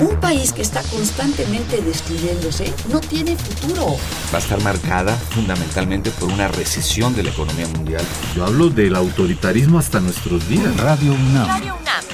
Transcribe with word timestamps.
Un 0.00 0.16
país 0.20 0.52
que 0.52 0.62
está 0.62 0.82
constantemente 0.82 1.80
destruyéndose 1.80 2.72
no 2.90 3.00
tiene 3.00 3.36
futuro. 3.36 3.96
Va 4.32 4.38
a 4.38 4.40
estar 4.40 4.60
marcada 4.62 5.14
fundamentalmente 5.14 6.10
por 6.10 6.32
una 6.32 6.48
recesión 6.48 7.14
de 7.14 7.22
la 7.22 7.30
economía 7.30 7.68
mundial. 7.68 8.02
Yo 8.34 8.44
hablo 8.44 8.70
del 8.70 8.96
autoritarismo 8.96 9.78
hasta 9.78 10.00
nuestros 10.00 10.48
días. 10.48 10.76
Radio 10.78 11.12
UNAM. 11.12 11.46
Radio 11.46 11.76
UNAM. 11.80 12.13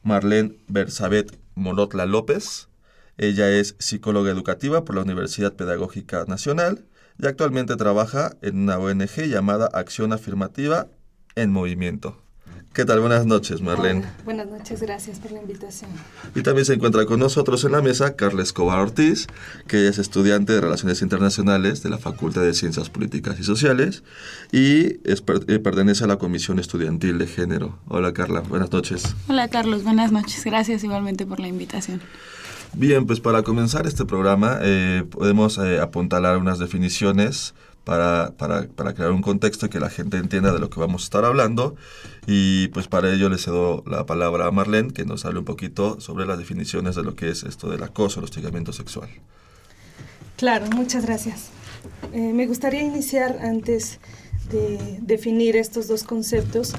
Marlene 0.03 0.55
Bersabet 0.67 1.41
Molotla 1.55 2.05
López. 2.05 2.69
Ella 3.17 3.49
es 3.49 3.75
psicóloga 3.79 4.31
educativa 4.31 4.85
por 4.85 4.95
la 4.95 5.01
Universidad 5.01 5.53
Pedagógica 5.55 6.25
Nacional 6.25 6.85
y 7.19 7.27
actualmente 7.27 7.75
trabaja 7.75 8.37
en 8.41 8.57
una 8.57 8.79
ONG 8.79 9.27
llamada 9.27 9.67
Acción 9.67 10.13
Afirmativa 10.13 10.87
en 11.35 11.51
Movimiento. 11.51 12.22
¿Qué 12.73 12.85
tal? 12.85 13.01
Buenas 13.01 13.27
noches, 13.27 13.61
Marlene. 13.61 14.03
buenas 14.25 14.47
noches, 14.47 14.81
gracias 14.81 15.19
por 15.19 15.31
la 15.31 15.39
invitación. 15.39 15.91
Y 16.33 16.41
también 16.41 16.65
se 16.65 16.73
encuentra 16.73 17.05
con 17.05 17.19
nosotros 17.19 17.63
en 17.65 17.73
la 17.73 17.83
mesa 17.83 18.15
Carla 18.15 18.41
Escobar 18.41 18.79
Ortiz, 18.79 19.27
que 19.67 19.87
es 19.87 19.99
estudiante 19.99 20.53
de 20.53 20.61
Relaciones 20.61 21.03
Internacionales 21.03 21.83
de 21.83 21.91
la 21.91 21.99
Facultad 21.99 22.41
de 22.41 22.55
Ciencias 22.55 22.89
Políticas 22.89 23.39
y 23.39 23.43
Sociales 23.43 24.01
y 24.51 24.97
eh, 25.03 25.59
pertenece 25.63 26.05
a 26.05 26.07
la 26.07 26.17
Comisión 26.17 26.57
Estudiantil 26.57 27.19
de 27.19 27.27
Género. 27.27 27.77
Hola, 27.87 28.11
Carla, 28.11 28.39
buenas 28.39 28.71
noches. 28.71 29.15
Hola, 29.27 29.49
Carlos, 29.49 29.83
buenas 29.83 30.11
noches. 30.11 30.43
Gracias 30.43 30.83
igualmente 30.83 31.27
por 31.27 31.39
la 31.39 31.47
invitación. 31.47 32.01
Bien, 32.73 33.05
pues 33.05 33.19
para 33.19 33.43
comenzar 33.43 33.85
este 33.85 34.03
programa 34.03 34.57
eh, 34.63 35.03
podemos 35.11 35.59
eh, 35.59 35.79
apuntalar 35.79 36.37
unas 36.37 36.57
definiciones 36.57 37.53
para, 37.83 38.33
para, 38.37 38.67
para, 38.67 38.93
crear 38.93 39.11
un 39.11 39.21
contexto 39.21 39.65
y 39.65 39.69
que 39.69 39.79
la 39.79 39.89
gente 39.89 40.17
entienda 40.17 40.53
de 40.53 40.59
lo 40.59 40.69
que 40.69 40.79
vamos 40.79 41.03
a 41.03 41.05
estar 41.05 41.25
hablando. 41.25 41.75
Y 42.27 42.69
pues 42.69 42.87
para 42.87 43.11
ello 43.11 43.29
le 43.29 43.37
cedo 43.37 43.83
la 43.85 44.05
palabra 44.05 44.47
a 44.47 44.51
Marlene, 44.51 44.93
que 44.93 45.05
nos 45.05 45.25
hable 45.25 45.39
un 45.39 45.45
poquito 45.45 45.99
sobre 45.99 46.25
las 46.25 46.37
definiciones 46.37 46.95
de 46.95 47.03
lo 47.03 47.15
que 47.15 47.29
es 47.29 47.43
esto 47.43 47.69
del 47.69 47.83
acoso, 47.83 48.19
el 48.19 48.25
hostigamiento 48.25 48.71
sexual. 48.71 49.09
Claro, 50.37 50.65
muchas 50.75 51.05
gracias. 51.05 51.49
Eh, 52.13 52.33
me 52.33 52.47
gustaría 52.47 52.81
iniciar 52.81 53.39
antes 53.41 53.99
de 54.49 54.99
definir 55.01 55.55
estos 55.55 55.87
dos 55.87 56.03
conceptos, 56.03 56.73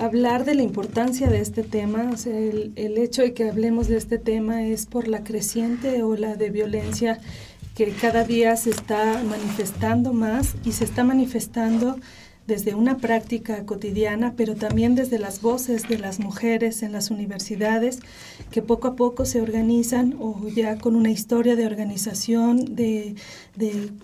hablar 0.00 0.44
de 0.44 0.54
la 0.54 0.62
importancia 0.62 1.28
de 1.28 1.40
este 1.40 1.62
tema. 1.62 2.10
O 2.12 2.16
sea, 2.16 2.36
el, 2.36 2.72
el 2.76 2.98
hecho 2.98 3.22
de 3.22 3.32
que 3.32 3.48
hablemos 3.48 3.88
de 3.88 3.96
este 3.96 4.18
tema 4.18 4.64
es 4.64 4.86
por 4.86 5.06
la 5.06 5.22
creciente 5.22 6.02
ola 6.02 6.34
de 6.34 6.50
violencia 6.50 7.20
que 7.86 7.92
cada 7.92 8.24
día 8.24 8.56
se 8.56 8.68
está 8.68 9.22
manifestando 9.24 10.12
más 10.12 10.54
y 10.66 10.72
se 10.72 10.84
está 10.84 11.02
manifestando 11.02 11.96
desde 12.46 12.74
una 12.74 12.98
práctica 12.98 13.64
cotidiana, 13.64 14.34
pero 14.36 14.54
también 14.54 14.94
desde 14.94 15.18
las 15.18 15.40
voces 15.40 15.88
de 15.88 15.98
las 15.98 16.18
mujeres 16.18 16.82
en 16.82 16.92
las 16.92 17.10
universidades, 17.10 18.00
que 18.50 18.60
poco 18.60 18.88
a 18.88 18.96
poco 18.96 19.24
se 19.24 19.40
organizan 19.40 20.16
o 20.18 20.46
ya 20.48 20.76
con 20.76 20.94
una 20.94 21.10
historia 21.10 21.56
de 21.56 21.64
organización, 21.64 22.74
de, 22.74 23.14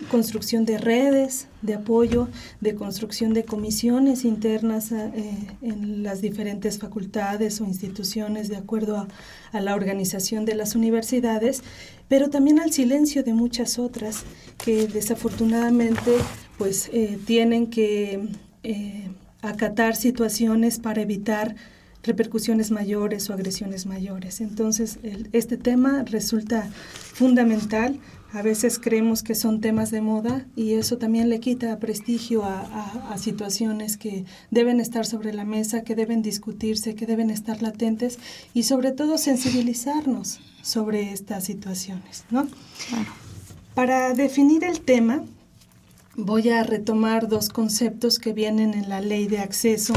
construcción 0.09 0.65
de 0.65 0.79
redes, 0.79 1.47
de 1.61 1.75
apoyo, 1.75 2.29
de 2.61 2.73
construcción 2.73 3.33
de 3.33 3.43
comisiones 3.43 4.25
internas 4.25 4.91
eh, 4.91 5.11
en 5.61 6.01
las 6.01 6.21
diferentes 6.21 6.79
facultades 6.79 7.61
o 7.61 7.65
instituciones 7.65 8.47
de 8.47 8.55
acuerdo 8.55 8.97
a, 8.97 9.07
a 9.51 9.59
la 9.59 9.75
organización 9.75 10.45
de 10.45 10.55
las 10.55 10.75
universidades, 10.75 11.63
pero 12.07 12.29
también 12.29 12.59
al 12.59 12.71
silencio 12.71 13.23
de 13.23 13.33
muchas 13.33 13.79
otras 13.79 14.23
que 14.63 14.87
desafortunadamente 14.87 16.11
pues 16.57 16.89
eh, 16.93 17.19
tienen 17.25 17.67
que 17.67 18.29
eh, 18.63 19.09
acatar 19.41 19.95
situaciones 19.95 20.79
para 20.79 21.01
evitar 21.01 21.55
repercusiones 22.03 22.71
mayores 22.71 23.29
o 23.29 23.33
agresiones 23.33 23.85
mayores. 23.85 24.41
Entonces, 24.41 24.99
este 25.33 25.57
tema 25.57 26.03
resulta 26.03 26.69
fundamental. 27.13 27.99
A 28.33 28.41
veces 28.41 28.77
creemos 28.77 29.23
que 29.23 29.35
son 29.35 29.61
temas 29.61 29.89
de 29.89 30.01
moda 30.01 30.45
y 30.55 30.73
eso 30.73 30.97
también 30.97 31.29
le 31.29 31.39
quita 31.39 31.79
prestigio 31.79 32.43
a, 32.43 33.17
situaciones 33.17 33.97
que 33.97 34.25
deben 34.51 34.79
estar 34.79 35.05
sobre 35.05 35.33
la 35.33 35.43
mesa, 35.43 35.83
que 35.83 35.95
deben 35.95 36.21
discutirse, 36.21 36.93
que 36.93 37.05
deben 37.05 37.29
estar 37.29 37.61
latentes 37.61 38.19
y 38.53 38.63
sobre 38.63 38.91
todo 38.91 39.17
sensibilizarnos 39.17 40.39
sobre 40.61 41.13
estas 41.13 41.45
situaciones. 41.45 42.25
¿no? 42.29 42.47
Para 43.73 44.13
definir 44.13 44.63
el 44.63 44.81
tema, 44.81 45.23
voy 46.15 46.49
a 46.49 46.63
retomar 46.63 47.27
dos 47.27 47.49
conceptos 47.49 48.19
que 48.19 48.33
vienen 48.33 48.73
en 48.73 48.89
la 48.89 49.01
ley 49.01 49.27
de 49.27 49.39
acceso 49.39 49.93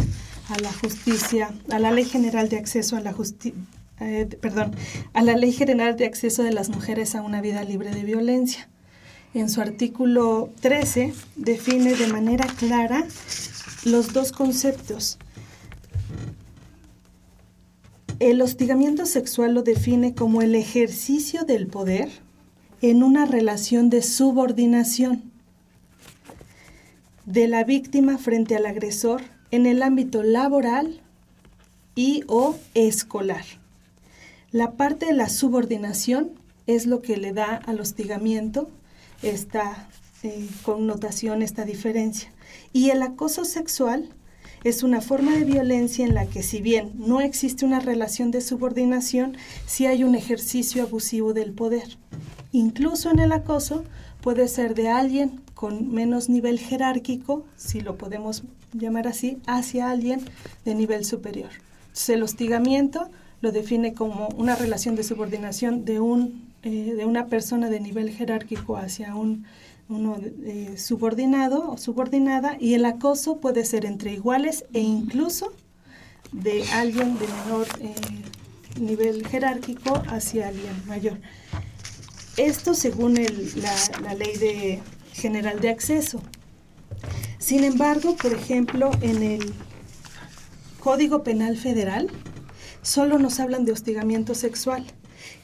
a 0.48 0.58
la 0.60 0.72
justicia, 0.72 1.52
a 1.70 1.78
la 1.78 1.90
ley 1.90 2.04
general 2.04 2.48
de 2.48 2.58
acceso 2.58 2.96
a 2.96 3.00
la 3.00 3.12
justicia. 3.12 3.60
Eh, 4.00 4.26
perdón, 4.40 4.74
a 5.12 5.22
la 5.22 5.36
Ley 5.36 5.52
General 5.52 5.94
de 5.96 6.06
Acceso 6.06 6.42
de 6.42 6.52
las 6.52 6.70
Mujeres 6.70 7.14
a 7.14 7.20
una 7.20 7.42
Vida 7.42 7.62
Libre 7.64 7.90
de 7.90 8.02
Violencia. 8.02 8.68
En 9.34 9.50
su 9.50 9.60
artículo 9.60 10.48
13 10.60 11.12
define 11.36 11.94
de 11.94 12.06
manera 12.06 12.46
clara 12.46 13.06
los 13.84 14.12
dos 14.14 14.32
conceptos. 14.32 15.18
El 18.20 18.40
hostigamiento 18.40 19.04
sexual 19.06 19.54
lo 19.54 19.62
define 19.62 20.14
como 20.14 20.40
el 20.40 20.54
ejercicio 20.54 21.44
del 21.44 21.66
poder 21.66 22.08
en 22.80 23.02
una 23.02 23.26
relación 23.26 23.90
de 23.90 24.02
subordinación 24.02 25.30
de 27.26 27.48
la 27.48 27.64
víctima 27.64 28.16
frente 28.16 28.56
al 28.56 28.66
agresor 28.66 29.22
en 29.50 29.66
el 29.66 29.82
ámbito 29.82 30.22
laboral 30.22 31.00
y 31.94 32.24
o 32.26 32.56
escolar. 32.74 33.59
La 34.52 34.72
parte 34.72 35.06
de 35.06 35.14
la 35.14 35.28
subordinación 35.28 36.32
es 36.66 36.86
lo 36.86 37.02
que 37.02 37.16
le 37.16 37.32
da 37.32 37.54
al 37.54 37.78
hostigamiento 37.78 38.68
esta 39.22 39.88
eh, 40.24 40.48
connotación, 40.62 41.42
esta 41.42 41.64
diferencia. 41.64 42.32
Y 42.72 42.90
el 42.90 43.00
acoso 43.02 43.44
sexual 43.44 44.08
es 44.64 44.82
una 44.82 45.00
forma 45.00 45.36
de 45.36 45.44
violencia 45.44 46.04
en 46.04 46.14
la 46.14 46.26
que 46.26 46.42
si 46.42 46.60
bien 46.60 46.92
no 46.96 47.20
existe 47.20 47.64
una 47.64 47.78
relación 47.78 48.32
de 48.32 48.40
subordinación, 48.40 49.36
sí 49.66 49.86
hay 49.86 50.02
un 50.02 50.16
ejercicio 50.16 50.82
abusivo 50.82 51.32
del 51.32 51.52
poder. 51.52 51.96
Incluso 52.50 53.10
en 53.12 53.20
el 53.20 53.30
acoso 53.30 53.84
puede 54.20 54.48
ser 54.48 54.74
de 54.74 54.88
alguien 54.88 55.42
con 55.54 55.92
menos 55.92 56.28
nivel 56.28 56.58
jerárquico, 56.58 57.44
si 57.56 57.80
lo 57.80 57.96
podemos 57.96 58.42
llamar 58.72 59.06
así, 59.06 59.38
hacia 59.46 59.90
alguien 59.90 60.22
de 60.64 60.74
nivel 60.74 61.04
superior. 61.04 61.50
el 62.08 62.22
hostigamiento 62.24 63.08
lo 63.40 63.52
define 63.52 63.94
como 63.94 64.28
una 64.36 64.56
relación 64.56 64.96
de 64.96 65.04
subordinación 65.04 65.84
de, 65.84 66.00
un, 66.00 66.52
eh, 66.62 66.94
de 66.96 67.04
una 67.04 67.26
persona 67.26 67.68
de 67.70 67.80
nivel 67.80 68.10
jerárquico 68.10 68.76
hacia 68.76 69.14
un 69.14 69.44
uno 69.90 70.18
eh, 70.44 70.76
subordinado 70.78 71.72
o 71.72 71.76
subordinada 71.76 72.56
y 72.60 72.74
el 72.74 72.84
acoso 72.84 73.38
puede 73.38 73.64
ser 73.64 73.84
entre 73.84 74.12
iguales 74.12 74.64
e 74.72 74.78
incluso 74.80 75.52
de 76.30 76.62
alguien 76.74 77.18
de 77.18 77.26
menor 77.26 77.66
eh, 77.80 77.94
nivel 78.80 79.26
jerárquico 79.26 80.00
hacia 80.06 80.46
alguien 80.48 80.74
mayor. 80.86 81.18
Esto 82.36 82.74
según 82.74 83.14
la, 83.14 84.14
ley 84.14 84.80
general 85.12 85.60
de 85.60 85.70
acceso. 85.70 86.22
Sin 87.38 87.64
embargo, 87.64 88.16
por 88.16 88.32
ejemplo, 88.32 88.92
en 89.00 89.22
el 89.24 89.52
Código 90.78 91.24
Penal 91.24 91.56
Federal 91.56 92.10
solo 92.82 93.18
nos 93.18 93.40
hablan 93.40 93.64
de 93.64 93.72
hostigamiento 93.72 94.34
sexual 94.34 94.84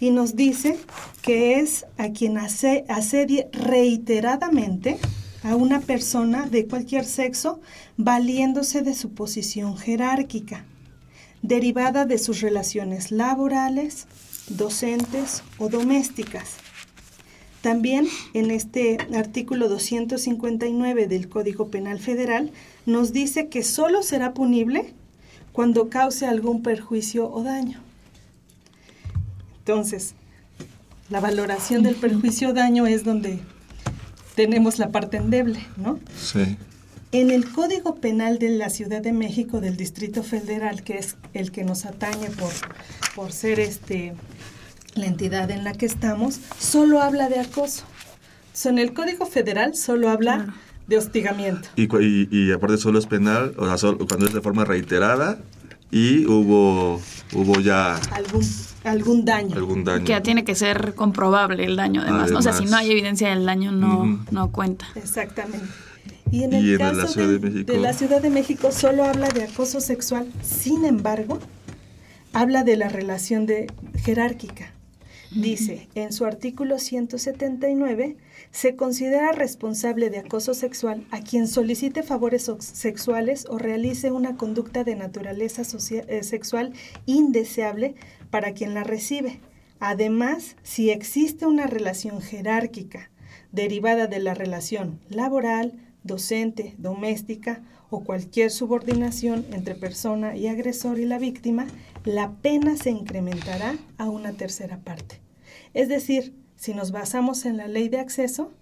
y 0.01 0.11
nos 0.11 0.37
dice 0.37 0.79
que 1.23 1.61
es 1.61 1.87
a 1.99 2.11
quien 2.11 2.39
asedie 2.39 3.49
reiteradamente 3.53 4.99
a 5.43 5.55
una 5.55 5.81
persona 5.81 6.47
de 6.47 6.67
cualquier 6.67 7.05
sexo 7.05 7.61
valiéndose 7.97 8.83
de 8.83 8.95
su 8.95 9.15
posición 9.15 9.77
jerárquica, 9.77 10.65
derivada 11.43 12.05
de 12.05 12.19
sus 12.19 12.41
relaciones 12.41 13.13
laborales, 13.13 14.07
docentes 14.49 15.43
o 15.59 15.69
domésticas. 15.69 16.57
También 17.61 18.07
en 18.33 18.51
este 18.51 18.99
artículo 19.15 19.69
259 19.69 21.07
del 21.07 21.29
Código 21.29 21.69
Penal 21.69 21.99
Federal 21.99 22.53
nos 22.85 23.13
dice 23.13 23.49
que 23.49 23.63
solo 23.63 24.03
será 24.03 24.35
punible 24.35 24.95
cuando 25.57 25.89
cause 25.89 26.27
algún 26.27 26.63
perjuicio 26.63 27.33
o 27.33 27.43
daño. 27.43 27.81
Entonces, 29.61 30.15
la 31.09 31.19
valoración 31.19 31.83
del 31.83 31.95
perjuicio 31.95 32.51
o 32.51 32.53
daño 32.53 32.87
es 32.87 33.05
donde 33.05 33.41
tenemos 34.35 34.79
la 34.79 34.91
parte 34.91 35.17
endeble, 35.17 35.59
¿no? 35.79 35.99
Sí. 36.15 36.59
En 37.11 37.31
el 37.31 37.51
Código 37.51 37.95
Penal 37.95 38.39
de 38.39 38.51
la 38.51 38.69
Ciudad 38.69 39.01
de 39.01 39.15
México 39.15 39.63
del 39.63 39.79
Distrito 39.79 40.23
Federal, 40.23 40.83
que 40.83 40.99
es 40.99 41.17
el 41.33 41.51
que 41.53 41.65
nos 41.65 41.87
atañe 41.87 42.29
por, 42.29 42.53
por 43.15 43.33
ser 43.33 43.59
este 43.59 44.13
la 44.95 45.07
entidad 45.07 45.51
en 45.51 45.65
la 45.65 45.73
que 45.73 45.87
estamos, 45.87 46.39
solo 46.59 47.01
habla 47.01 47.31
de 47.31 47.41
acoso. 47.41 47.85
en 48.67 48.79
el 48.79 48.93
Código 48.93 49.25
Federal 49.25 49.75
solo 49.75 50.11
habla 50.11 50.55
de 50.87 50.99
hostigamiento. 50.99 51.69
Y, 51.77 51.89
y, 52.31 52.53
aparte 52.53 52.79
solo 52.79 52.99
es 52.99 53.07
penal, 53.07 53.55
o 53.59 53.67
sea, 53.67 53.79
solo, 53.79 54.07
cuando 54.07 54.27
es 54.27 54.33
de 54.33 54.41
forma 54.41 54.65
reiterada 54.65 55.39
y 55.91 56.27
hubo, 56.27 57.01
hubo 57.33 57.61
ya... 57.61 57.97
Algún, 58.13 58.45
algún 58.85 59.25
daño. 59.25 59.57
Algún 59.57 59.85
daño. 59.85 60.05
Que 60.05 60.11
ya 60.11 60.23
tiene 60.23 60.45
que 60.45 60.55
ser 60.55 60.95
comprobable 60.95 61.65
el 61.65 61.77
daño 61.77 62.03
además. 62.03 62.33
O 62.33 62.43
sea, 62.43 62.53
si 62.53 62.65
no 62.67 62.77
hay 62.77 62.91
evidencia 62.91 63.31
del 63.31 63.45
daño 63.45 63.73
no, 63.73 64.25
no 64.31 64.53
cuenta. 64.53 64.87
Exactamente. 64.95 65.67
Y 66.31 66.43
en 66.43 66.53
el 66.53 66.79
caso 66.79 67.03
la 67.03 67.07
Ciudad 67.07 67.29
de, 67.29 67.39
México. 67.39 67.73
de 67.73 67.79
la 67.79 67.93
Ciudad 67.93 68.23
de 68.23 68.31
México 68.31 68.73
solo 68.73 69.05
habla 69.05 69.29
de 69.29 69.45
acoso 69.45 69.81
sexual. 69.81 70.27
Sin 70.43 70.85
embargo, 70.85 71.39
habla 72.33 72.65
de 72.65 72.77
la 72.77 72.89
relación 72.89 73.47
de 73.47 73.73
jerárquica. 74.03 74.73
Dice, 75.31 75.89
en 75.95 76.13
su 76.13 76.25
artículo 76.25 76.79
179, 76.79 78.17
se 78.51 78.77
considera 78.77 79.33
responsable 79.33 80.11
de 80.11 80.19
acoso 80.19 80.55
sexual 80.55 81.07
a 81.11 81.21
quien 81.21 81.49
solicite 81.49 82.03
favores 82.03 82.51
sexuales 82.59 83.47
o 83.49 83.59
realice 83.59 84.13
una 84.13 84.37
conducta 84.37 84.85
de 84.85 84.97
naturaleza 84.97 85.63
eh, 85.63 86.23
sexual 86.23 86.73
indeseable 87.07 87.95
para 88.31 88.53
quien 88.53 88.75
la 88.75 88.85
recibe. 88.85 89.41
Además, 89.79 90.57
si 90.63 90.91
existe 90.91 91.47
una 91.47 91.67
relación 91.67 92.21
jerárquica 92.21 93.11
derivada 93.53 94.07
de 94.07 94.21
la 94.21 94.35
relación 94.35 95.01
laboral, 95.09 95.81
docente, 96.03 96.75
doméstica 96.79 97.63
o 97.91 98.05
cualquier 98.05 98.51
subordinación 98.51 99.45
entre 99.53 99.75
persona 99.75 100.37
y 100.37 100.47
agresor 100.49 100.99
y 100.99 101.05
la 101.05 101.19
víctima, 101.19 101.67
la 102.05 102.33
pena 102.37 102.77
se 102.77 102.91
incrementará 102.91 103.77
a 103.99 104.09
una 104.09 104.33
tercera 104.33 104.79
parte. 104.79 105.21
Es 105.75 105.89
decir, 105.89 106.35
si 106.57 106.75
nos 106.75 106.91
basamos 106.91 107.45
en 107.45 107.57
la 107.57 107.69
ley 107.69 107.89
de 107.89 108.01
acceso, 108.01 108.53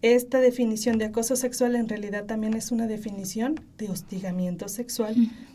esta 0.00 0.38
definición 0.38 0.98
de 0.98 1.06
acoso 1.06 1.34
sexual 1.34 1.74
en 1.74 1.88
realidad 1.88 2.24
también 2.24 2.54
es 2.54 2.70
una 2.70 2.86
definición 2.86 3.60
de 3.78 3.88
hostigamiento 3.88 4.68
sexual 4.68 5.14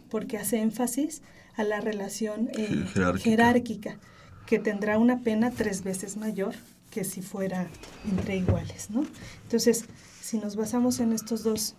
porque 0.10 0.38
hace 0.38 0.60
énfasis 0.60 1.22
a 1.56 1.64
la 1.64 1.80
relación 1.80 2.50
eh, 2.58 2.86
jerárquica. 3.20 3.98
que 4.46 4.60
tendrá 4.60 4.98
una 4.98 5.22
pena 5.22 5.52
tres 5.52 5.84
veces 5.84 6.18
mayor 6.18 6.56
que 6.92 7.06
si 7.06 7.22
fuera 7.22 7.70
entre 8.10 8.36
iguales. 8.36 8.90
¿no? 8.90 9.06
Entonces, 9.44 9.86
si 10.22 10.38
nos 10.38 10.58
basamos 10.58 11.00
en 11.00 11.14
estos 11.14 11.44
dos 11.44 11.76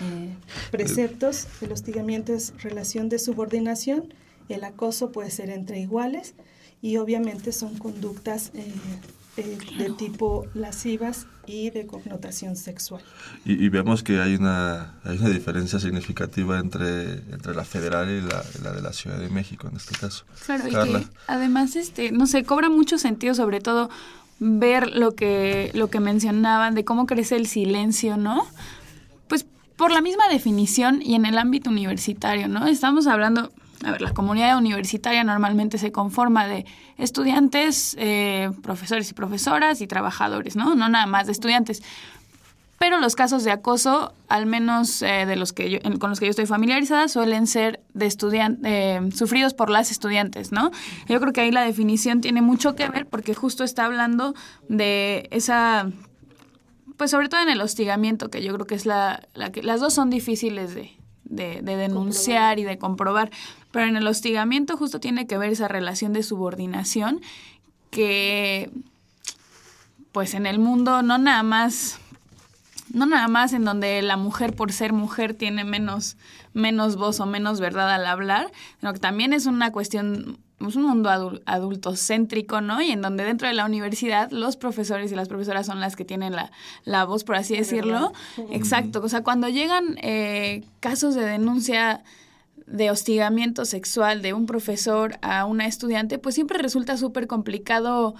eh, 0.00 0.34
preceptos, 0.70 1.46
el 1.62 1.72
hostigamiento 1.72 2.34
es 2.34 2.52
relación 2.62 3.08
de 3.08 3.18
subordinación, 3.18 4.12
el 4.50 4.64
acoso 4.64 5.12
puede 5.12 5.30
ser 5.30 5.48
entre 5.48 5.80
iguales 5.80 6.34
y 6.82 6.96
obviamente 6.96 7.52
son 7.52 7.78
conductas 7.78 8.50
eh, 8.54 8.72
eh, 9.36 9.58
de 9.78 9.90
tipo 9.90 10.46
lascivas 10.54 11.26
y 11.46 11.70
de 11.70 11.86
connotación 11.86 12.56
sexual. 12.56 13.02
Y, 13.44 13.68
vemos 13.68 14.02
que 14.02 14.20
hay 14.20 14.34
una, 14.34 14.94
hay 15.04 15.18
una 15.18 15.28
diferencia 15.28 15.78
significativa 15.78 16.58
entre, 16.58 17.12
entre 17.32 17.54
la 17.54 17.64
federal 17.64 18.08
y 18.08 18.20
la, 18.20 18.72
de 18.72 18.82
la 18.82 18.92
Ciudad 18.92 19.18
de 19.18 19.28
México 19.28 19.68
en 19.68 19.76
este 19.76 19.94
caso. 19.96 20.24
Claro, 20.46 20.68
y 20.68 20.70
que 20.70 21.06
además, 21.26 21.76
este, 21.76 22.12
no 22.12 22.26
sé, 22.26 22.44
cobra 22.44 22.70
mucho 22.70 22.98
sentido 22.98 23.34
sobre 23.34 23.60
todo 23.60 23.90
ver 24.40 24.90
lo 24.96 25.14
que, 25.14 25.70
lo 25.74 25.90
que 25.90 26.00
mencionaban 26.00 26.74
de 26.74 26.84
cómo 26.84 27.06
crece 27.06 27.36
el 27.36 27.46
silencio, 27.46 28.16
¿no? 28.16 28.46
Pues 29.28 29.46
por 29.76 29.92
la 29.92 30.00
misma 30.00 30.28
definición 30.28 31.02
y 31.02 31.14
en 31.14 31.26
el 31.26 31.38
ámbito 31.38 31.70
universitario, 31.70 32.48
¿no? 32.48 32.66
Estamos 32.66 33.06
hablando, 33.06 33.52
a 33.84 33.92
ver, 33.92 34.02
la 34.02 34.12
comunidad 34.12 34.58
universitaria 34.58 35.24
normalmente 35.24 35.78
se 35.78 35.90
conforma 35.90 36.46
de 36.46 36.66
estudiantes, 36.98 37.96
eh, 37.98 38.50
profesores 38.62 39.10
y 39.10 39.14
profesoras 39.14 39.80
y 39.80 39.86
trabajadores, 39.86 40.56
¿no? 40.56 40.74
No 40.74 40.88
nada 40.88 41.06
más 41.06 41.26
de 41.26 41.32
estudiantes. 41.32 41.82
Pero 42.78 42.98
los 42.98 43.14
casos 43.14 43.44
de 43.44 43.50
acoso, 43.50 44.14
al 44.28 44.46
menos 44.46 45.02
eh, 45.02 45.26
de 45.26 45.36
los 45.36 45.52
que 45.52 45.80
con 45.98 46.10
los 46.10 46.18
que 46.18 46.26
yo 46.26 46.30
estoy 46.30 46.46
familiarizada, 46.46 47.08
suelen 47.08 47.46
ser 47.46 47.80
de 47.92 48.08
eh, 48.64 49.00
sufridos 49.14 49.54
por 49.54 49.68
las 49.70 49.90
estudiantes, 49.90 50.50
¿no? 50.50 50.70
Yo 51.06 51.20
creo 51.20 51.32
que 51.32 51.42
ahí 51.42 51.50
la 51.50 51.62
definición 51.62 52.20
tiene 52.20 52.40
mucho 52.40 52.76
que 52.76 52.88
ver 52.88 53.06
porque 53.06 53.34
justo 53.34 53.64
está 53.64 53.84
hablando 53.84 54.34
de 54.68 55.28
esa 55.30 55.90
pues 56.96 57.10
sobre 57.10 57.30
todo 57.30 57.40
en 57.40 57.48
el 57.48 57.62
hostigamiento, 57.62 58.28
que 58.28 58.42
yo 58.42 58.52
creo 58.52 58.66
que 58.66 58.74
es 58.74 58.84
la, 58.84 59.26
la 59.32 59.52
que 59.52 59.62
las 59.62 59.80
dos 59.80 59.94
son 59.94 60.10
difíciles 60.10 60.74
de, 60.74 60.90
de, 61.30 61.62
denunciar 61.62 62.58
y 62.58 62.64
de 62.64 62.78
comprobar. 62.78 63.30
Pero 63.72 63.86
en 63.86 63.96
el 63.96 64.06
hostigamiento 64.06 64.76
justo 64.76 65.00
tiene 65.00 65.26
que 65.26 65.38
ver 65.38 65.50
esa 65.52 65.68
relación 65.68 66.12
de 66.12 66.22
subordinación 66.22 67.20
que, 67.90 68.70
pues 70.12 70.34
en 70.34 70.46
el 70.46 70.58
mundo 70.58 71.02
no 71.02 71.18
nada 71.18 71.42
más, 71.42 71.98
no 72.92 73.06
nada 73.06 73.28
más 73.28 73.52
en 73.52 73.64
donde 73.64 74.02
la 74.02 74.16
mujer 74.16 74.54
por 74.54 74.72
ser 74.72 74.92
mujer 74.92 75.34
tiene 75.34 75.64
menos, 75.64 76.16
menos 76.52 76.96
voz 76.96 77.20
o 77.20 77.26
menos 77.26 77.60
verdad 77.60 77.92
al 77.92 78.06
hablar, 78.06 78.50
sino 78.80 78.92
que 78.92 78.98
también 78.98 79.32
es 79.32 79.46
una 79.46 79.72
cuestión 79.72 80.38
es 80.68 80.76
un 80.76 80.82
mundo 80.82 81.08
adultocéntrico, 81.46 82.60
¿no? 82.60 82.82
Y 82.82 82.90
en 82.90 83.00
donde 83.00 83.24
dentro 83.24 83.48
de 83.48 83.54
la 83.54 83.64
universidad 83.64 84.30
los 84.30 84.56
profesores 84.56 85.10
y 85.10 85.14
las 85.14 85.28
profesoras 85.28 85.66
son 85.66 85.80
las 85.80 85.96
que 85.96 86.04
tienen 86.04 86.34
la, 86.34 86.50
la 86.84 87.04
voz, 87.04 87.24
por 87.24 87.36
así 87.36 87.56
decirlo. 87.56 88.12
Exacto. 88.50 89.00
O 89.02 89.08
sea, 89.08 89.22
cuando 89.22 89.48
llegan 89.48 89.96
eh, 90.02 90.64
casos 90.80 91.14
de 91.14 91.24
denuncia 91.24 92.02
de 92.70 92.90
hostigamiento 92.90 93.64
sexual 93.64 94.22
de 94.22 94.32
un 94.32 94.46
profesor 94.46 95.18
a 95.22 95.44
una 95.44 95.66
estudiante, 95.66 96.18
pues 96.18 96.36
siempre 96.36 96.58
resulta 96.58 96.96
súper 96.96 97.26
complicado 97.26 98.14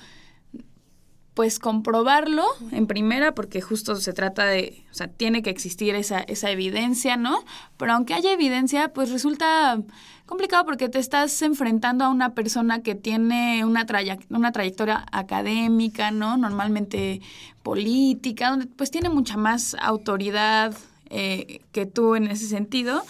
pues 1.34 1.60
comprobarlo 1.60 2.44
en 2.72 2.86
primera, 2.86 3.34
porque 3.34 3.60
justo 3.60 3.94
se 3.96 4.12
trata 4.12 4.44
de, 4.44 4.84
o 4.90 4.94
sea, 4.94 5.06
tiene 5.06 5.42
que 5.42 5.50
existir 5.50 5.94
esa, 5.94 6.20
esa 6.20 6.50
evidencia, 6.50 7.16
¿no? 7.16 7.44
Pero 7.76 7.92
aunque 7.92 8.14
haya 8.14 8.32
evidencia, 8.32 8.92
pues 8.92 9.10
resulta 9.10 9.80
complicado 10.26 10.64
porque 10.64 10.88
te 10.88 10.98
estás 10.98 11.40
enfrentando 11.42 12.04
a 12.04 12.08
una 12.08 12.34
persona 12.34 12.82
que 12.82 12.94
tiene 12.94 13.64
una, 13.64 13.86
una 14.28 14.52
trayectoria 14.52 15.06
académica, 15.12 16.10
¿no? 16.10 16.36
Normalmente 16.36 17.20
política, 17.62 18.50
donde 18.50 18.66
pues 18.66 18.90
tiene 18.90 19.08
mucha 19.08 19.36
más 19.36 19.76
autoridad 19.80 20.76
eh, 21.08 21.60
que 21.72 21.86
tú 21.86 22.16
en 22.16 22.26
ese 22.26 22.48
sentido. 22.48 23.02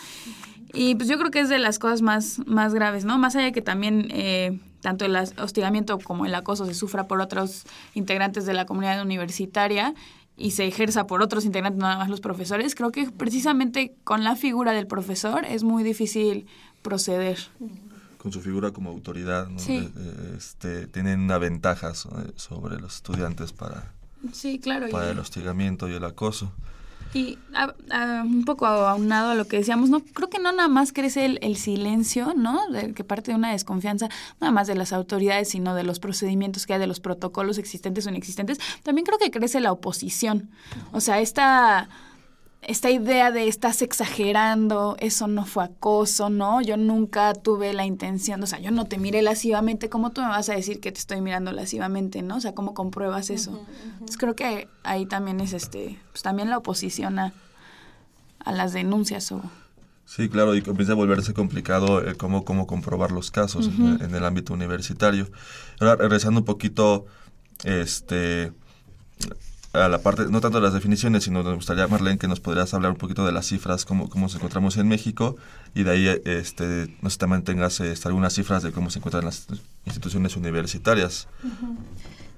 Y 0.73 0.95
pues 0.95 1.09
yo 1.09 1.19
creo 1.19 1.31
que 1.31 1.41
es 1.41 1.49
de 1.49 1.59
las 1.59 1.79
cosas 1.79 2.03
más, 2.03 2.41
más 2.47 2.75
graves, 2.75 3.05
¿no? 3.05 3.19
Más 3.19 3.35
allá 3.37 3.47
de 3.47 3.53
que 3.53 3.63
también 3.63 4.09
eh, 4.11 4.61
tanto 4.81 5.05
el 5.05 5.17
hostigamiento 5.17 5.99
como 5.99 6.27
el 6.27 6.35
acoso 6.35 6.67
se 6.67 6.75
sufra 6.75 7.07
por 7.07 7.21
otros 7.21 7.65
integrantes 7.95 8.47
de 8.47 8.55
la 8.55 8.67
comunidad 8.67 9.03
universitaria 9.03 9.95
y 10.37 10.53
se 10.53 10.67
ejerza 10.67 11.07
por 11.07 11.23
otros 11.23 11.45
integrantes, 11.45 11.81
nada 11.81 11.99
más 11.99 12.09
los 12.09 12.21
profesores, 12.21 12.75
creo 12.75 12.91
que 12.91 13.11
precisamente 13.11 13.95
con 14.05 14.25
la 14.25 14.37
figura 14.37 14.73
del 14.73 14.87
profesor 14.87 15.45
es 15.45 15.63
muy 15.65 15.83
difícil 15.83 16.47
proceder. 16.83 17.39
Con 18.17 18.33
su 18.33 18.41
figura 18.41 18.71
como 18.71 18.91
autoridad, 18.91 19.49
¿no? 19.49 19.61
Eh, 19.61 19.91
eh, 19.95 20.35
este, 20.37 20.87
tienen 20.87 21.21
una 21.21 21.39
ventaja 21.39 21.95
sobre 21.95 22.81
los 22.81 22.97
estudiantes 22.97 23.53
para, 23.53 23.93
sí, 24.33 24.59
claro, 24.59 24.89
para 24.91 25.11
el 25.11 25.19
hostigamiento 25.19 25.89
y 25.89 25.95
el 25.95 26.05
acoso. 26.05 26.53
Y 27.13 27.39
un 28.25 28.45
poco 28.45 28.67
aunado 28.67 29.31
a 29.31 29.35
lo 29.35 29.47
que 29.47 29.59
decíamos, 29.59 29.91
no 29.91 30.01
creo 30.01 30.31
que 30.31 30.39
no 30.39 30.53
nada 30.53 30.69
más 30.69 30.93
crece 30.93 31.27
el, 31.41 31.57
silencio, 31.57 32.35
¿no? 32.37 32.61
Que 32.95 33.03
parte 33.03 33.33
de 33.33 33.37
una 33.37 33.51
desconfianza, 33.51 34.09
nada 34.41 34.53
más 34.53 34.69
de 34.69 34.77
las 34.77 34.93
autoridades, 34.93 35.49
sino 35.49 35.75
de 35.75 35.83
los 35.83 35.99
procedimientos 35.99 36.67
que 36.67 36.75
hay, 36.75 36.79
de 36.79 36.87
los 36.87 37.01
protocolos 37.01 37.59
existentes 37.59 38.07
o 38.07 38.11
inexistentes. 38.11 38.59
También 38.85 39.05
creo 39.05 39.19
que 39.19 39.31
crece 39.31 39.61
la 39.61 39.73
oposición. 39.73 40.51
O 40.93 41.01
sea, 41.01 41.21
esta 41.21 41.89
esta 42.63 42.91
idea 42.91 43.31
de 43.31 43.49
estás 43.49 43.81
exagerando, 43.81 44.97
eso 45.01 45.27
no 45.27 45.47
fue 45.47 45.65
acoso, 45.65 46.29
¿no? 46.29 46.61
Yo 46.61 46.77
nunca 46.77 47.33
tuve 47.33 47.73
la 47.73 47.87
intención, 47.87 48.43
o 48.43 48.47
sea, 48.47 48.61
yo 48.61 48.71
no 48.71 48.85
te 48.85 48.99
miré 48.99 49.23
lascivamente, 49.23 49.89
¿cómo 49.89 50.11
tú 50.11 50.21
me 50.21 50.29
vas 50.29 50.49
a 50.51 50.55
decir 50.55 50.79
que 50.81 50.93
te 50.93 50.99
estoy 50.99 51.23
mirando 51.23 51.53
lascivamente, 51.53 52.23
¿no? 52.23 52.37
O 52.37 52.41
sea, 52.41 52.55
¿cómo 52.55 52.75
compruebas 52.75 53.31
eso? 53.31 53.65
Entonces 53.93 54.19
creo 54.19 54.37
que 54.37 54.69
ahí 54.83 55.07
también 55.07 55.41
es 55.41 55.55
este, 55.55 55.99
pues 56.13 56.23
también 56.23 56.51
la 56.51 56.59
oposición 56.59 57.19
a, 57.19 57.33
las 58.47 58.73
denuncias 58.73 59.31
o... 59.33 59.43
Sí, 60.05 60.29
claro, 60.29 60.55
y 60.55 60.63
comienza 60.63 60.93
a 60.93 60.97
volverse 60.97 61.33
complicado 61.33 62.07
eh, 62.07 62.17
cómo, 62.17 62.45
cómo 62.45 62.67
comprobar 62.67 63.13
los 63.13 63.31
casos 63.31 63.69
en, 63.69 64.03
en, 64.03 64.15
el 64.15 64.25
ámbito 64.25 64.53
universitario. 64.53 65.29
Ahora, 65.79 65.97
regresando 65.97 66.41
un 66.41 66.47
poquito, 66.47 67.07
este 67.63 68.53
a 69.73 69.89
la 69.89 69.99
parte, 69.99 70.27
no 70.31 70.41
tanto 70.41 70.59
de 70.59 70.65
las 70.65 70.75
definiciones, 70.75 71.25
sino 71.25 71.43
nos 71.43 71.55
gustaría, 71.55 71.87
Marlene, 71.87 72.19
que 72.19 72.27
nos 72.27 72.41
podrías 72.41 72.75
hablar 72.75 72.91
un 72.91 72.99
poquito 72.99 73.25
de 73.25 73.33
las 73.33 73.47
cifras, 73.47 73.85
cómo, 73.85 74.09
cómo 74.09 74.25
nos 74.25 74.35
encontramos 74.35 74.77
en 74.77 74.89
México, 74.89 75.37
y 75.75 75.85
de 75.85 75.91
ahí, 75.91 76.23
este, 76.25 76.97
no 77.03 77.11
sé, 77.11 77.19
también 77.19 77.43
tengas 77.43 77.79
este, 77.81 78.09
algunas 78.09 78.35
cifras 78.35 78.63
de 78.63 78.73
cómo 78.73 78.91
se 78.91 78.99
encuentran 78.99 79.25
las 79.25 79.47
instituciones 79.85 80.37
universitarias. 80.37 81.29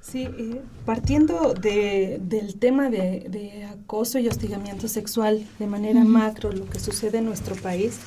Sí, 0.03 0.25
eh, 0.25 0.61
partiendo 0.85 1.55
de, 1.55 2.21
del 2.21 2.57
tema 2.59 2.91
de, 2.91 3.69
acoso 3.73 4.19
y 4.19 4.27
hostigamiento 4.27 4.89
sexual 4.89 5.47
de 5.61 5.67
manera 5.69 6.05
macro, 6.05 6.51
lo 6.53 6.69
que 6.69 6.81
sucede 6.81 7.19
en 7.19 7.25
nuestro 7.25 7.55
país, 7.55 8.01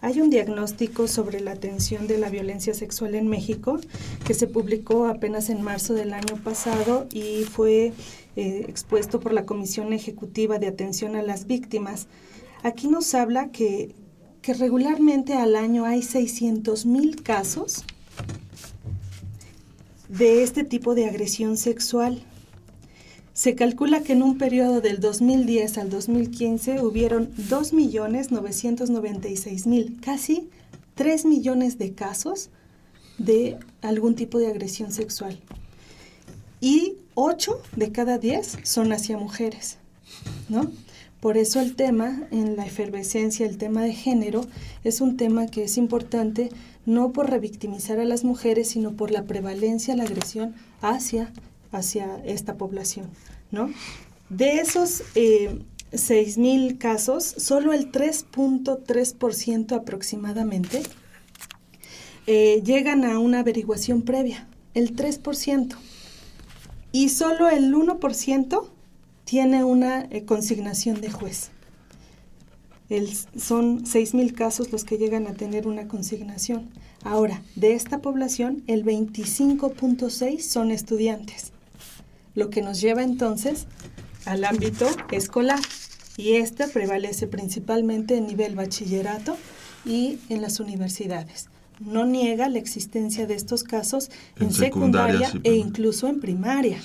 hay 0.00 0.20
un 0.20 0.30
diagnóstico 0.30 1.06
sobre 1.06 1.40
la 1.40 1.52
atención 1.52 2.06
de 2.06 2.16
la 2.16 2.30
violencia 2.30 2.72
sexual 2.72 3.14
en 3.14 3.28
México 3.28 3.78
que 4.24 4.32
se 4.32 4.46
publicó 4.46 5.06
apenas 5.06 5.50
en 5.50 5.62
marzo 5.62 5.92
del 5.92 6.14
año 6.14 6.36
pasado 6.42 7.06
y 7.12 7.44
fue 7.44 7.92
eh, 8.36 8.64
expuesto 8.68 9.20
por 9.20 9.32
la 9.32 9.46
Comisión 9.46 9.92
Ejecutiva 9.92 10.58
de 10.58 10.68
Atención 10.68 11.16
a 11.16 11.22
las 11.22 11.46
Víctimas. 11.46 12.06
Aquí 12.62 12.88
nos 12.88 13.14
habla 13.14 13.50
que, 13.50 13.94
que 14.40 14.54
regularmente 14.54 15.34
al 15.34 15.56
año 15.56 15.84
hay 15.84 16.02
600 16.02 16.86
mil 16.86 17.22
casos 17.22 17.84
de 20.08 20.42
este 20.42 20.64
tipo 20.64 20.94
de 20.94 21.06
agresión 21.06 21.56
sexual. 21.56 22.22
Se 23.34 23.54
calcula 23.54 24.02
que 24.02 24.12
en 24.12 24.22
un 24.22 24.36
periodo 24.36 24.82
del 24.82 25.00
2010 25.00 25.78
al 25.78 25.88
2015 25.88 26.82
hubieron 26.82 27.34
2.996.000, 27.34 30.00
casi 30.00 30.50
3 30.94 31.24
millones 31.24 31.78
de 31.78 31.94
casos 31.94 32.50
de 33.16 33.58
algún 33.80 34.14
tipo 34.14 34.38
de 34.38 34.48
agresión 34.48 34.92
sexual. 34.92 35.40
Y 36.60 36.98
8 37.14 37.60
de 37.76 37.92
cada 37.92 38.18
10 38.18 38.58
son 38.62 38.92
hacia 38.92 39.18
mujeres, 39.18 39.78
¿no? 40.48 40.70
Por 41.20 41.36
eso 41.36 41.60
el 41.60 41.76
tema 41.76 42.26
en 42.32 42.56
la 42.56 42.66
efervescencia, 42.66 43.46
el 43.46 43.56
tema 43.56 43.82
de 43.82 43.92
género, 43.92 44.40
es 44.82 45.00
un 45.00 45.16
tema 45.16 45.46
que 45.46 45.64
es 45.64 45.76
importante 45.76 46.50
no 46.84 47.12
por 47.12 47.30
revictimizar 47.30 48.00
a 48.00 48.04
las 48.04 48.24
mujeres, 48.24 48.70
sino 48.70 48.92
por 48.92 49.12
la 49.12 49.24
prevalencia, 49.24 49.94
la 49.94 50.02
agresión 50.02 50.56
hacia, 50.80 51.32
hacia 51.70 52.20
esta 52.24 52.56
población, 52.56 53.08
¿no? 53.52 53.70
De 54.30 54.56
esos 54.56 55.04
eh, 55.14 55.60
6.000 55.92 56.78
casos, 56.78 57.24
solo 57.24 57.72
el 57.72 57.92
3.3% 57.92 59.76
aproximadamente 59.76 60.82
eh, 62.26 62.62
llegan 62.64 63.04
a 63.04 63.18
una 63.20 63.40
averiguación 63.40 64.02
previa, 64.02 64.48
el 64.74 64.96
3% 64.96 65.76
y 66.92 67.08
solo 67.08 67.48
el 67.48 67.74
1% 67.74 68.66
tiene 69.24 69.64
una 69.64 70.02
eh, 70.10 70.24
consignación 70.24 71.00
de 71.00 71.10
juez. 71.10 71.50
El, 72.90 73.08
son 73.14 73.84
6.000 73.84 74.34
casos 74.34 74.70
los 74.70 74.84
que 74.84 74.98
llegan 74.98 75.26
a 75.26 75.32
tener 75.32 75.66
una 75.66 75.88
consignación. 75.88 76.68
Ahora, 77.02 77.42
de 77.56 77.72
esta 77.72 78.00
población, 78.00 78.62
el 78.66 78.84
25.6 78.84 80.40
son 80.40 80.70
estudiantes, 80.70 81.52
lo 82.34 82.50
que 82.50 82.60
nos 82.60 82.80
lleva 82.80 83.02
entonces 83.02 83.66
al 84.26 84.44
ámbito 84.44 84.86
escolar. 85.10 85.60
Y 86.18 86.34
este 86.34 86.68
prevalece 86.68 87.26
principalmente 87.26 88.18
en 88.18 88.26
nivel 88.26 88.54
bachillerato 88.54 89.38
y 89.86 90.18
en 90.28 90.42
las 90.42 90.60
universidades 90.60 91.48
no 91.86 92.04
niega 92.04 92.48
la 92.48 92.58
existencia 92.58 93.26
de 93.26 93.34
estos 93.34 93.64
casos 93.64 94.10
en, 94.36 94.52
secundaria, 94.52 95.30
e 95.44 95.54
incluso 95.54 96.08
en 96.08 96.20
primaria. 96.20 96.78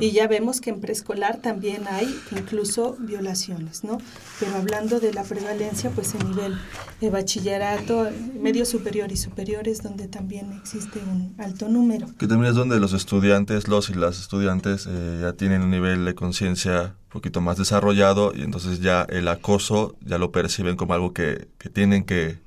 Y 0.00 0.12
ya 0.12 0.26
vemos 0.26 0.60
que 0.60 0.70
en 0.70 0.80
preescolar 0.80 1.38
también 1.38 1.84
hay 1.88 2.08
incluso 2.32 2.96
violaciones, 2.98 3.84
¿no? 3.84 3.98
Pero 4.40 4.56
hablando 4.56 5.00
de 5.00 5.12
la 5.12 5.24
prevalencia, 5.24 5.90
pues 5.90 6.14
en 6.14 6.30
nivel 6.30 6.58
de 7.00 7.10
bachillerato, 7.10 8.08
medio 8.40 8.64
superior 8.64 9.12
y 9.12 9.16
superiores, 9.16 9.82
donde 9.82 10.08
también 10.08 10.52
existe 10.52 11.00
un 11.00 11.34
alto 11.38 11.68
número. 11.68 12.06
Que 12.18 12.26
también 12.26 12.50
es 12.50 12.56
donde 12.56 12.80
los 12.80 12.92
estudiantes, 12.92 13.68
los 13.68 13.90
y 13.90 13.94
las 13.94 14.20
estudiantes 14.20 14.86
eh, 14.88 15.18
ya 15.22 15.32
tienen 15.32 15.62
un 15.62 15.70
nivel 15.70 16.04
de 16.04 16.14
conciencia 16.14 16.94
un 17.04 17.10
poquito 17.10 17.40
más 17.40 17.56
desarrollado 17.56 18.32
y 18.34 18.42
entonces 18.42 18.80
ya 18.80 19.02
el 19.08 19.28
acoso 19.28 19.96
ya 20.04 20.18
lo 20.18 20.30
perciben 20.30 20.76
como 20.76 20.94
algo 20.94 21.12
que, 21.12 21.48
que 21.58 21.70
tienen 21.70 22.04
que 22.04 22.38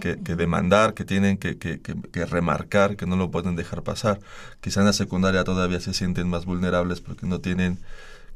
que, 0.00 0.16
demandar, 0.36 0.94
que 0.94 1.04
tienen 1.04 1.38
que, 1.38 1.58
que, 1.58 1.80
que, 1.80 2.26
remarcar, 2.26 2.96
que 2.96 3.06
no 3.06 3.16
lo 3.16 3.30
pueden 3.30 3.56
dejar 3.56 3.82
pasar. 3.82 4.20
Quizá 4.60 4.80
en 4.80 4.86
la 4.86 4.92
secundaria 4.92 5.44
todavía 5.44 5.80
se 5.80 5.92
sienten 5.92 6.28
más 6.28 6.44
vulnerables 6.44 7.00
porque 7.00 7.26
no 7.26 7.40
tienen 7.40 7.78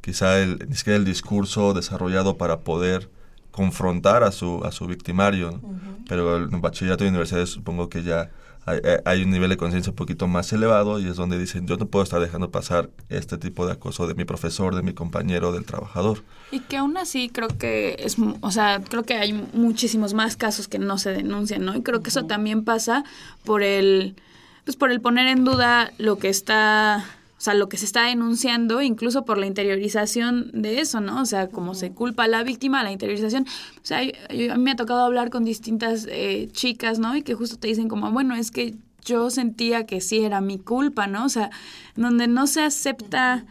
quizá 0.01 0.41
el, 0.41 0.67
ni 0.69 0.75
siquiera 0.75 0.97
el 0.97 1.05
discurso 1.05 1.73
desarrollado 1.75 2.37
para 2.37 2.61
poder 2.61 3.09
confrontar 3.51 4.25
a 4.25 4.33
su, 4.33 4.63
a 4.65 4.73
su 4.73 4.87
victimario. 4.87 5.61
Pero 6.09 6.37
en 6.37 6.61
bachillerato 6.61 7.05
y 7.05 7.09
universidades 7.09 7.51
supongo 7.51 7.89
que 7.89 8.03
ya 8.03 8.31
eh, 8.75 9.01
hay, 9.05 9.23
un 9.23 9.31
nivel 9.31 9.51
de 9.51 9.57
conciencia 9.57 9.91
un 9.91 9.97
poquito 9.97 10.27
más 10.27 10.53
elevado 10.53 10.99
y 10.99 11.09
es 11.09 11.17
donde 11.17 11.39
dicen 11.39 11.67
yo 11.67 11.77
no 11.77 11.87
puedo 11.87 12.03
estar 12.03 12.21
dejando 12.21 12.51
pasar 12.51 12.91
este 13.09 13.39
tipo 13.39 13.67
de 13.67 13.73
acoso 13.73 14.07
de 14.07 14.15
mi 14.15 14.25
profesor, 14.25 14.75
de 14.75 14.83
mi 14.83 14.93
compañero, 14.93 15.53
del 15.53 15.65
trabajador. 15.65 16.23
Y 16.51 16.61
que 16.61 16.77
aún 16.77 16.97
así 16.97 17.29
creo 17.29 17.49
que 17.49 17.97
es, 17.99 18.17
o 18.41 18.51
sea, 18.51 18.81
creo 18.81 19.05
que 19.05 19.15
hay 19.15 19.33
muchísimos 19.53 20.15
más 20.15 20.37
casos 20.37 20.69
que 20.69 20.79
no 20.79 20.99
se 20.99 21.13
denuncian, 21.13 21.65
¿no? 21.65 21.77
Y 21.77 21.83
creo 21.83 22.03
que 22.03 22.11
eso 22.11 22.27
también 22.27 22.65
pasa 22.65 23.05
por 23.45 23.63
el, 23.63 24.17
pues 24.65 24.77
por 24.77 24.91
el 24.91 25.01
poner 25.01 25.27
en 25.27 25.45
duda 25.45 25.93
lo 25.99 26.19
que 26.19 26.29
está 26.29 27.05
o 27.41 27.43
sea, 27.43 27.55
lo 27.55 27.71
que 27.71 27.79
se 27.79 27.87
está 27.87 28.05
denunciando, 28.05 28.83
incluso 28.83 29.25
por 29.25 29.39
la 29.39 29.47
interiorización 29.47 30.51
de 30.53 30.81
eso, 30.81 31.01
¿no? 31.01 31.23
O 31.23 31.25
sea, 31.25 31.49
como 31.49 31.75
se 31.75 31.91
culpa 31.91 32.25
a 32.25 32.29
la 32.29 32.43
víctima, 32.43 32.83
la 32.83 32.93
interiorización. 32.93 33.47
O 33.77 33.81
sea, 33.81 34.01
a 34.01 34.35
mí 34.35 34.59
me 34.59 34.73
ha 34.73 34.77
tocado 34.77 35.01
hablar 35.01 35.31
con 35.31 35.47
distintas 35.47 36.07
eh, 36.11 36.51
chicas, 36.53 36.99
¿no? 36.99 37.17
Y 37.17 37.23
que 37.23 37.33
justo 37.33 37.57
te 37.57 37.69
dicen 37.69 37.89
como, 37.89 38.13
bueno, 38.13 38.35
es 38.35 38.51
que 38.51 38.75
yo 39.07 39.31
sentía 39.31 39.87
que 39.87 40.03
sí 40.03 40.19
era 40.19 40.43
mi 40.43 40.59
culpa, 40.59 41.07
¿no? 41.07 41.25
O 41.25 41.31
sea, 41.31 41.49
donde 41.97 42.29
no 42.29 42.47
se 42.47 42.61
acepta... 42.61 43.47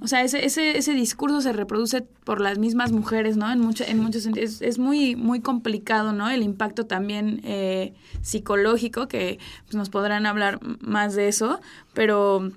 O 0.00 0.08
sea, 0.08 0.22
ese, 0.22 0.46
ese, 0.46 0.78
ese 0.78 0.94
discurso 0.94 1.42
se 1.42 1.52
reproduce 1.52 2.00
por 2.00 2.40
las 2.40 2.58
mismas 2.58 2.92
mujeres, 2.92 3.36
¿no? 3.36 3.52
En, 3.52 3.60
mucho, 3.60 3.84
en 3.86 3.98
muchos 3.98 4.22
sentidos. 4.22 4.62
Es, 4.62 4.78
muy, 4.78 5.16
muy 5.16 5.40
complicado, 5.40 6.14
¿no? 6.14 6.30
El 6.30 6.42
impacto 6.42 6.86
también 6.86 7.42
eh, 7.44 7.92
psicológico, 8.22 9.06
que 9.06 9.38
pues, 9.64 9.74
nos 9.74 9.90
podrán 9.90 10.24
hablar 10.24 10.60
más 10.80 11.14
de 11.14 11.28
eso, 11.28 11.60
pero 11.92 12.50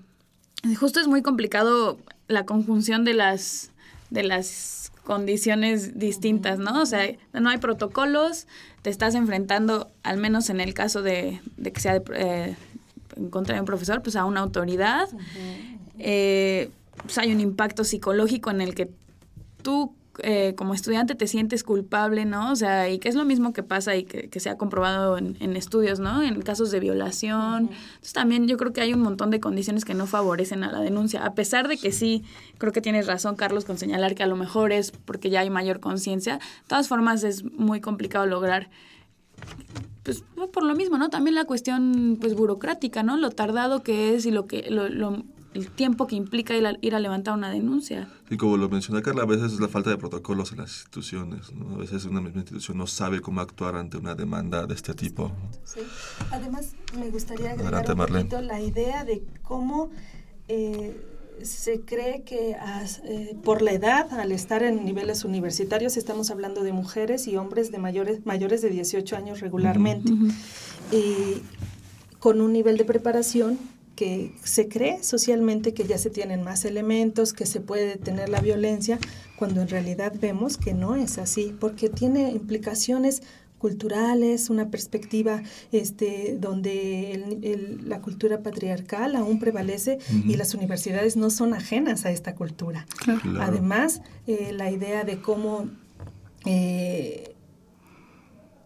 justo 0.80 1.00
es 1.00 1.08
muy 1.08 1.22
complicado 1.22 1.98
la 2.28 2.46
conjunción 2.46 3.06
de 3.06 3.14
las, 3.14 3.72
de 4.10 4.24
las 4.24 4.92
condiciones 5.04 5.98
distintas, 5.98 6.60
¿no? 6.60 6.82
O 6.82 6.86
sea, 6.86 7.10
no 7.34 7.50
hay 7.50 7.58
protocolos, 7.58 8.48
te 8.82 8.90
estás 8.90 9.16
enfrentando, 9.16 9.90
al 10.04 10.18
menos 10.18 10.50
en 10.50 10.60
el 10.60 10.74
caso 10.74 11.02
de, 11.02 11.40
que 11.64 11.80
sea 11.80 12.02
eh, 12.14 12.56
en 13.16 13.30
contra 13.30 13.56
de 13.56 13.62
un 13.62 13.66
profesor, 13.66 14.02
pues 14.02 14.16
a 14.16 14.26
una 14.26 14.42
autoridad. 14.42 15.08
Eh, 15.98 16.70
pues 17.02 17.18
hay 17.18 17.32
un 17.32 17.40
impacto 17.40 17.84
psicológico 17.84 18.52
en 18.52 18.62
el 18.62 18.76
que 18.76 18.90
tú 19.62 19.94
eh, 20.20 20.56
como 20.56 20.74
estudiante 20.74 21.16
te 21.16 21.28
sientes 21.28 21.64
culpable, 21.64 22.26
¿no? 22.26 22.52
O 22.52 22.56
sea, 22.56 22.90
y 22.90 23.00
que 23.00 23.10
es 23.10 23.16
lo 23.16 23.26
mismo 23.26 23.54
que 23.54 23.64
pasa 23.64 23.96
y 23.96 24.04
que, 24.04 24.40
se 24.40 24.50
ha 24.50 24.58
comprobado 24.58 25.18
en, 25.18 25.56
estudios, 25.56 26.00
¿no? 26.00 26.22
En 26.22 26.42
casos 26.42 26.72
de 26.72 26.80
violación. 26.80 27.70
Entonces 27.72 28.14
también 28.14 28.48
yo 28.48 28.58
creo 28.58 28.74
que 28.74 28.82
hay 28.82 28.94
un 28.94 29.02
montón 29.02 29.32
de 29.32 29.40
condiciones 29.40 29.86
que 29.86 29.94
no 29.94 30.08
favorecen 30.08 30.64
a 30.64 30.72
la 30.72 30.80
denuncia, 30.80 31.26
a 31.26 31.34
pesar 31.34 31.68
de 31.68 31.78
que 31.78 31.92
sí, 31.92 32.24
creo 32.58 32.72
que 32.72 32.82
tienes 32.82 33.08
razón, 33.08 33.36
Carlos, 33.36 33.66
con 33.66 33.78
señalar 33.78 34.16
que 34.16 34.24
a 34.24 34.28
lo 34.28 34.36
mejor 34.36 34.72
es 34.72 34.92
porque 34.92 35.30
ya 35.30 35.42
hay 35.42 35.50
mayor 35.50 35.80
conciencia. 35.80 36.36
De 36.36 36.68
todas 36.68 36.88
formas, 36.88 37.24
es 37.24 37.44
muy 37.44 37.82
complicado 37.82 38.26
lograr 38.26 38.70
pues 40.04 40.24
por 40.54 40.64
lo 40.64 40.74
mismo, 40.74 40.98
¿no? 40.98 41.10
También 41.10 41.36
la 41.36 41.44
cuestión 41.44 42.18
pues 42.20 42.34
burocrática, 42.34 43.04
¿no? 43.04 43.18
Lo 43.18 43.32
tardado 43.32 43.84
que 43.84 44.16
es 44.16 44.26
y 44.26 44.32
lo 44.32 44.48
que 44.48 44.70
lo, 44.70 45.24
el 45.58 45.72
tiempo 45.72 46.06
que 46.06 46.16
implica 46.16 46.56
ir 46.56 46.66
a, 46.68 46.76
ir 46.82 46.94
a, 46.94 47.00
levantar 47.00 47.34
una 47.34 47.50
denuncia. 47.50 48.08
Y 48.30 48.38
como 48.38 48.58
lo 48.58 48.70
menciona 48.70 49.02
Carla, 49.02 49.24
a 49.24 49.26
veces 49.26 49.54
es 49.54 49.60
la 49.60 49.68
falta 49.68 49.90
de 49.90 49.98
protocolos 49.98 50.52
en 50.52 50.60
las 50.60 50.70
instituciones. 50.70 51.52
¿no? 51.54 51.76
A 51.76 51.78
veces 51.78 52.06
una 52.06 52.22
misma 52.22 52.42
institución 52.42 52.78
no 52.78 52.86
sabe 52.86 53.22
cómo 53.22 53.42
actuar 53.42 53.76
ante 53.76 53.98
una 53.98 54.14
demanda 54.14 54.68
de 54.68 54.76
este 54.76 54.94
tipo. 54.94 55.32
Sí. 55.64 55.80
Además, 56.32 56.76
me 56.98 57.10
gustaría 57.10 57.52
agregar 57.52 57.74
Adelante, 57.74 57.92
un 57.92 58.18
poquito 58.18 58.42
la 58.42 58.62
idea 58.62 59.04
de 59.04 59.24
cómo 59.42 59.90
eh, 60.48 60.96
se 61.42 61.82
cree 61.82 62.22
que 62.22 62.54
as, 62.56 63.02
eh, 63.04 63.36
por 63.44 63.64
la 63.64 63.72
edad, 63.72 64.14
al 64.14 64.32
estar 64.32 64.62
en 64.62 64.86
niveles 64.86 65.26
universitarios, 65.26 65.98
estamos 65.98 66.30
hablando 66.30 66.62
de 66.62 66.72
mujeres 66.72 67.28
y 67.28 67.36
hombres 67.36 67.72
de 67.72 67.80
mayores, 67.80 68.26
mayores 68.28 68.62
de 68.62 68.70
18 68.70 69.16
años 69.16 69.40
regularmente. 69.40 70.12
Uh 70.12 70.18
-huh. 70.18 70.34
Y 70.92 71.42
con 72.20 72.42
un 72.42 72.54
nivel 72.54 72.78
de 72.78 72.86
preparación 72.86 73.58
que 73.98 74.32
se 74.44 74.70
cree 74.70 75.04
socialmente 75.04 75.74
que 75.74 75.86
ya 75.86 75.98
se 75.98 76.12
tienen 76.12 76.44
más 76.44 76.64
elementos, 76.64 77.34
que 77.34 77.46
se 77.46 77.60
puede 77.60 77.88
detener 77.88 78.30
la 78.30 78.40
violencia, 78.40 79.00
cuando 79.38 79.62
en 79.62 79.68
realidad 79.68 80.14
vemos 80.22 80.58
que 80.58 80.74
no 80.74 80.96
es 80.96 81.18
así, 81.18 81.54
porque 81.60 81.90
tiene 81.90 82.30
implicaciones 82.32 83.24
culturales, 83.58 84.52
una 84.52 84.70
perspectiva 84.70 85.42
este, 85.72 86.38
donde 86.40 87.12
el, 87.14 87.44
el, 87.44 87.90
la 87.90 88.00
cultura 88.02 88.44
patriarcal 88.44 89.16
aún 89.16 89.40
prevalece 89.40 89.98
uh 89.98 90.14
-huh. 90.14 90.32
y 90.32 90.36
las 90.38 90.54
universidades 90.54 91.18
no 91.18 91.30
son 91.32 91.56
ajenas 91.56 92.06
a 92.06 92.12
esta 92.12 92.36
cultura. 92.36 92.86
Claro. 93.04 93.42
Además, 93.42 94.02
eh, 94.28 94.52
la 94.54 94.70
idea 94.70 95.04
de 95.04 95.20
cómo 95.20 95.70
eh, 96.46 97.34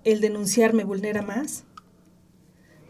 el 0.03 0.19
denunciar 0.19 0.73
me 0.73 0.83
vulnera 0.83 1.21
más, 1.21 1.63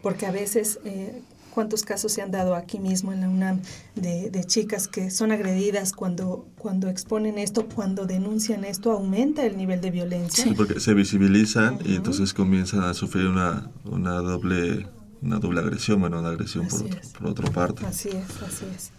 porque 0.02 0.26
a 0.26 0.32
veces 0.32 0.80
eh, 0.84 1.22
cuántos 1.52 1.82
casos 1.82 2.12
se 2.12 2.22
han 2.22 2.30
dado 2.30 2.54
aquí 2.54 2.78
mismo 2.78 3.12
en 3.12 3.20
la 3.20 3.28
UNAM 3.28 3.60
de, 3.94 4.30
de, 4.30 4.44
chicas 4.44 4.88
que 4.88 5.10
son 5.10 5.32
agredidas 5.32 5.92
cuando, 5.92 6.46
cuando 6.58 6.88
exponen 6.88 7.38
esto, 7.38 7.66
cuando 7.66 8.06
denuncian 8.06 8.64
esto, 8.64 8.92
aumenta 8.92 9.44
el 9.44 9.56
nivel 9.56 9.80
de 9.80 9.90
violencia. 9.90 10.44
Sí, 10.44 10.54
porque 10.56 10.80
se 10.80 10.94
visibilizan 10.94 11.74
uh 11.74 11.78
-huh. 11.78 11.90
y 11.90 11.96
entonces 11.96 12.34
comienzan 12.34 12.82
a 12.84 12.94
sufrir 12.94 13.26
una, 13.26 13.70
una 13.84 14.16
doble 14.16 14.86
una 15.22 15.38
doble 15.38 15.60
agresión, 15.60 16.00
bueno, 16.00 16.18
una 16.18 16.30
agresión 16.30 16.66
por, 16.66 16.84
por, 17.12 17.26
otra 17.28 17.50
parte. 17.50 17.86
Así 17.86 18.08
es, 18.08 18.42
así 18.42 18.64
es. 18.74 18.90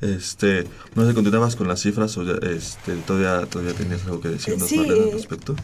Este, 0.00 0.66
no 0.94 1.06
sé, 1.06 1.14
continuabas 1.14 1.56
con 1.56 1.68
las 1.68 1.80
cifras 1.80 2.16
o 2.18 2.24
ya, 2.24 2.34
este, 2.48 2.96
todavía, 3.06 3.46
todavía 3.46 3.72
tenías 3.72 4.04
algo 4.04 4.20
que 4.20 4.30
decirnos 4.30 4.68
sí, 4.68 4.78
al 4.80 5.12
respecto. 5.12 5.54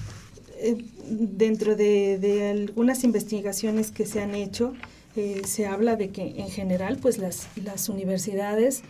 Eh, 0.60 0.84
dentro 1.10 1.74
de, 1.74 2.18
de, 2.18 2.50
algunas 2.50 3.02
investigaciones 3.02 3.90
que 3.90 4.06
se 4.06 4.22
han 4.22 4.34
hecho, 4.34 4.74
eh, 5.16 5.42
se 5.44 5.66
habla 5.66 5.96
de 5.96 6.10
que 6.10 6.40
en 6.40 6.48
general 6.48 6.98
pues 7.00 7.18
las, 7.18 7.48
las 7.56 7.88
universidades 7.88 8.82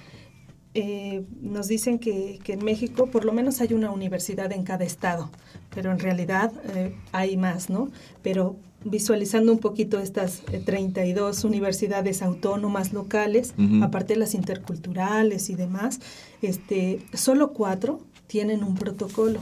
eh, 0.74 1.24
nos 1.40 1.66
dicen 1.66 1.98
que, 1.98 2.38
que, 2.44 2.52
en 2.52 2.64
México 2.64 3.06
por 3.06 3.24
lo 3.24 3.32
menos 3.32 3.60
hay 3.60 3.72
una 3.74 3.90
universidad 3.90 4.52
en 4.52 4.62
cada 4.62 4.84
estado, 4.84 5.30
pero 5.74 5.90
en 5.90 5.98
realidad 5.98 6.52
eh, 6.74 6.94
hay 7.12 7.36
más, 7.36 7.70
¿no? 7.70 7.90
Pero 8.22 8.56
visualizando 8.84 9.50
un 9.52 9.58
poquito 9.58 9.98
estas 9.98 10.42
32 10.64 11.44
universidades 11.44 12.22
autónomas 12.22 12.92
locales, 12.92 13.54
uh 13.58 13.62
-huh. 13.62 13.84
aparte 13.84 14.14
de 14.14 14.20
las 14.20 14.34
interculturales 14.34 15.50
y 15.50 15.54
demás, 15.54 16.00
este, 16.40 17.00
solo 17.14 17.52
cuatro 17.52 18.00
tienen 18.26 18.62
un 18.62 18.76
protocolo. 18.76 19.40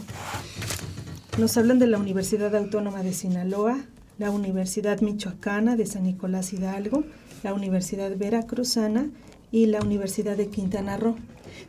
Nos 1.39 1.57
hablan 1.57 1.79
de 1.79 1.87
la 1.87 1.99
Universidad 1.99 2.57
Autónoma 2.57 3.03
de 3.03 3.13
Sinaloa, 3.13 3.85
la 4.19 4.31
Universidad 4.31 5.01
Michoacana 5.01 5.77
de 5.77 5.87
San 5.87 6.05
Nicolás 6.05 6.53
Hidalgo, 6.53 7.05
la 7.43 7.55
Universidad 7.55 8.17
Veracruzana 8.17 9.11
y 9.51 9.67
la 9.67 9.81
Universidad 9.81 10.37
de 10.37 10.49
Quintana 10.49 10.97
Roo. 10.97 11.17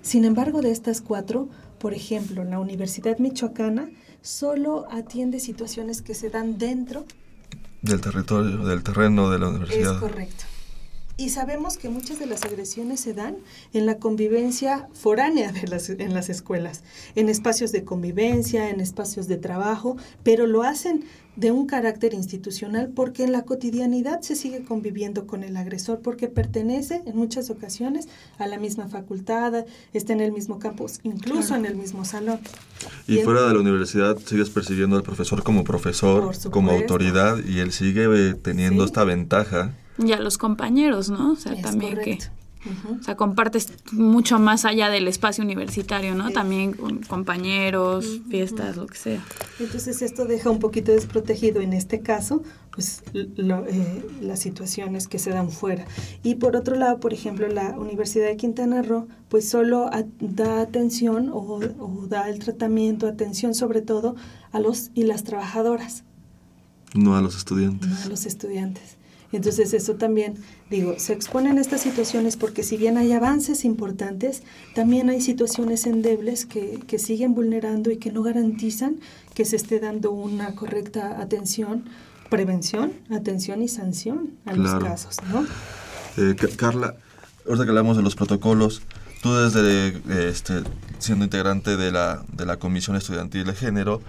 Sin 0.01 0.25
embargo, 0.25 0.62
de 0.62 0.72
estas 0.72 1.01
cuatro, 1.01 1.48
por 1.79 1.94
ejemplo, 1.94 2.44
la 2.44 2.60
Universidad 2.60 3.20
Michoacana 3.20 3.89
solo 4.22 4.88
atiende 4.91 5.39
situaciones 5.39 6.01
que 6.01 6.13
se 6.13 6.29
dan 6.29 6.58
dentro 6.58 7.06
del 7.82 8.01
territorio, 8.01 8.58
del 8.65 8.84
terreno 8.84 9.29
de 9.29 9.39
la 9.39 9.50
universidad. 9.50 9.94
Es 9.94 10.00
correcto. 10.00 10.46
Y 11.20 11.29
sabemos 11.32 11.77
que 11.77 11.89
muchas 11.89 12.18
de 12.18 12.25
las 12.27 12.44
agresiones 12.44 13.01
se 13.01 13.13
dan 13.13 13.39
en 13.74 13.86
la 13.86 13.98
convivencia 13.98 14.88
foránea 14.94 15.51
de 15.51 15.68
las, 15.68 15.90
en 15.90 16.14
las 16.14 16.29
escuelas, 16.29 16.81
en 17.16 17.27
espacios 17.27 17.74
de 17.74 17.83
convivencia, 17.83 18.70
en 18.70 18.79
espacios 18.79 19.27
de 19.27 19.35
trabajo, 19.35 19.98
pero 20.24 20.48
lo 20.48 20.64
hacen 20.64 21.03
de 21.35 21.51
un 21.51 21.68
carácter 21.68 22.13
institucional 22.13 22.92
porque 22.94 23.24
en 23.24 23.31
la 23.31 23.44
cotidianidad 23.44 24.22
se 24.22 24.35
sigue 24.35 24.63
conviviendo 24.63 25.25
con 25.25 25.44
el 25.44 25.55
agresor 25.55 26.00
porque 26.00 26.27
pertenece 26.27 27.01
en 27.05 27.15
muchas 27.15 27.50
ocasiones 27.50 28.09
a 28.37 28.48
la 28.48 28.57
misma 28.57 28.87
facultad, 28.87 29.65
está 29.94 30.13
en 30.13 30.22
el 30.22 30.31
mismo 30.31 30.59
campus, 30.59 31.00
incluso 31.03 31.50
claro. 31.50 31.63
en 31.63 31.65
el 31.65 31.75
mismo 31.75 32.03
salón. 32.05 32.39
Y, 33.07 33.20
y 33.20 33.24
fuera 33.24 33.48
de 33.48 33.53
la 33.53 33.59
universidad 33.59 34.18
sigues 34.18 34.50
percibiendo 34.50 34.96
al 34.96 35.03
profesor 35.03 35.44
como 35.44 35.63
profesor, 35.63 36.31
como 36.51 36.72
autoridad 36.72 37.37
y 37.46 37.59
él 37.59 37.72
sigue 37.72 38.05
eh, 38.05 38.33
teniendo 38.33 38.83
¿Sí? 38.83 38.87
esta 38.87 39.03
ventaja 39.03 39.74
y 40.03 40.13
a 40.13 40.20
los 40.20 40.37
compañeros, 40.37 41.09
¿no? 41.09 41.33
O 41.33 41.35
sea, 41.35 41.53
es 41.53 41.61
también 41.61 41.96
correcto. 41.96 42.27
que... 42.27 42.39
Uh 42.65 42.69
-huh. 42.69 43.00
O 43.00 43.03
sea, 43.03 43.15
compartes 43.15 43.72
mucho 43.93 44.37
más 44.37 44.65
allá 44.65 44.89
del 44.89 45.07
espacio 45.07 45.43
universitario, 45.43 46.13
¿no? 46.13 46.27
Sí. 46.27 46.33
También 46.33 46.74
con 46.74 47.00
compañeros, 47.00 48.05
uh 48.05 48.09
-huh. 48.09 48.29
fiestas, 48.29 48.75
lo 48.75 48.85
que 48.85 48.98
sea. 48.98 49.24
Entonces 49.59 50.01
esto 50.01 50.25
deja 50.25 50.50
un 50.50 50.59
poquito 50.59 50.91
desprotegido 50.91 51.61
en 51.61 51.72
este 51.74 52.01
caso, 52.01 52.43
pues 52.75 53.03
lo, 53.13 53.65
eh, 53.65 54.05
las 54.22 54.39
situaciones 54.39 55.07
que 55.07 55.19
se 55.19 55.29
dan 55.31 55.51
fuera. 55.51 55.85
Y 56.22 56.35
por 56.35 56.55
otro 56.57 56.75
lado, 56.75 57.00
por 57.00 57.13
ejemplo, 57.13 57.48
la 57.48 57.77
Universidad 57.79 58.27
de 58.27 58.35
Quintana 58.35 58.81
Roo, 58.81 59.07
pues 59.29 59.48
solo 59.48 59.87
a, 59.93 60.03
da 60.19 60.61
atención 60.61 61.29
o, 61.29 61.39
o 61.79 62.07
da 62.07 62.29
el 62.29 62.39
tratamiento, 62.39 63.07
atención 63.07 63.55
sobre 63.55 63.81
todo 63.81 64.15
a 64.51 64.59
los 64.59 64.91
y 64.93 65.03
las 65.03 65.24
trabajadoras. 65.24 66.03
No 66.93 67.15
a 67.15 67.22
los 67.22 67.37
estudiantes. 67.37 67.87
No 67.89 67.95
a 68.03 68.05
los 68.07 68.25
estudiantes. 68.25 68.99
Entonces 69.31 69.74
eso 69.74 69.96
también, 69.96 70.35
digo, 70.70 70.96
se 70.98 71.13
exponen 71.13 71.57
estas 71.57 71.81
situaciones 71.81 72.35
porque 72.35 72.63
si 72.63 72.77
bien 72.77 72.98
hay 72.98 73.11
avances 73.11 73.63
importantes, 73.63 74.44
también 74.74 75.09
hay 75.09 75.22
situaciones 75.22 75.85
endebles 75.85 76.46
que, 76.46 76.79
que 76.87 76.98
siguen 76.98 77.35
vulnerando 77.35 77.92
y 77.92 77.98
que 77.98 78.11
no 78.11 78.24
garantizan 78.24 79.00
que 79.35 79.46
se 79.46 79.55
esté 79.55 79.79
dando 79.79 80.11
una 80.11 80.55
correcta 80.55 81.22
atención, 81.22 81.85
prevención, 82.29 82.94
atención 83.11 83.61
y 83.61 83.68
sanción 83.68 84.31
a 84.46 84.53
claro. 84.53 84.79
los 84.79 84.83
casos, 84.83 85.18
¿no? 85.31 85.46
Eh, 86.18 86.35
Carla, 86.57 86.96
ahorita 87.46 87.63
que 87.65 87.70
hablamos 87.70 87.98
de 87.98 88.03
los 88.03 88.15
protocolos, 88.15 88.81
tú 89.22 89.33
desde 89.33 90.29
este, 90.29 90.63
siendo 90.98 91.24
integrante 91.24 91.77
de 91.77 91.92
la, 91.92 92.24
de 92.33 92.46
la 92.46 92.57
Comisión 92.57 92.96
Estudiantil 92.96 93.46
de 93.46 93.53
Género, 93.53 94.01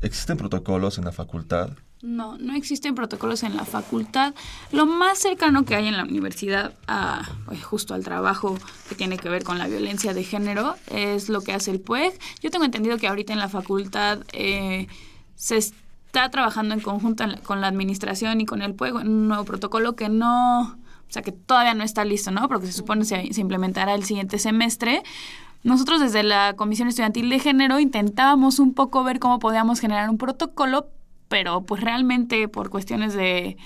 ¿existen 0.00 0.36
protocolos 0.36 0.98
en 0.98 1.04
la 1.04 1.12
facultad? 1.12 1.70
No, 2.04 2.36
no 2.36 2.54
existen 2.54 2.94
protocolos 2.94 3.44
en 3.44 3.56
la 3.56 3.64
facultad. 3.64 4.34
Lo 4.72 4.84
más 4.84 5.18
cercano 5.18 5.64
que 5.64 5.74
hay 5.74 5.88
en 5.88 5.96
la 5.96 6.02
universidad 6.02 6.74
a 6.86 7.22
pues, 7.46 7.64
justo 7.64 7.94
al 7.94 8.04
trabajo 8.04 8.58
que 8.90 8.94
tiene 8.94 9.16
que 9.16 9.30
ver 9.30 9.42
con 9.42 9.56
la 9.56 9.68
violencia 9.68 10.12
de 10.12 10.22
género 10.22 10.76
es 10.90 11.30
lo 11.30 11.40
que 11.40 11.54
hace 11.54 11.70
el 11.70 11.80
PUEG. 11.80 12.12
Yo 12.42 12.50
tengo 12.50 12.66
entendido 12.66 12.98
que 12.98 13.08
ahorita 13.08 13.32
en 13.32 13.38
la 13.38 13.48
facultad 13.48 14.18
eh, 14.34 14.86
se 15.34 15.56
está 15.56 16.28
trabajando 16.28 16.74
en 16.74 16.80
conjunto 16.80 17.24
con 17.42 17.62
la 17.62 17.68
administración 17.68 18.38
y 18.42 18.44
con 18.44 18.60
el 18.60 18.74
PUEG 18.74 19.00
en 19.00 19.08
un 19.08 19.28
nuevo 19.28 19.46
protocolo 19.46 19.96
que 19.96 20.10
no, 20.10 20.60
o 20.60 21.08
sea, 21.08 21.22
que 21.22 21.32
todavía 21.32 21.72
no 21.72 21.84
está 21.84 22.04
listo, 22.04 22.30
¿no? 22.30 22.48
Porque 22.48 22.66
se 22.66 22.74
supone 22.74 23.00
que 23.00 23.06
se, 23.06 23.32
se 23.32 23.40
implementará 23.40 23.94
el 23.94 24.04
siguiente 24.04 24.38
semestre. 24.38 25.02
Nosotros 25.62 26.02
desde 26.02 26.22
la 26.22 26.54
Comisión 26.54 26.86
Estudiantil 26.88 27.30
de 27.30 27.38
Género 27.38 27.80
intentábamos 27.80 28.58
un 28.58 28.74
poco 28.74 29.04
ver 29.04 29.20
cómo 29.20 29.38
podíamos 29.38 29.80
generar 29.80 30.10
un 30.10 30.18
protocolo 30.18 30.90
pero 31.34 31.62
pues 31.62 31.80
realmente 31.80 32.46
por 32.46 32.70
cuestiones 32.70 33.12
de, 33.12 33.56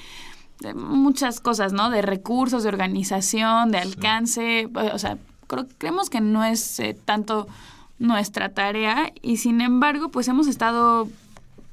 de, 0.61 0.73
muchas 0.73 1.39
cosas, 1.39 1.75
¿no? 1.75 1.91
De 1.91 2.01
recursos, 2.01 2.63
de 2.63 2.71
organización, 2.71 3.73
de 3.73 3.77
alcance, 3.77 4.71
sí. 4.75 4.81
o 4.91 4.99
sea, 4.99 5.19
creo, 5.47 5.67
creemos 5.77 6.09
que 6.09 6.23
no 6.23 6.45
es 6.45 6.81
eh, 6.81 6.97
tanto 7.05 7.47
nuestra 7.99 8.55
tarea 8.55 9.13
y 9.21 9.37
sin 9.37 9.61
embargo, 9.61 10.11
pues 10.11 10.29
hemos 10.29 10.47
estado 10.47 11.11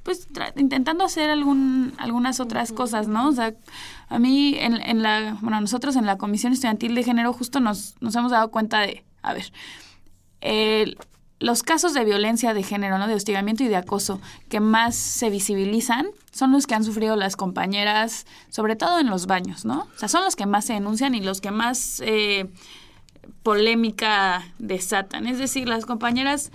pues 0.04 0.28
intentando 0.58 1.06
hacer 1.06 1.30
algún, 1.30 1.94
algunas 1.98 2.42
otras 2.42 2.74
cosas, 2.74 3.08
¿no? 3.08 3.30
O 3.30 3.32
sea, 3.32 3.54
a 4.10 4.20
mí 4.20 4.58
en, 4.58 4.82
en 4.82 5.02
la, 5.02 5.38
bueno, 5.40 5.62
nosotros 5.62 5.96
en 5.96 6.06
la 6.06 6.18
Comisión 6.18 6.52
Estudiantil 6.52 6.94
de 6.94 7.04
Género 7.04 7.32
justo 7.32 7.62
nos, 7.62 7.96
nos 8.02 8.14
hemos 8.18 8.32
dado 8.34 8.52
cuenta 8.52 8.82
de, 8.82 9.06
a 9.22 9.32
ver, 9.32 9.50
el, 10.42 10.98
los 11.40 11.64
casos 11.64 11.94
de 11.94 12.06
violencia 12.06 12.54
de 12.54 12.64
género, 12.64 12.98
¿no? 12.98 13.08
de 13.08 13.14
hostigamiento 13.14 13.64
y 13.64 13.68
de 13.68 13.76
acoso 13.76 14.22
que 14.50 14.60
más 14.60 14.96
se 14.96 15.30
visibilizan 15.30 16.08
son 16.32 16.52
los 16.52 16.66
que 16.66 16.76
han 16.76 16.84
sufrido 16.84 17.16
las 17.16 17.36
compañeras, 17.36 18.26
sobre 18.50 18.76
todo 18.76 19.00
en 19.00 19.10
los 19.10 19.26
baños, 19.26 19.66
¿no? 19.66 19.88
O 19.96 20.00
sea, 20.00 20.10
son 20.10 20.24
los 20.24 20.36
que 20.36 20.46
más 20.46 20.66
se 20.66 20.74
denuncian 20.74 21.16
y 21.16 21.22
los 21.22 21.42
que 21.42 21.52
más 21.52 22.02
eh, 22.06 22.50
polémica 23.44 24.44
desatan. 24.60 25.28
Es 25.28 25.38
decir, 25.38 25.68
las 25.68 25.86
compañeras 25.86 26.52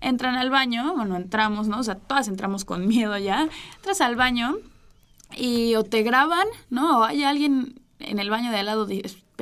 entran 0.00 0.34
al 0.34 0.50
baño, 0.50 0.94
bueno, 0.94 1.16
entramos, 1.16 1.68
¿no? 1.68 1.78
O 1.78 1.82
sea, 1.82 1.94
todas 1.94 2.28
entramos 2.28 2.64
con 2.64 2.86
miedo 2.86 3.16
ya. 3.18 3.48
Entras 3.76 4.00
al 4.00 4.16
baño 4.16 4.56
y 5.36 5.74
o 5.76 5.84
te 5.84 6.02
graban, 6.02 6.46
¿no? 6.68 7.00
O 7.00 7.04
hay 7.04 7.24
alguien 7.24 7.80
en 8.00 8.18
el 8.18 8.28
baño 8.28 8.50
de 8.50 8.58
al 8.58 8.66
lado 8.66 8.86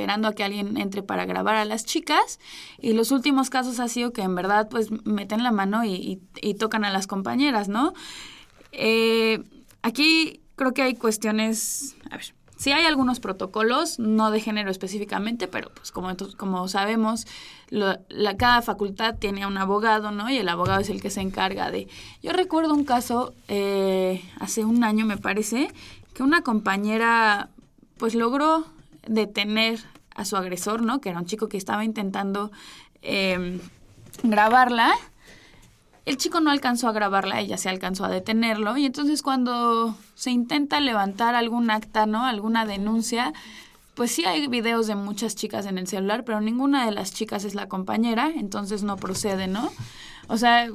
esperando 0.01 0.29
a 0.29 0.35
que 0.35 0.45
alguien 0.45 0.79
entre 0.79 1.03
para 1.03 1.27
grabar 1.27 1.57
a 1.57 1.65
las 1.67 1.85
chicas. 1.85 2.41
Y 2.81 2.95
los 2.95 3.11
últimos 3.11 3.51
casos 3.51 3.81
ha 3.81 3.89
sido 3.89 4.13
que 4.13 4.23
en 4.23 4.35
verdad 4.35 4.69
pues 4.71 4.91
meten 5.05 5.43
la 5.43 5.53
mano 5.53 5.85
y, 5.85 6.21
tocan 6.59 6.85
a 6.85 6.91
las 6.91 7.07
compañeras, 7.07 7.69
¿no? 7.69 7.93
Eh, 8.73 9.43
aquí 9.83 10.41
creo 10.57 10.73
que 10.73 10.83
hay 10.83 10.95
cuestiones, 10.95 11.97
a 12.11 12.17
ver, 12.17 12.35
Sí 12.57 12.73
hay 12.73 12.85
algunos 12.85 13.21
protocolos, 13.21 13.99
no 13.99 14.31
de 14.31 14.39
género 14.39 14.71
específicamente, 14.71 15.49
pero 15.49 15.71
pues 15.71 15.91
como, 15.93 16.15
como 16.37 16.69
sabemos, 16.69 17.27
la, 17.71 18.01
cada 18.37 18.61
facultad 18.61 19.17
tiene 19.19 19.47
un 19.47 19.57
abogado, 19.57 20.11
¿no? 20.11 20.29
Y 20.29 20.37
el 20.37 20.47
abogado 20.47 20.83
es 20.83 20.91
el 20.91 21.01
que 21.01 21.09
se 21.09 21.23
encarga 21.23 21.71
de... 21.71 21.89
Yo 22.23 22.33
recuerdo 22.33 22.75
un 22.75 22.85
caso, 22.85 23.33
eh, 23.49 24.23
hace 24.39 24.67
un 24.67 24.85
año 24.85 25.07
me 25.07 25.17
parece, 25.17 25.73
que 26.13 26.23
una 26.23 26.43
compañera 26.43 27.49
pues 27.97 28.15
logró 28.15 28.67
detener 29.07 29.81
a 30.15 30.25
su 30.25 30.37
agresor, 30.37 30.83
¿no? 30.83 31.01
Que 31.01 31.11
era 31.11 31.19
un 31.19 31.27
chico 31.27 31.49
que 31.49 31.57
estaba 31.57 31.85
intentando 31.85 32.51
eh, 33.03 33.61
grabarla 34.23 34.95
el 36.07 36.17
chico 36.17 36.41
no 36.41 36.51
alcanzó 36.51 36.89
a 36.89 36.93
grabarla, 36.93 37.41
ella 37.41 37.57
se 37.57 37.69
alcanzó 37.69 38.05
a 38.05 38.09
detenerlo 38.09 38.77
y 38.77 38.87
entonces 38.87 39.23
cuando 39.23 39.97
se 40.15 40.31
intenta 40.31 40.81
levantar 40.81 41.35
algún 41.35 41.71
acta, 41.71 42.07
¿no? 42.07 42.25
Alguna 42.25 42.65
denuncia, 42.67 43.33
pues 43.95 44.11
sí 44.11 44.25
hay 44.25 44.47
videos 44.49 44.87
de 44.87 44.95
muchas 44.95 45.37
chicas 45.37 45.67
en 45.67 45.79
el 45.79 45.87
celular, 45.87 46.25
pero 46.25 46.41
ninguna 46.41 46.87
de 46.87 46.93
las 46.93 47.13
chicas 47.13 47.45
es 47.45 47.55
la 47.55 47.69
compañera, 47.69 48.31
entonces 48.35 48.83
no 48.83 48.97
procede, 48.97 49.47
¿no? 49.47 49.71
O 50.27 50.37
sea, 50.37 50.69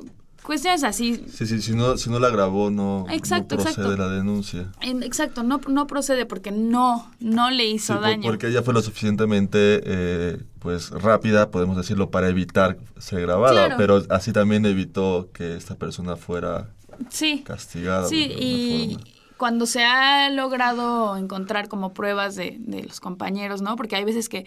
cuestiones 0.45 0.84
así. 0.84 1.25
Sí, 1.29 1.45
sí, 1.45 1.62
si 1.62 1.73
no, 1.75 1.97
si 1.97 2.10
no 2.10 2.19
la 2.19 2.29
grabó, 2.29 2.69
no, 2.69 3.05
procede 3.47 3.97
la 3.97 4.08
denuncia. 4.10 4.71
Exacto, 4.81 5.43
no, 5.43 5.60
no 5.67 5.88
procede 5.88 6.25
porque 6.25 6.51
no, 6.51 7.12
no 7.19 7.49
le 7.49 7.65
hizo 7.65 7.99
daño. 7.99 8.23
Porque 8.23 8.47
ella 8.47 8.62
fue 8.62 8.73
lo 8.73 8.81
suficientemente 8.81 9.81
eh, 9.84 10.38
pues 10.60 10.91
rápida, 10.91 11.51
podemos 11.51 11.75
decirlo, 11.77 12.12
para 12.12 12.29
evitar 12.29 12.77
ser 12.97 13.21
grabada, 13.21 13.75
pero 13.77 14.03
así 14.10 14.31
también 14.31 14.65
evitó 14.65 15.29
que 15.34 15.55
esta 15.55 15.75
persona 15.75 16.15
fuera 16.15 16.69
sí. 17.10 17.43
castigada. 17.45 18.08
Sí, 18.08 18.31
y 18.38 18.97
cuando 19.38 19.65
se 19.65 19.84
ha 19.84 20.29
logrado 20.29 21.17
encontrar 21.17 21.67
como 21.67 21.93
pruebas 21.93 22.36
de, 22.36 22.58
de 22.60 22.84
los 22.84 22.99
compañeros, 22.99 23.62
¿no? 23.62 23.75
Porque 23.75 23.95
hay 23.95 24.05
veces 24.05 24.29
que 24.29 24.45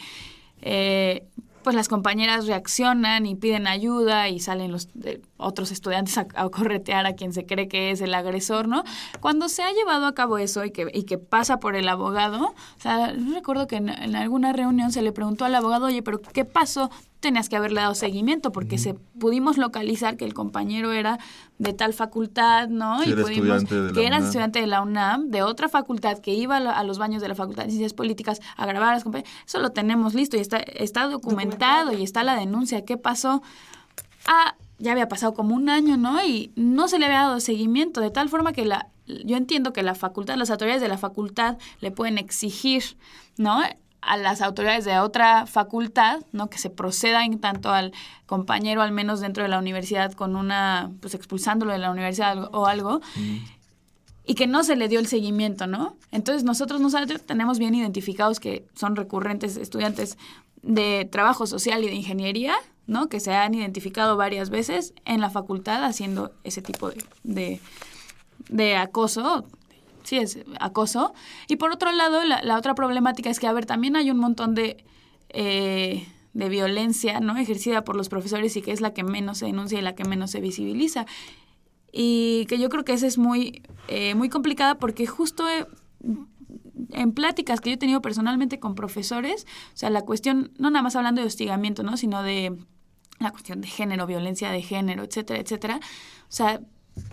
eh, 0.61 1.29
pues 1.63 1.75
las 1.77 1.89
compañeras 1.89 2.47
reaccionan 2.47 3.27
y 3.27 3.35
piden 3.35 3.67
ayuda 3.67 4.29
y 4.29 4.41
salen 4.41 4.73
los 4.73 4.89
otros 5.37 5.71
estudiantes 5.71 6.19
a, 6.19 6.27
corretear 6.51 7.07
a 7.07 7.15
quien 7.15 7.33
se 7.33 7.47
cree 7.47 7.69
que 7.69 7.91
es 7.91 8.01
el 8.01 8.15
agresor, 8.15 8.69
¿no? 8.69 8.85
Cuando 9.21 9.49
se 9.49 9.63
ha 9.63 9.73
llevado 9.73 10.07
a 10.07 10.15
cabo 10.15 10.39
eso 10.39 10.65
y 10.65 10.71
que, 10.71 10.89
y 10.93 11.05
que 11.05 11.19
pasa 11.19 11.61
por 11.61 11.77
el 11.77 11.89
abogado, 11.89 12.47
o 12.47 12.81
sea, 12.81 13.15
recuerdo 13.35 13.67
que 13.67 13.77
en, 13.77 13.89
alguna 14.17 14.53
reunión 14.53 14.93
se 14.93 15.03
le 15.03 15.13
preguntó 15.13 15.45
al 15.45 15.55
abogado, 15.55 15.87
oye, 15.87 16.03
pero 16.03 16.21
¿qué 16.21 16.45
pasó? 16.45 16.91
Tenías 17.21 17.49
que 17.49 17.57
haberle 17.57 17.81
dado 17.81 17.95
seguimiento 17.95 18.53
porque 18.53 18.79
se 18.79 18.95
pudimos 18.95 19.59
localizar 19.59 20.17
que 20.17 20.25
el 20.25 20.35
compañero 20.35 20.93
era 20.93 21.19
de 21.59 21.73
tal 21.73 21.93
facultad, 21.93 22.69
¿no? 22.69 23.03
y 23.03 23.13
pudimos 23.13 23.65
que 23.65 24.07
era 24.07 24.19
estudiante 24.19 24.61
de 24.61 24.67
la 24.67 24.83
UNAM, 24.83 25.31
de 25.31 25.43
otra 25.43 25.69
facultad 25.69 26.19
que 26.19 26.35
iba 26.35 26.57
a 26.57 26.85
los 26.85 26.99
baños 26.99 27.21
de 27.21 27.29
la 27.29 27.35
Facultad 27.35 27.65
de 27.65 27.71
Ciencias 27.71 27.95
Políticas 27.95 28.41
a 28.57 28.67
grabar 28.67 28.91
a 28.91 28.95
las 28.95 29.05
compañeras. 29.05 29.33
Eso 29.47 29.59
lo 29.59 29.71
tenemos 29.71 30.15
listo 30.15 30.37
y 30.37 30.41
está 30.41 30.59
está 30.59 31.09
documentado, 31.09 31.93
y 31.93 32.03
está 32.03 32.23
la 32.23 32.37
denuncia. 32.37 32.85
¿Qué 32.85 32.97
pasó? 32.97 33.43
Ah, 34.27 34.55
ya 34.79 34.93
había 34.93 35.09
pasado 35.09 35.35
como 35.35 35.55
un 35.55 35.69
año, 35.69 35.97
¿no? 35.97 36.25
Y 36.25 36.53
no 36.55 36.89
se 36.89 36.99
le 36.99 37.07
había 37.07 37.19
dado 37.19 37.41
seguimiento 37.41 38.01
de 38.01 38.11
tal 38.11 38.29
forma 38.29 38.53
que 38.53 38.65
la 38.65 38.89
yo 39.07 39.37
entiendo 39.37 39.73
que 39.73 39.83
la 39.83 39.95
facultad, 39.95 40.37
las 40.37 40.51
autoridades 40.51 40.83
de 40.83 40.89
la 40.89 40.99
facultad 40.99 41.57
le 41.81 41.91
pueden 41.91 42.19
exigir, 42.19 42.99
¿no? 43.39 43.63
A 44.01 44.17
las 44.17 44.41
autoridades 44.41 44.85
de 44.85 44.99
otra 44.99 45.47
facultad, 45.47 46.21
¿no? 46.33 46.49
Que 46.49 46.59
se 46.59 46.71
proceda 46.71 47.25
en 47.25 47.41
tanto 47.41 47.71
al 47.71 47.93
compañero, 48.27 48.83
al 48.83 48.93
menos 48.93 49.21
dentro 49.21 49.43
de 49.43 49.49
la 49.49 49.59
universidad, 49.59 50.13
con 50.13 50.37
una, 50.37 50.91
pues 51.01 51.15
expulsándolo 51.15 51.73
de 51.73 51.79
la 51.79 51.91
universidad 51.91 52.49
o 52.55 52.67
algo, 52.67 53.01
y 54.25 54.35
que 54.35 54.47
no 54.47 54.63
se 54.63 54.77
le 54.77 54.89
dio 54.89 55.01
el 55.01 55.07
seguimiento, 55.07 55.67
¿no? 55.67 55.97
Entonces 56.13 56.45
nosotros 56.45 56.81
nosotros 56.81 57.23
tenemos 57.25 57.59
bien 57.59 57.75
identificados 57.75 58.41
que 58.41 58.67
son 58.75 58.95
recurrentes 58.95 59.57
estudiantes 59.57 60.19
de 60.63 61.09
trabajo 61.11 61.47
social 61.47 61.83
y 61.83 61.89
de 61.89 61.95
ingeniería, 61.95 62.55
¿no? 62.87 63.09
Que 63.09 63.21
se 63.21 63.35
han 63.35 63.55
identificado 63.55 64.17
varias 64.17 64.51
veces 64.51 64.95
en 65.05 65.21
la 65.21 65.31
facultad 65.31 65.85
haciendo 65.85 66.33
ese 66.45 66.63
tipo 66.63 66.91
de, 66.91 67.05
de, 67.23 67.61
de 68.49 68.77
acoso, 68.77 69.47
sí 70.09 70.17
es 70.17 70.39
acoso. 70.59 71.13
Y 71.49 71.57
por 71.57 71.71
otro 71.71 71.93
lado, 71.93 72.25
la, 72.25 72.57
otra 72.57 72.75
problemática 72.75 73.29
es 73.31 73.39
que, 73.39 73.47
a 73.47 73.53
ver, 73.53 73.67
también 73.67 73.95
hay 73.95 74.11
un 74.11 74.19
montón 74.19 74.55
de, 74.55 74.85
eh, 75.29 76.09
de 76.33 76.49
violencia 76.49 77.21
¿no? 77.21 77.37
ejercida 77.37 77.85
por 77.85 77.95
los 77.95 78.09
profesores 78.09 78.57
y 78.57 78.63
que 78.63 78.73
es 78.73 78.81
la 78.81 78.95
que 78.95 79.05
menos 79.05 79.39
se 79.39 79.47
denuncia 79.47 79.79
y 79.79 79.83
la 79.83 79.95
que 79.95 80.05
menos 80.05 80.31
se 80.31 80.41
visibiliza. 80.41 81.05
Y 81.93 82.47
que 82.47 82.59
yo 82.59 82.69
creo 82.71 82.85
que 82.85 82.95
esa 82.95 83.07
es 83.07 83.19
muy, 83.19 83.63
eh, 83.89 84.15
muy 84.15 84.29
complicada 84.31 84.77
porque 84.77 85.07
justo 85.07 85.45
en 86.91 87.13
pláticas 87.13 87.61
que 87.61 87.71
yo 87.71 87.75
he 87.75 87.79
tenido 87.79 88.01
personalmente 88.01 88.59
con 88.61 88.75
profesores, 88.75 89.47
o 89.75 89.77
sea, 89.77 89.91
la 89.91 90.03
cuestión, 90.03 90.53
no 90.59 90.71
nada 90.71 90.83
más 90.83 90.97
hablando 90.97 91.21
de 91.21 91.27
hostigamiento, 91.27 91.83
¿no? 91.83 91.97
sino 91.97 92.23
de 92.23 92.57
la 93.19 93.31
cuestión 93.31 93.61
de 93.61 93.69
género, 93.69 94.07
violencia 94.07 94.51
de 94.51 94.63
género, 94.63 95.03
etcétera, 95.03 95.41
etcétera. 95.41 95.81
O 96.29 96.33
sea, 96.33 96.61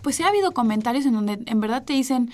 pues 0.02 0.20
ha 0.20 0.28
habido 0.28 0.52
comentarios 0.52 1.06
en 1.06 1.14
donde 1.14 1.42
en 1.46 1.60
verdad 1.60 1.84
te 1.84 1.92
dicen, 1.92 2.30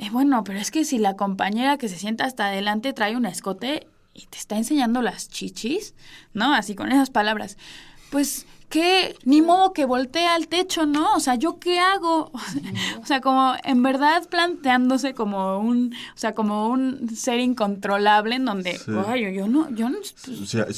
eh, 0.00 0.08
bueno, 0.10 0.42
pero 0.44 0.58
es 0.58 0.70
que 0.70 0.84
si 0.84 0.98
la 0.98 1.14
compañera 1.14 1.76
que 1.76 1.88
se 1.88 1.98
sienta 1.98 2.24
hasta 2.24 2.46
adelante 2.46 2.94
trae 2.94 3.16
un 3.16 3.26
escote 3.26 3.86
y 4.14 4.26
te 4.26 4.38
está 4.38 4.56
enseñando 4.56 5.02
las 5.02 5.28
chichis, 5.28 5.94
¿no? 6.32 6.54
Así 6.54 6.74
con 6.74 6.90
esas 6.90 7.10
palabras, 7.10 7.58
pues 8.10 8.46
que 8.70 9.16
ni 9.24 9.42
modo 9.42 9.72
que 9.72 9.84
voltee 9.84 10.26
al 10.26 10.46
techo, 10.46 10.86
¿no? 10.86 11.12
O 11.14 11.20
sea, 11.20 11.34
¿yo 11.34 11.58
qué 11.58 11.80
hago? 11.80 12.32
O 13.02 13.06
sea, 13.06 13.20
como 13.20 13.54
en 13.64 13.82
verdad 13.82 14.26
planteándose 14.28 15.14
como 15.14 15.58
un, 15.58 15.92
o 16.14 16.18
sea, 16.18 16.32
como 16.32 16.68
un 16.68 17.14
ser 17.14 17.40
incontrolable 17.40 18.36
en 18.36 18.44
donde, 18.44 18.78
ay, 19.06 19.34
yo, 19.34 19.48
no, 19.48 19.68
yo 19.70 19.90
no, 19.90 19.98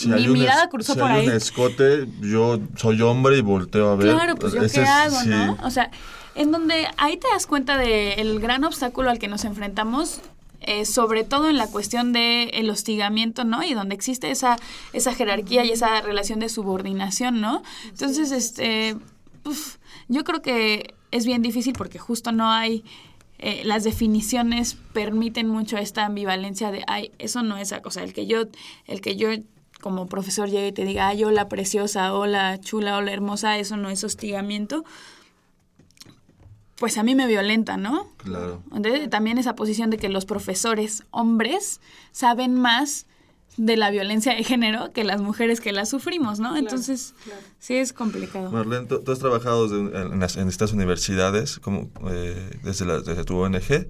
mi 0.06 0.28
mirada 0.28 0.68
cruzó 0.68 0.94
por 0.94 1.10
hay 1.10 1.28
un 1.28 1.34
escote, 1.34 2.08
yo 2.20 2.58
soy 2.76 3.02
hombre 3.02 3.38
y 3.38 3.42
volteo 3.42 3.90
a 3.90 3.96
ver. 3.96 4.14
Claro, 4.14 4.36
pues 4.36 4.54
yo 4.54 4.62
qué 4.68 4.80
hago, 4.80 5.22
¿no? 5.24 5.58
O 5.62 5.70
sea, 5.70 5.90
en 6.34 6.50
donde 6.50 6.86
ahí 6.96 7.16
te 7.16 7.28
das 7.28 7.46
cuenta 7.46 7.76
del 7.76 8.40
gran 8.40 8.64
obstáculo 8.64 9.10
al 9.10 9.18
que 9.18 9.28
nos 9.28 9.44
enfrentamos, 9.44 10.20
eh, 10.60 10.84
sobre 10.84 11.24
todo 11.24 11.48
en 11.50 11.56
la 11.56 11.66
cuestión 11.66 12.12
del 12.12 12.50
el 12.54 12.70
hostigamiento, 12.70 13.44
¿no? 13.44 13.62
Y 13.62 13.74
donde 13.74 13.94
existe 13.94 14.30
esa, 14.30 14.56
esa 14.92 15.12
jerarquía 15.14 15.64
y 15.64 15.70
esa 15.70 16.00
relación 16.00 16.38
de 16.38 16.48
subordinación, 16.48 17.40
¿no? 17.40 17.62
Entonces, 17.88 18.30
este, 18.30 18.96
yo 20.08 20.24
creo 20.24 20.40
que 20.40 20.94
es 21.10 21.26
bien 21.26 21.42
difícil 21.42 21.74
porque 21.74 21.98
justo 21.98 22.32
no 22.32 22.50
hay... 22.50 22.84
Eh, 23.44 23.62
las 23.64 23.82
definiciones 23.82 24.76
permiten 24.92 25.48
mucho 25.48 25.76
esta 25.76 26.06
ambivalencia 26.06 26.70
de, 26.70 26.84
ay, 26.86 27.10
eso 27.18 27.42
no 27.42 27.56
es, 27.56 27.74
o 27.84 27.90
sea, 27.90 28.04
el 28.04 28.12
que 28.12 28.28
yo, 28.28 28.44
el 28.86 29.00
que 29.00 29.16
yo 29.16 29.30
como 29.80 30.06
profesor 30.06 30.48
llegue 30.48 30.68
y 30.68 30.72
te 30.72 30.84
diga, 30.84 31.08
ay, 31.08 31.24
hola 31.24 31.48
preciosa, 31.48 32.14
hola 32.14 32.60
chula, 32.60 32.96
hola 32.96 33.12
hermosa, 33.12 33.58
eso 33.58 33.76
no 33.76 33.90
es 33.90 34.04
hostigamiento, 34.04 34.84
pues 36.82 36.98
a 36.98 37.04
mí 37.04 37.14
me 37.14 37.28
violenta, 37.28 37.76
¿no? 37.76 38.08
Claro. 38.16 38.60
Entonces, 38.74 39.08
también 39.08 39.38
esa 39.38 39.54
posición 39.54 39.88
de 39.90 39.98
que 39.98 40.08
los 40.08 40.24
profesores 40.24 41.04
hombres 41.12 41.80
saben 42.10 42.56
más 42.56 43.06
de 43.56 43.76
la 43.76 43.92
violencia 43.92 44.34
de 44.34 44.42
género 44.42 44.92
que 44.92 45.04
las 45.04 45.20
mujeres 45.20 45.60
que 45.60 45.70
la 45.70 45.86
sufrimos, 45.86 46.40
¿no? 46.40 46.56
Entonces, 46.56 47.14
sí 47.60 47.76
es 47.76 47.92
complicado. 47.92 48.50
Marlene, 48.50 48.86
tú, 48.86 49.12
has 49.12 49.20
trabajado 49.20 49.66
en, 50.10 50.24
estas 50.24 50.72
universidades 50.72 51.60
como, 51.60 51.88
eh, 52.10 52.50
desde, 52.64 52.84
desde 53.02 53.22
tu 53.22 53.36
ONG. 53.36 53.86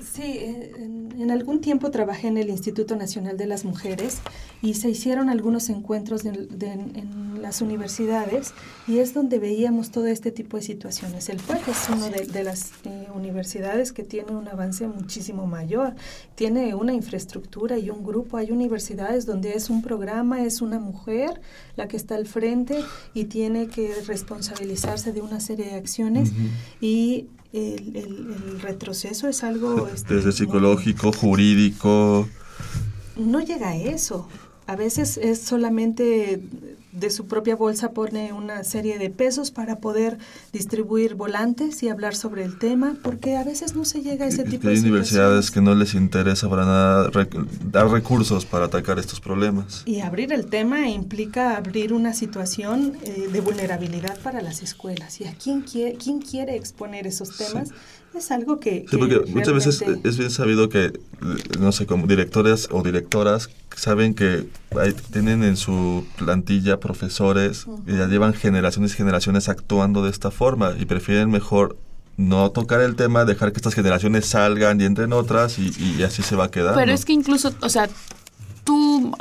Sí, 0.00 0.38
en, 0.76 1.30
algún 1.30 1.60
tiempo 1.60 1.90
trabajé 1.90 2.28
en 2.28 2.36
el 2.36 2.50
Instituto 2.50 2.96
Nacional 2.96 3.36
de 3.36 3.46
las 3.46 3.64
Mujeres 3.64 4.18
y 4.62 4.74
se 4.74 4.90
hicieron 4.90 5.28
algunos 5.28 5.68
encuentros 5.68 6.24
en 6.24 7.42
las 7.44 7.60
universidades 7.60 8.54
y 8.88 8.98
es 8.98 9.14
donde 9.14 9.38
veíamos 9.38 9.90
todo 9.90 10.06
este 10.06 10.30
tipo 10.30 10.56
de 10.56 10.62
situaciones. 10.62 11.28
El 11.28 11.36
PUEC 11.38 11.68
es 11.68 11.88
una 11.90 12.08
de, 12.08 12.44
las 12.44 12.72
eh, 12.84 13.08
universidades 13.14 13.92
que 13.92 14.02
tiene 14.02 14.32
un 14.32 14.48
avance 14.48 14.86
muchísimo 14.88 15.46
mayor, 15.46 15.94
tiene 16.34 16.74
una 16.74 16.94
infraestructura 16.94 17.78
y 17.78 17.90
un 17.90 18.04
grupo. 18.04 18.36
Hay 18.36 18.50
universidades 18.50 19.26
donde 19.26 19.54
es 19.54 19.70
un 19.70 19.82
programa, 19.82 20.42
es 20.42 20.62
una 20.62 20.78
mujer 20.78 21.40
la 21.76 21.86
que 21.86 21.96
está 21.96 22.14
al 22.14 22.26
frente 22.26 22.80
y 23.12 23.24
tiene 23.24 23.68
que 23.68 23.94
responsabilizarse 24.06 25.12
de 25.12 25.20
una 25.20 25.40
serie 25.40 25.66
de 25.66 25.74
acciones 25.74 26.32
y 26.80 27.28
el, 27.54 28.60
retroceso 28.60 29.28
es 29.28 29.44
algo... 29.44 29.88
Este, 29.88 30.14
Desde 30.14 30.32
psicológico, 30.32 31.12
jurídico. 31.12 32.28
No 33.16 33.40
llega 33.40 33.70
a 33.70 33.76
eso. 33.76 34.28
a 34.66 34.76
veces 34.76 35.16
es 35.18 35.40
solamente 35.40 36.42
de 36.94 37.10
su 37.10 37.26
propia 37.26 37.56
bolsa 37.56 37.90
pone 37.92 38.32
una 38.32 38.62
serie 38.64 38.98
de 38.98 39.10
pesos 39.10 39.50
para 39.50 39.78
poder 39.78 40.18
distribuir 40.52 41.14
volantes 41.14 41.82
y 41.82 41.88
hablar 41.88 42.14
sobre 42.14 42.44
el 42.44 42.58
tema, 42.58 42.96
porque 43.02 43.36
a 43.36 43.44
veces 43.44 43.74
no 43.74 43.84
se 43.84 44.02
llega 44.02 44.24
a 44.24 44.28
ese 44.28 44.44
tipo 44.44 44.68
hay 44.68 44.74
de 44.76 44.80
universidades 44.80 45.50
que 45.50 45.60
no 45.60 45.74
les 45.74 45.94
interesa 45.94 46.48
para 46.48 46.64
nada 46.64 47.10
rec- 47.10 47.46
dar 47.70 47.88
recursos 47.90 48.46
para 48.46 48.66
atacar 48.66 48.98
estos 48.98 49.20
problemas. 49.20 49.82
Y 49.86 50.00
abrir 50.00 50.32
el 50.32 50.46
tema 50.46 50.88
implica 50.88 51.56
abrir 51.56 51.92
una 51.92 52.14
situación 52.14 52.96
eh, 53.02 53.28
de 53.32 53.40
vulnerabilidad 53.40 54.18
para 54.20 54.40
las 54.40 54.62
escuelas. 54.62 55.20
¿Y 55.20 55.24
a 55.24 55.34
quién 55.34 55.62
quiere, 55.62 55.96
quién 55.96 56.20
quiere 56.20 56.56
exponer 56.56 57.06
esos 57.06 57.36
temas? 57.36 57.70
Es 58.16 58.30
algo 58.30 58.60
que... 58.60 58.80
Sí, 58.88 58.96
que 58.96 58.98
porque 58.98 59.20
muchas 59.32 59.54
veces 59.54 59.84
es 60.04 60.18
bien 60.18 60.30
sabido 60.30 60.68
que, 60.68 60.92
no 61.58 61.72
sé, 61.72 61.86
como 61.86 62.06
directores 62.06 62.68
o 62.70 62.82
directoras 62.82 63.50
saben 63.76 64.14
que 64.14 64.46
hay- 64.80 64.92
tienen 65.12 65.42
en 65.42 65.56
su 65.56 66.06
plantilla 66.16 66.78
profesores 66.78 67.66
que 67.86 67.96
ya 67.96 68.06
llevan 68.06 68.32
generaciones 68.34 68.92
y 68.92 68.96
generaciones 68.96 69.48
actuando 69.48 70.02
de 70.04 70.10
esta 70.10 70.30
forma 70.30 70.74
y 70.78 70.84
prefieren 70.84 71.30
mejor 71.30 71.76
no 72.16 72.50
tocar 72.52 72.80
el 72.80 72.94
tema, 72.94 73.24
dejar 73.24 73.50
que 73.52 73.58
estas 73.58 73.74
generaciones 73.74 74.26
salgan 74.26 74.80
y 74.80 74.84
entren 74.84 75.12
otras 75.12 75.58
y, 75.58 75.72
y 75.98 76.02
así 76.04 76.22
se 76.22 76.36
va 76.36 76.44
a 76.44 76.50
quedar. 76.52 76.76
Pero 76.76 76.92
es 76.92 77.04
que 77.04 77.12
incluso, 77.12 77.52
o 77.60 77.68
sea, 77.68 77.88
tú, 78.62 79.12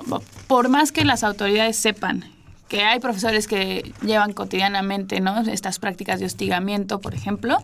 por 0.47 0.69
más 0.69 0.91
que 0.91 1.03
las 1.03 1.23
autoridades 1.23 1.75
sepan 1.77 2.25
que 2.69 2.82
hay 2.84 2.99
profesores 2.99 3.47
que 3.47 3.91
llevan 4.03 4.34
cotidianamente, 4.34 5.19
¿no? 5.19 5.41
Estas 5.41 5.79
prácticas 5.79 6.19
de 6.19 6.25
hostigamiento, 6.27 6.99
por 6.99 7.13
ejemplo, 7.13 7.58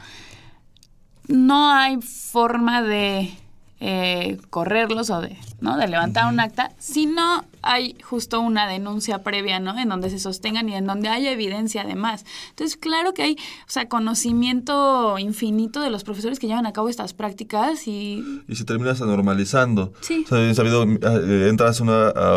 no 1.30 1.72
hay 1.72 1.98
forma 2.02 2.82
de 2.82 3.32
eh, 3.82 4.38
correrlos 4.50 5.10
o 5.10 5.22
de, 5.22 5.38
¿no? 5.62 5.78
de 5.78 5.88
levantar 5.88 6.28
un 6.32 6.40
acta 6.42 6.72
si 6.80 7.06
no 7.06 7.46
hay 7.62 7.96
justo 8.04 8.42
una 8.42 8.68
denuncia 8.68 9.24
previa, 9.24 9.60
¿no? 9.62 9.78
En 9.80 9.88
donde 9.90 10.10
se 10.10 10.20
sostengan 10.20 10.68
y 10.70 10.76
en 10.76 10.86
donde 10.86 11.08
haya 11.08 11.32
evidencia 11.32 11.84
además. 11.84 12.26
Entonces, 12.50 12.76
claro 12.78 13.14
que 13.14 13.24
hay, 13.24 13.34
o 13.34 13.70
sea, 13.72 13.88
conocimiento 13.90 15.18
infinito 15.20 15.82
de 15.82 15.90
los 15.90 16.04
profesores 16.04 16.40
que 16.40 16.48
llevan 16.48 16.66
a 16.66 16.74
cabo 16.74 16.90
estas 16.90 17.14
prácticas 17.14 17.88
y 17.88 18.24
y 18.48 18.56
se 18.56 18.64
termina 18.66 18.92
hasta 18.92 19.06
normalizando. 19.06 19.94
Sí. 20.02 20.24
O 20.26 20.28
sea, 20.30 20.40
bien 20.40 20.56
sabido, 20.56 20.84
eh, 20.84 21.48
entras 21.50 21.80
una- 21.82 22.08
a, 22.10 22.32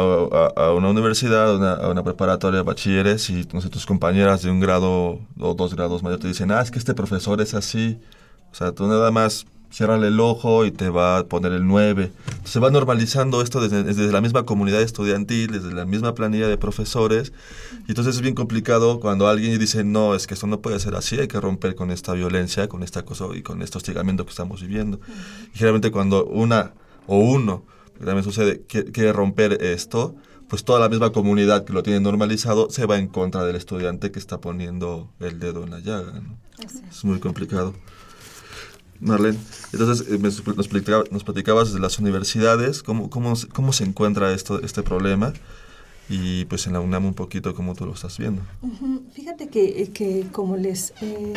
a- 0.57 0.66
a 0.66 0.72
una 0.74 0.90
universidad, 0.90 1.52
a 1.52 1.57
una, 1.57 1.72
a 1.74 1.88
una 1.90 2.02
preparatoria 2.02 2.59
de 2.59 2.64
bachilleres 2.64 3.31
y 3.31 3.46
no 3.52 3.61
sé, 3.61 3.68
tus 3.68 3.87
compañeras 3.87 4.42
de 4.42 4.50
un 4.50 4.61
grado 4.61 5.18
o 5.38 5.55
dos 5.55 5.74
grados 5.74 6.02
mayor 6.02 6.18
te 6.18 6.28
dicen, 6.28 6.50
ah, 6.52 6.61
es 6.62 6.70
que 6.70 6.78
este 6.78 6.94
profesor 6.94 7.40
es 7.40 7.55
así. 7.55 7.98
O 8.52 8.54
sea, 8.54 8.72
tú 8.72 8.86
nada 8.86 9.10
más 9.10 9.46
ciérrale 9.72 10.08
el 10.08 10.20
ojo 10.20 10.66
y 10.66 10.70
te 10.70 10.90
va 10.90 11.18
a 11.18 11.24
poner 11.24 11.52
el 11.52 11.66
9. 11.66 12.12
Se 12.44 12.60
va 12.60 12.70
normalizando 12.70 13.40
esto 13.40 13.60
desde, 13.60 13.82
desde 13.82 14.12
la 14.12 14.20
misma 14.20 14.44
comunidad 14.44 14.82
estudiantil, 14.82 15.52
desde 15.52 15.72
la 15.72 15.86
misma 15.86 16.14
planilla 16.14 16.46
de 16.46 16.58
profesores. 16.58 17.32
Y 17.88 17.92
entonces 17.92 18.16
es 18.16 18.20
bien 18.20 18.34
complicado 18.34 19.00
cuando 19.00 19.28
alguien 19.28 19.58
dice, 19.58 19.82
no, 19.84 20.14
es 20.14 20.26
que 20.26 20.34
esto 20.34 20.46
no 20.46 20.60
puede 20.60 20.78
ser 20.78 20.94
así, 20.94 21.18
hay 21.18 21.28
que 21.28 21.40
romper 21.40 21.74
con 21.74 21.90
esta 21.90 22.12
violencia, 22.12 22.68
con 22.68 22.82
esta 22.82 23.02
cosa 23.04 23.26
y 23.34 23.42
con 23.42 23.62
este 23.62 23.78
hostigamiento 23.78 24.24
que 24.24 24.30
estamos 24.30 24.60
viviendo. 24.60 25.00
Y 25.54 25.58
generalmente 25.58 25.90
cuando 25.90 26.26
una 26.26 26.74
o 27.06 27.18
uno, 27.18 27.64
que 27.98 28.04
también 28.04 28.24
sucede, 28.24 28.62
quiere, 28.68 28.92
quiere 28.92 29.12
romper 29.12 29.62
esto, 29.62 30.14
pues 30.48 30.64
toda 30.64 30.80
la 30.80 30.90
misma 30.90 31.12
comunidad 31.12 31.64
que 31.64 31.72
lo 31.72 31.82
tiene 31.82 31.98
normalizado 32.00 32.68
se 32.68 32.84
va 32.84 32.98
en 32.98 33.06
contra 33.06 33.42
del 33.44 33.56
estudiante 33.56 34.10
que 34.10 34.18
está 34.18 34.38
poniendo 34.38 35.10
el 35.18 35.40
dedo 35.40 35.64
en 35.64 35.70
la 35.70 35.78
llaga. 35.78 36.20
¿no? 36.20 36.36
Es 36.90 37.04
muy 37.04 37.20
complicado. 37.20 37.72
Marlene, 39.02 39.38
entonces 39.72 40.06
eh, 40.08 40.18
nos, 40.18 40.40
platicaba- 40.68 41.04
nos 41.10 41.24
platicabas 41.24 41.68
desde 41.68 41.80
las 41.80 41.98
universidades, 41.98 42.82
cómo, 42.82 43.10
cómo, 43.10 43.34
cómo 43.52 43.72
se 43.72 43.84
encuentra 43.84 44.32
esto, 44.32 44.60
este 44.62 44.82
problema 44.82 45.32
y 46.08 46.44
pues 46.46 46.66
en 46.66 46.72
la 46.74 46.80
UNAM 46.80 47.06
un 47.06 47.14
poquito 47.14 47.54
cómo 47.54 47.74
tú 47.74 47.86
lo 47.86 47.94
estás 47.94 48.18
viendo. 48.18 48.42
Fíjate 49.14 49.48
que, 49.48 49.90
que 49.92 50.26
como 50.32 50.56
les 50.56 50.92
he 51.00 51.32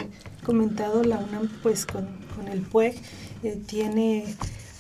comentado, 0.45 1.04
la 1.04 1.17
UNAM 1.19 1.49
pues 1.63 1.86
con, 1.86 2.08
con 2.36 2.47
el 2.47 2.62
PUEG 2.62 2.95
eh, 3.43 3.60
tiene 3.65 4.25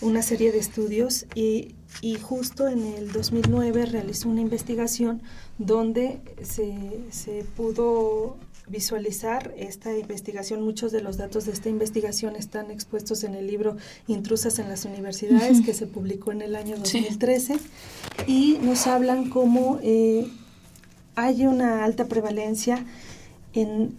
una 0.01 0.21
serie 0.21 0.51
de 0.51 0.57
estudios 0.59 1.25
y, 1.35 1.75
y 2.01 2.15
justo 2.15 2.67
en 2.67 2.85
el 2.85 3.11
2009 3.13 3.85
realizó 3.85 4.27
una 4.29 4.41
investigación 4.41 5.21
donde 5.57 6.19
se, 6.43 6.99
se 7.11 7.45
pudo 7.55 8.35
visualizar 8.67 9.53
esta 9.57 9.95
investigación. 9.97 10.61
Muchos 10.63 10.91
de 10.91 11.01
los 11.01 11.17
datos 11.17 11.45
de 11.45 11.51
esta 11.51 11.69
investigación 11.69 12.35
están 12.35 12.69
expuestos 12.71 13.23
en 13.23 13.35
el 13.35 13.45
libro 13.47 13.77
Intrusas 14.07 14.57
en 14.59 14.69
las 14.69 14.85
Universidades, 14.85 15.57
Ujú. 15.57 15.65
que 15.65 15.73
se 15.73 15.87
publicó 15.87 16.31
en 16.31 16.41
el 16.41 16.55
año 16.55 16.75
Sí. 16.83 16.99
2013, 17.01 17.57
y 18.27 18.57
nos 18.61 18.87
hablan 18.87 19.29
cómo 19.29 19.79
eh, 19.83 20.27
hay 21.15 21.45
una 21.45 21.83
alta 21.85 22.05
prevalencia 22.07 22.85
en, 23.53 23.95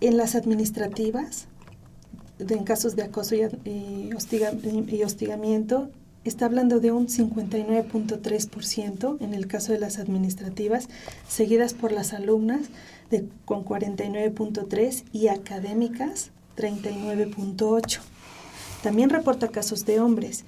en 0.00 0.16
las 0.16 0.34
administrativas, 0.36 1.46
de- 2.38 2.54
en 2.54 2.64
casos 2.64 2.96
de 2.96 3.02
acoso 3.02 3.34
y, 3.34 3.42
ad- 3.42 3.58
y 3.66 4.10
hostiga- 4.14 4.54
y- 4.62 4.94
y 4.96 5.02
hostigamiento, 5.02 5.90
está 6.24 6.46
hablando 6.46 6.80
de 6.80 6.90
un 6.92 7.08
59.3% 7.08 9.18
en 9.20 9.34
el 9.34 9.46
caso 9.46 9.72
de 9.72 9.78
las 9.78 9.98
administrativas, 9.98 10.88
seguidas 11.28 11.74
por 11.74 11.92
las 11.92 12.14
alumnas 12.14 12.60
con 13.44 13.64
49.3% 13.64 15.04
y 15.12 15.28
académicas 15.28 16.30
39.8%. 16.56 18.00
También 18.82 19.10
reporta 19.10 19.48
casos 19.48 19.86
de 19.86 20.00
hombres. 20.00 20.44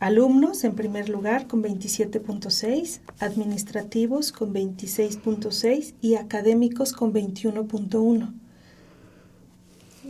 Alumnos 0.00 0.64
en 0.64 0.74
primer 0.74 1.08
lugar 1.08 1.46
con 1.46 1.62
27.6, 1.62 3.00
administrativos 3.20 4.32
con 4.32 4.52
26.6 4.52 5.94
y 6.00 6.16
académicos 6.16 6.92
con 6.92 7.12
21.1. 7.12 8.34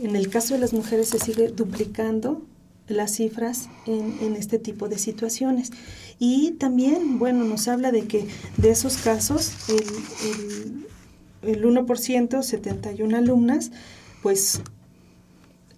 En 0.01 0.15
el 0.15 0.29
caso 0.29 0.55
de 0.55 0.59
las 0.59 0.73
mujeres 0.73 1.09
se 1.09 1.19
sigue 1.19 1.49
duplicando 1.49 2.41
las 2.87 3.15
cifras 3.15 3.69
en, 3.85 4.35
este 4.35 4.59
tipo 4.59 4.89
de 4.89 4.97
situaciones. 4.97 5.71
Y 6.19 6.51
también, 6.53 7.17
bueno, 7.19 7.45
nos 7.45 7.67
habla 7.67 7.91
de 7.91 8.05
que 8.07 8.27
de 8.57 8.71
esos 8.71 8.97
casos, 8.97 9.69
el, 9.69 10.85
el 11.47 11.63
1%, 11.63 12.41
71 12.43 13.17
alumnas, 13.17 13.71
pues 14.21 14.61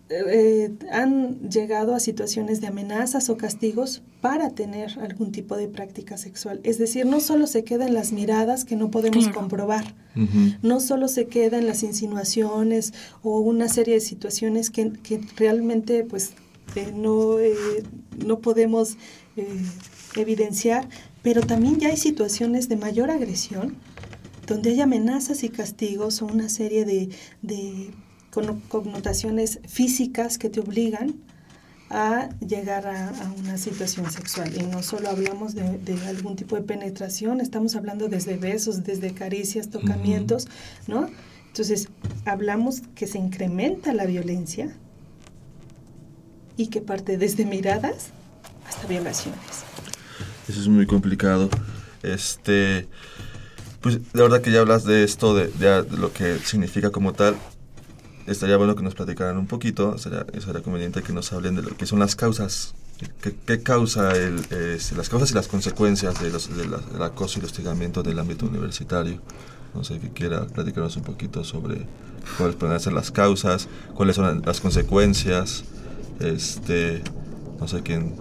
eh, 0.10 0.72
han 0.92 1.50
llegado 1.50 1.94
a 1.94 2.00
situaciones 2.00 2.62
de 2.62 2.68
amenazas 2.68 3.30
o 3.30 3.36
castigos 3.36 4.02
para 4.22 4.52
tener 4.52 4.98
algún 5.00 5.32
tipo 5.34 5.58
de 5.58 5.68
práctica 5.68 6.18
sexual. 6.18 6.62
Es 6.64 6.78
decir, 6.78 7.06
no 7.06 7.20
solo 7.20 7.46
se 7.46 7.64
queda 7.66 7.86
en 7.86 7.94
las 7.94 8.14
miradas 8.14 8.64
que 8.64 8.78
no 8.78 8.90
podemos 8.90 9.26
Claro. 9.26 9.40
comprobar, 9.42 9.96
no 10.64 10.80
solo 10.80 11.08
se 11.10 11.28
queda 11.28 11.58
en 11.60 11.68
las 11.68 11.84
insinuaciones 11.84 12.94
o 13.22 13.40
una 13.42 13.68
serie 13.68 13.96
de 13.96 14.00
situaciones 14.02 14.70
que, 14.72 14.92
que 15.04 15.22
realmente 15.36 16.04
pues 16.04 16.32
eh, 16.76 16.92
no, 16.96 17.38
eh, 17.40 17.54
no 18.26 18.40
podemos 18.40 18.98
eh, 19.36 19.46
evidenciar, 20.16 20.88
pero 21.22 21.42
también 21.42 21.80
ya 21.80 21.90
hay 21.90 21.98
situaciones 21.98 22.68
de 22.70 22.78
mayor 22.78 23.12
agresión 23.12 23.76
donde 24.48 24.72
hay 24.72 24.82
amenazas 24.82 25.44
y 25.44 25.50
castigos 25.50 26.24
o 26.24 26.26
una 26.26 26.50
serie 26.50 26.86
de, 26.86 27.10
de 27.44 27.92
conno- 28.32 28.60
connotaciones 28.70 29.60
físicas 29.68 30.40
que 30.40 30.50
te 30.50 30.60
obligan 30.60 31.16
a 31.90 32.30
llegar 32.40 32.88
a, 32.88 33.10
a 33.10 33.32
una 33.32 33.58
situación 33.58 34.12
sexual. 34.12 34.52
Y 34.56 34.64
no 34.64 34.82
solo 34.82 35.10
hablamos 35.10 35.54
de, 35.54 35.78
de 35.78 36.08
algún 36.08 36.36
tipo 36.36 36.56
de 36.56 36.64
penetración, 36.64 37.40
estamos 37.40 37.76
hablando 37.76 38.10
desde 38.10 38.38
besos, 38.38 38.84
desde 38.84 39.14
caricias, 39.14 39.70
tocamientos, 39.70 40.48
¿no? 40.88 41.10
Entonces, 41.48 41.88
hablamos 42.26 42.82
que 42.94 43.08
se 43.08 43.18
incrementa 43.18 43.94
la 43.94 44.06
violencia 44.06 44.76
y 46.56 46.68
que 46.68 46.82
parte 46.82 47.18
desde 47.18 47.46
miradas 47.46 48.10
hasta 48.68 48.88
violaciones. 48.88 49.40
Eso 50.48 50.60
es 50.60 50.68
muy 50.68 50.86
complicado. 50.86 51.50
Este, 52.04 52.88
pues 53.88 54.12
verdad 54.14 54.42
que 54.42 54.52
ya 54.52 54.60
hablas 54.60 54.84
de 54.84 55.04
esto, 55.04 55.34
de, 55.34 55.50
ya 55.60 55.82
de 55.82 55.98
lo 55.98 56.12
que 56.12 56.40
significa 56.40 56.92
como 56.92 57.14
tal. 57.14 57.38
Estaría 58.26 58.58
bueno 58.58 58.76
que 58.76 58.84
nos 58.84 58.96
platicaran 58.96 59.38
un 59.38 59.48
poquito, 59.48 59.98
sería, 59.98 60.26
sería 60.44 60.62
conveniente 60.62 61.02
que 61.02 61.14
nos 61.14 61.32
hablen 61.32 61.56
de 61.56 61.62
lo 61.62 61.78
que 61.78 61.86
son 61.86 62.00
las 62.00 62.16
causas. 62.18 62.74
¿Qué, 63.46 63.62
causa 63.64 64.12
el, 64.12 64.40
es- 64.52 64.92
las 64.92 65.08
causas 65.08 65.32
y 65.32 65.36
las 65.36 65.48
consecuencias 65.48 66.20
de 66.22 66.32
los, 66.32 66.50
de 66.50 66.64
del 66.64 67.02
acoso 67.02 67.38
y 67.38 67.40
el 67.42 67.46
hostigamiento 67.46 68.02
en 68.02 68.08
el 68.08 68.20
ámbito 68.20 68.46
universitario? 68.46 69.22
No 69.74 69.86
sé, 69.86 70.00
que 70.00 70.10
quiera 70.10 70.46
platicarnos 70.48 70.98
un 70.98 71.04
poquito 71.04 71.46
sobre 71.46 71.86
cuáles 72.38 72.56
pueden 72.58 72.78
ser 72.82 72.92
las 72.92 73.12
causas, 73.12 73.70
cuáles 73.94 74.18
son 74.18 74.42
las 74.46 74.60
consecuencias. 74.60 75.64
Este, 76.20 77.04
no 77.60 77.68
sé 77.70 77.84
quién 77.84 78.16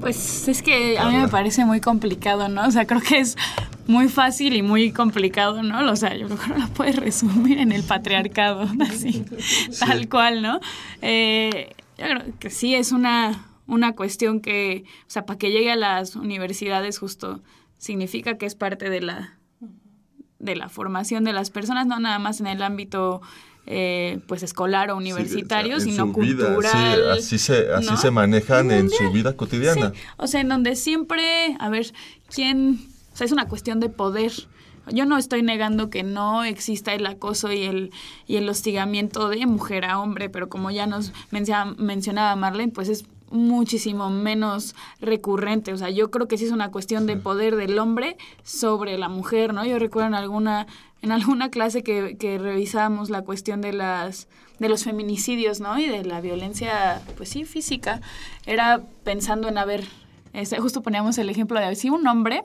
Pues 0.00 0.48
es 0.48 0.62
que 0.62 0.98
a 0.98 1.08
mí 1.08 1.16
me 1.16 1.28
parece 1.28 1.64
muy 1.64 1.80
complicado, 1.80 2.48
¿no? 2.48 2.66
O 2.66 2.70
sea, 2.70 2.86
creo 2.86 3.00
que 3.00 3.18
es 3.18 3.36
muy 3.86 4.08
fácil 4.08 4.54
y 4.54 4.62
muy 4.62 4.92
complicado, 4.92 5.62
¿no? 5.62 5.90
O 5.90 5.96
sea, 5.96 6.14
yo 6.14 6.26
creo 6.26 6.38
que 6.38 6.48
no 6.48 6.58
lo 6.58 6.68
puedes 6.68 6.96
resumir 6.96 7.58
en 7.58 7.72
el 7.72 7.82
patriarcado, 7.82 8.68
así, 8.80 9.24
tal 9.78 10.08
cual, 10.08 10.42
¿no? 10.42 10.60
Eh, 11.02 11.74
yo 11.96 12.04
creo 12.04 12.38
que 12.38 12.50
sí 12.50 12.74
es 12.74 12.92
una, 12.92 13.46
una 13.66 13.94
cuestión 13.94 14.40
que, 14.40 14.84
o 15.02 15.10
sea, 15.10 15.26
para 15.26 15.38
que 15.38 15.50
llegue 15.50 15.72
a 15.72 15.76
las 15.76 16.16
universidades 16.16 16.98
justo 16.98 17.42
significa 17.78 18.38
que 18.38 18.46
es 18.46 18.54
parte 18.54 18.90
de 18.90 19.00
la 19.00 19.34
de 20.38 20.54
la 20.54 20.68
formación 20.68 21.24
de 21.24 21.32
las 21.32 21.50
personas, 21.50 21.86
no 21.86 21.98
nada 21.98 22.18
más 22.20 22.40
en 22.40 22.46
el 22.46 22.62
ámbito 22.62 23.20
eh, 23.70 24.18
pues 24.26 24.42
escolar 24.42 24.90
o 24.90 24.96
universitario, 24.96 25.78
Sí, 25.78 25.90
o 25.90 25.94
sea, 25.94 26.04
en 26.04 26.14
sino 26.14 26.20
vida, 26.22 26.54
cultural. 26.54 27.00
sí, 27.20 27.36
así 27.36 27.38
se, 27.38 27.70
así 27.72 27.90
¿no? 27.90 27.96
se 27.98 28.10
manejan 28.10 28.70
en 28.70 28.88
su 28.88 29.12
vida 29.12 29.36
cotidiana. 29.36 29.92
Sí, 29.94 30.00
o 30.16 30.26
sea, 30.26 30.40
en 30.40 30.48
donde 30.48 30.74
siempre, 30.74 31.54
a 31.60 31.68
ver, 31.68 31.92
¿quién? 32.34 32.80
O 33.12 33.16
sea, 33.16 33.26
es 33.26 33.32
una 33.32 33.46
cuestión 33.46 33.78
de 33.78 33.90
poder. 33.90 34.32
Yo 34.90 35.04
no 35.04 35.18
estoy 35.18 35.42
negando 35.42 35.90
que 35.90 36.02
no 36.02 36.44
exista 36.44 36.94
el 36.94 37.04
acoso 37.04 37.52
y 37.52 37.64
el, 37.64 37.90
y 38.26 38.36
el 38.36 38.48
hostigamiento 38.48 39.28
de 39.28 39.44
mujer 39.44 39.84
a 39.84 40.00
hombre, 40.00 40.30
pero 40.30 40.48
como 40.48 40.70
ya 40.70 40.86
nos 40.86 41.12
mencionaba 41.30 42.34
Marlene, 42.36 42.72
pues 42.72 42.88
es 42.88 43.04
muchísimo 43.30 44.10
menos 44.10 44.74
recurrente. 45.00 45.72
O 45.72 45.76
sea, 45.76 45.90
yo 45.90 46.10
creo 46.10 46.28
que 46.28 46.38
sí 46.38 46.44
es 46.44 46.52
una 46.52 46.70
cuestión 46.70 47.06
de 47.06 47.16
poder 47.16 47.56
del 47.56 47.78
hombre 47.78 48.16
sobre 48.42 48.98
la 48.98 49.08
mujer, 49.08 49.54
¿no? 49.54 49.64
Yo 49.64 49.78
recuerdo 49.78 50.08
en 50.08 50.14
alguna, 50.14 50.66
en 51.02 51.12
alguna 51.12 51.50
clase 51.50 51.82
que, 51.82 52.16
que 52.18 52.38
revisábamos 52.38 53.10
la 53.10 53.22
cuestión 53.22 53.60
de 53.60 53.72
las 53.72 54.28
de 54.58 54.68
los 54.68 54.84
feminicidios, 54.84 55.60
¿no? 55.60 55.78
Y 55.78 55.86
de 55.86 56.04
la 56.04 56.20
violencia, 56.20 57.00
pues 57.16 57.28
sí, 57.28 57.44
física. 57.44 58.00
Era 58.44 58.82
pensando 59.04 59.48
en, 59.48 59.56
a 59.56 59.64
ver, 59.64 59.84
este, 60.32 60.58
justo 60.58 60.82
poníamos 60.82 61.18
el 61.18 61.30
ejemplo 61.30 61.60
de 61.60 61.74
si 61.74 61.90
un 61.90 62.06
hombre 62.06 62.42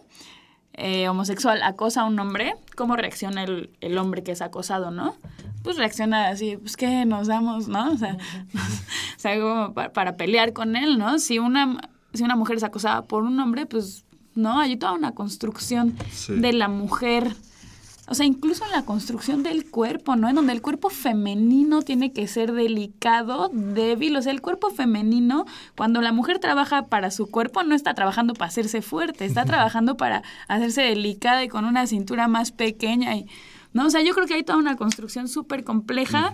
eh, 0.73 1.07
homosexual 1.09 1.62
acosa 1.63 2.01
a 2.01 2.05
un 2.05 2.19
hombre, 2.19 2.55
¿cómo 2.75 2.95
reacciona 2.95 3.43
el, 3.43 3.69
el 3.81 3.97
hombre 3.97 4.23
que 4.23 4.31
es 4.31 4.41
acosado, 4.41 4.91
no? 4.91 5.15
Pues 5.63 5.77
reacciona 5.77 6.29
así, 6.29 6.57
pues 6.57 6.75
que 6.75 7.05
nos 7.05 7.27
damos, 7.27 7.67
¿no? 7.67 7.91
O 7.93 7.97
sea, 7.97 8.17
o 8.55 9.19
sea 9.19 9.39
como 9.39 9.73
para, 9.73 9.93
para 9.93 10.17
pelear 10.17 10.53
con 10.53 10.75
él, 10.75 10.97
¿no? 10.97 11.19
Si 11.19 11.39
una, 11.39 11.79
si 12.13 12.23
una 12.23 12.36
mujer 12.36 12.57
es 12.57 12.63
acosada 12.63 13.03
por 13.03 13.23
un 13.23 13.39
hombre, 13.39 13.65
pues 13.65 14.03
no, 14.36 14.59
hay 14.59 14.75
toda 14.77 14.93
una 14.93 15.12
construcción 15.13 15.95
Sí. 16.12 16.33
de 16.36 16.53
la 16.53 16.67
mujer. 16.67 17.36
O 18.07 18.15
sea, 18.15 18.25
incluso 18.25 18.65
en 18.65 18.71
la 18.71 18.83
construcción 18.83 19.43
del 19.43 19.69
cuerpo, 19.69 20.17
¿no? 20.17 20.27
En 20.27 20.35
donde 20.35 20.51
el 20.51 20.61
cuerpo 20.61 20.89
femenino 20.89 21.81
tiene 21.83 22.11
que 22.11 22.27
ser 22.27 22.51
delicado, 22.51 23.49
débil. 23.53 24.17
O 24.17 24.21
sea, 24.21 24.33
el 24.33 24.41
cuerpo 24.41 24.71
femenino, 24.71 25.45
cuando 25.77 26.01
la 26.01 26.11
mujer 26.11 26.39
trabaja 26.39 26.87
para 26.87 27.11
su 27.11 27.27
cuerpo, 27.27 27.63
no 27.63 27.73
está 27.75 27.93
trabajando 27.93 28.33
para 28.33 28.49
hacerse 28.49 28.81
fuerte, 28.81 29.23
está 29.25 29.45
trabajando 29.45 29.95
para 29.95 30.21
hacerse 30.49 30.81
delicada 30.81 31.43
y 31.45 31.47
con 31.47 31.63
una 31.63 31.87
cintura 31.87 32.27
más 32.27 32.51
pequeña. 32.51 33.15
Y, 33.15 33.25
¿no? 33.71 33.85
O 33.85 33.89
sea, 33.89 34.01
yo 34.01 34.13
creo 34.13 34.27
que 34.27 34.33
hay 34.33 34.43
toda 34.43 34.59
una 34.59 34.75
construcción 34.75 35.29
súper 35.29 35.63
compleja 35.63 36.33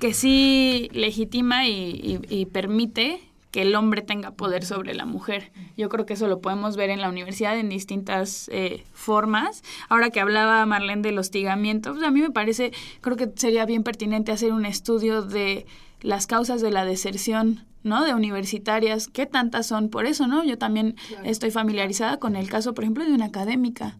que 0.00 0.12
sí 0.14 0.88
legitima 0.92 1.66
y, 1.66 2.20
y- 2.30 2.40
y 2.40 2.46
permite 2.46 3.20
que 3.58 3.62
el 3.62 3.74
hombre 3.74 4.02
tenga 4.02 4.30
poder 4.30 4.64
sobre 4.64 4.94
la 4.94 5.04
mujer. 5.04 5.50
Yo 5.76 5.88
creo 5.88 6.06
que 6.06 6.14
eso 6.14 6.28
lo 6.28 6.40
podemos 6.40 6.76
ver 6.76 6.90
en 6.90 7.00
la 7.00 7.08
universidad 7.08 7.58
en 7.58 7.68
distintas 7.68 8.48
eh, 8.52 8.84
formas. 8.92 9.64
Ahora 9.88 10.10
que 10.10 10.20
hablaba 10.20 10.64
Marlene 10.64 11.02
del 11.02 11.18
hostigamiento, 11.18 11.90
pues 11.92 12.04
a 12.04 12.12
mí 12.12 12.20
me 12.20 12.30
parece, 12.30 12.70
creo 13.00 13.16
que 13.16 13.32
sería 13.34 13.66
bien 13.66 13.82
pertinente 13.82 14.30
hacer 14.30 14.52
un 14.52 14.64
estudio 14.64 15.22
de 15.22 15.66
las 16.02 16.28
causas 16.28 16.60
de 16.60 16.70
la 16.70 16.84
deserción, 16.84 17.66
¿no? 17.82 18.04
De 18.04 18.14
universitarias, 18.14 19.08
qué 19.08 19.26
tantas 19.26 19.66
son 19.66 19.88
por 19.88 20.06
eso, 20.06 20.28
¿no? 20.28 20.44
Yo 20.44 20.56
también 20.56 20.94
estoy 21.24 21.50
familiarizada 21.50 22.18
con 22.20 22.36
el 22.36 22.48
caso, 22.48 22.74
por 22.74 22.84
ejemplo, 22.84 23.04
de 23.04 23.12
una 23.12 23.24
académica, 23.24 23.98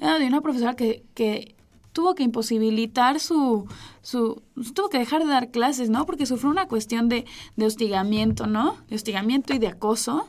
de 0.00 0.26
una 0.26 0.40
profesora 0.40 0.76
que, 0.76 1.04
que 1.12 1.54
tuvo 1.94 2.16
que 2.16 2.24
imposibilitar 2.24 3.20
su, 3.20 3.66
su, 4.02 4.42
tuvo 4.74 4.90
que 4.90 4.98
dejar 4.98 5.22
de 5.22 5.30
dar 5.30 5.50
clases, 5.50 5.88
¿no? 5.88 6.04
Porque 6.04 6.26
sufrió 6.26 6.50
una 6.50 6.66
cuestión 6.66 7.08
de, 7.08 7.24
de 7.56 7.66
hostigamiento, 7.66 8.46
¿no? 8.46 8.76
De 8.88 8.96
hostigamiento 8.96 9.54
y 9.54 9.58
de 9.58 9.68
acoso, 9.68 10.28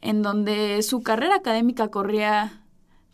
en 0.00 0.22
donde 0.22 0.80
su 0.82 1.02
carrera 1.02 1.34
académica 1.34 1.88
corría, 1.88 2.62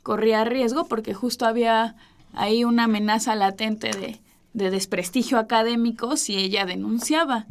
corría 0.03 0.45
riesgo 0.45 0.87
porque 0.89 1.15
justo 1.15 1.47
había 1.47 1.97
ahí 2.35 2.65
una 2.65 2.85
amenaza 2.85 3.35
latente 3.35 3.91
de, 3.93 4.21
de 4.59 4.71
desprestigio 4.71 5.39
académico 5.39 6.17
si 6.17 6.37
ella 6.37 6.67
denunciaba. 6.67 7.47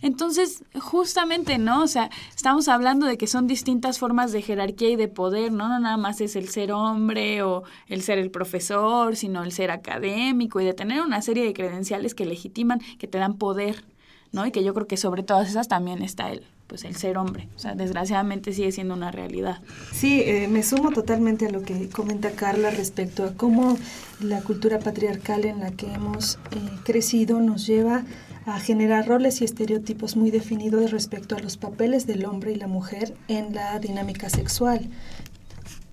Entonces, 0.00 0.64
justamente, 0.80 1.58
¿no? 1.58 1.82
O 1.82 1.86
sea, 1.86 2.10
estamos 2.34 2.68
hablando 2.68 3.06
de 3.06 3.18
que 3.18 3.26
son 3.26 3.46
distintas 3.46 3.98
formas 3.98 4.32
de 4.32 4.42
jerarquía 4.42 4.90
y 4.90 4.96
de 4.96 5.08
poder, 5.08 5.52
¿no? 5.52 5.68
No 5.68 5.78
nada 5.78 5.96
más 5.96 6.20
es 6.20 6.36
el 6.36 6.48
ser 6.48 6.72
hombre 6.72 7.42
o 7.42 7.64
el 7.88 8.02
ser 8.02 8.18
el 8.18 8.30
profesor, 8.30 9.16
sino 9.16 9.42
el 9.42 9.52
ser 9.52 9.70
académico 9.70 10.60
y 10.60 10.64
de 10.64 10.74
tener 10.74 11.02
una 11.02 11.20
serie 11.22 11.44
de 11.44 11.52
credenciales 11.52 12.14
que 12.14 12.24
legitiman, 12.24 12.80
que 12.98 13.08
te 13.08 13.18
dan 13.18 13.36
poder, 13.36 13.84
¿no? 14.30 14.46
Y 14.46 14.52
que 14.52 14.64
yo 14.64 14.72
creo 14.74 14.86
que 14.86 14.96
sobre 14.96 15.22
todas 15.22 15.48
esas 15.48 15.68
también 15.68 16.02
está 16.02 16.30
el, 16.30 16.44
pues 16.72 16.84
el 16.84 16.96
ser 16.96 17.18
hombre. 17.18 17.48
O 17.54 17.58
sea, 17.58 17.74
desgraciadamente 17.74 18.54
sigue 18.54 18.72
siendo 18.72 18.94
una 18.94 19.10
realidad. 19.10 19.58
Sí, 19.92 20.22
eh, 20.24 20.48
me 20.48 20.62
sumo 20.62 20.90
totalmente 20.90 21.44
a 21.44 21.50
lo 21.50 21.60
que 21.60 21.90
comenta 21.90 22.30
Carla 22.30 22.70
respecto 22.70 23.24
a 23.24 23.34
cómo 23.34 23.76
la 24.20 24.40
cultura 24.40 24.78
patriarcal 24.78 25.44
en 25.44 25.60
la 25.60 25.72
que 25.72 25.92
hemos 25.92 26.38
eh, 26.50 26.58
crecido 26.82 27.40
nos 27.40 27.66
lleva 27.66 28.04
a 28.46 28.58
generar 28.58 29.06
roles 29.06 29.42
y 29.42 29.44
estereotipos 29.44 30.16
muy 30.16 30.30
definidos 30.30 30.92
respecto 30.92 31.36
a 31.36 31.40
los 31.40 31.58
papeles 31.58 32.06
del 32.06 32.24
hombre 32.24 32.52
y 32.52 32.54
la 32.54 32.68
mujer 32.68 33.14
en 33.28 33.54
la 33.54 33.78
dinámica 33.78 34.30
sexual 34.30 34.88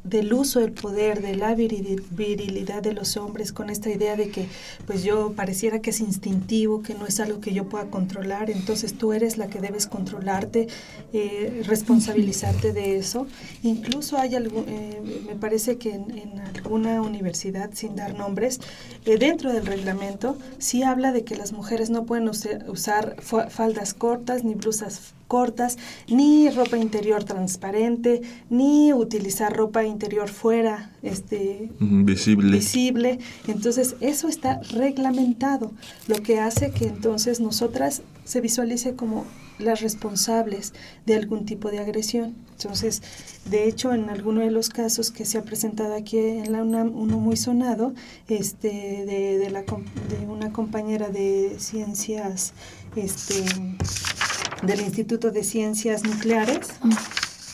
del 0.03 0.33
uso 0.33 0.59
del 0.61 0.71
poder, 0.71 1.21
de 1.21 1.35
la 1.35 1.55
virili- 1.55 2.01
virilidad 2.11 2.81
de 2.81 2.93
los 2.93 3.17
hombres, 3.17 3.51
con 3.51 3.69
esta 3.69 3.89
idea 3.89 4.15
de 4.15 4.29
que 4.29 4.47
pues 4.87 5.03
yo 5.03 5.33
pareciera 5.33 5.81
que 5.81 5.89
es 5.89 5.99
instintivo, 5.99 6.81
que 6.81 6.93
no 6.95 7.05
es 7.05 7.19
algo 7.19 7.41
que 7.41 7.53
yo 7.53 7.67
pueda 7.67 7.85
controlar, 7.89 8.49
entonces 8.49 8.93
tú 8.97 9.13
eres 9.13 9.37
la 9.37 9.47
que 9.47 9.59
debes 9.59 9.87
controlarte, 9.87 10.67
eh, 11.13 11.63
responsabilizarte 11.65 12.73
de 12.73 12.97
eso. 12.97 13.27
Incluso 13.61 14.17
hay 14.17 14.35
algún, 14.35 14.65
eh, 14.67 15.01
me 15.27 15.35
parece 15.35 15.77
que 15.77 15.93
en, 15.93 16.39
alguna 16.55 17.01
universidad, 17.01 17.69
sin 17.73 17.95
dar 17.95 18.15
nombres, 18.15 18.59
eh, 19.05 19.17
dentro 19.17 19.51
del 19.53 19.65
reglamento 19.65 20.37
sí 20.57 20.83
habla 20.83 21.11
de 21.11 21.23
que 21.23 21.35
las 21.35 21.51
mujeres 21.51 21.89
no 21.89 22.05
pueden 22.05 22.29
usar 22.29 23.15
fa- 23.21 23.49
faldas 23.49 23.93
cortas 23.93 24.43
ni 24.43 24.55
blusas 24.55 25.13
cortas, 25.29 25.77
ni 26.09 26.49
ropa 26.49 26.75
interior 26.75 27.23
transparente, 27.23 28.21
ni 28.49 28.91
utilizar 28.91 29.55
ropa 29.55 29.85
interior 29.85 30.27
fuera, 30.27 30.91
este, 31.03 31.69
Visible. 31.79 32.51
visible. 32.51 33.19
Entonces, 33.47 33.95
eso 34.01 34.27
está 34.27 34.59
reglamentado, 34.71 35.71
lo 36.07 36.15
que 36.15 36.39
hace 36.39 36.71
que 36.71 36.87
entonces 36.87 37.39
nosotras 37.39 38.01
se 38.25 38.41
visualice 38.41 38.95
como 38.95 39.25
las 39.59 39.81
responsables 39.81 40.73
de 41.05 41.15
algún 41.15 41.45
tipo 41.45 41.69
de 41.69 41.79
agresión. 41.79 42.35
Entonces, 42.51 43.01
de 43.49 43.67
hecho, 43.67 43.93
en 43.93 44.09
alguno 44.09 44.41
de 44.41 44.51
los 44.51 44.69
casos 44.69 45.11
que 45.11 45.25
se 45.25 45.37
ha 45.37 45.43
presentado 45.43 45.93
aquí 45.95 46.17
en 46.17 46.51
la 46.51 46.63
UNAM, 46.63 46.95
uno 46.95 47.19
muy 47.19 47.37
sonado, 47.37 47.93
este, 48.27 48.69
de, 49.05 49.37
de, 49.37 49.49
la, 49.49 49.61
de 49.61 50.27
una 50.27 50.51
compañera 50.51 51.09
de 51.09 51.55
ciencias, 51.59 52.53
este, 52.95 53.43
del 54.63 54.81
Instituto 54.81 55.31
de 55.31 55.43
Ciencias 55.43 56.03
Nucleares, 56.03 56.67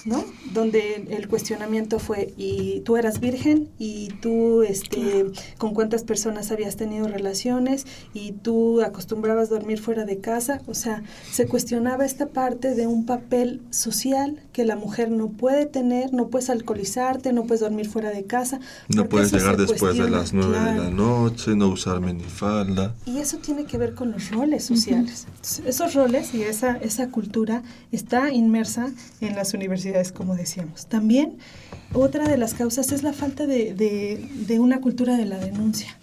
¿no? 0.06 0.24
Donde 0.54 1.06
el- 1.10 1.28
cuestionamiento 1.28 2.00
fue, 2.00 2.34
¿y 2.38 2.82
tú 2.82 2.96
eras 2.98 3.20
virgen? 3.20 3.70
¿Y 3.80 4.10
tú, 4.22 4.62
este, 4.62 5.26
con 5.58 5.74
cuántas 5.74 6.04
personas 6.04 6.52
habías 6.52 6.76
tenido 6.78 7.08
relaciones? 7.08 7.86
¿Y 8.14 8.34
tú 8.34 8.82
acostumbrabas 8.82 9.50
dormir 9.50 9.80
fuera 9.80 10.06
de 10.06 10.20
casa? 10.20 10.62
O 10.68 10.74
sea, 10.76 11.02
se 11.32 11.48
cuestionaba 11.48 12.06
esta 12.06 12.28
parte 12.28 12.76
de 12.76 12.86
un 12.88 13.06
papel 13.06 13.62
social 13.72 14.40
que 14.54 14.64
la 14.66 14.76
mujer 14.76 15.10
no 15.12 15.30
puede 15.30 15.66
tener, 15.66 16.14
no 16.14 16.28
puedes 16.30 16.50
alcoholizarte, 16.50 17.34
no 17.34 17.44
puedes 17.46 17.62
dormir 17.62 17.90
fuera 17.90 18.12
de 18.12 18.24
casa. 18.26 18.60
No 18.88 19.10
puedes 19.10 19.32
llegar 19.34 19.58
después 19.58 19.98
de 19.98 20.10
las 20.10 20.32
9 20.34 20.58
de 20.60 20.78
la 20.78 20.90
noche, 20.92 21.56
no 21.56 21.70
usar 21.70 22.00
minifalda. 22.02 22.96
Y 23.06 23.18
eso 23.18 23.38
tiene 23.38 23.66
que 23.66 23.78
ver 23.78 23.96
con 23.96 24.12
los 24.12 24.30
roles 24.30 24.64
sociales. 24.64 25.26
Entonces, 25.28 25.64
esos 25.66 25.94
roles 25.96 26.34
y 26.36 26.44
esa, 26.44 26.78
esa 26.78 27.10
cultura 27.10 27.64
está 27.92 28.32
inmersa 28.32 28.92
en 29.22 29.36
las 29.36 29.54
universidades, 29.54 29.95
como 30.12 30.36
decíamos. 30.36 30.86
También 30.88 31.38
otra 31.94 32.28
de 32.28 32.38
las 32.38 32.54
causas 32.54 32.92
es 32.92 33.04
la 33.04 33.14
falta 33.14 33.46
de, 33.48 33.74
de- 33.74 34.28
de 34.48 34.60
una 34.60 34.82
cultura 34.82 35.16
de 35.18 35.26
la 35.26 35.38
denuncia. 35.38 35.98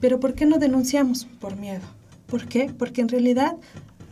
Pero 0.00 0.18
¿por 0.20 0.34
qué 0.34 0.46
no 0.46 0.58
denunciamos? 0.58 1.26
Por 1.40 1.56
miedo. 1.56 1.82
¿Por 2.26 2.46
qué? 2.46 2.72
Porque 2.76 3.00
en 3.02 3.08
realidad 3.08 3.56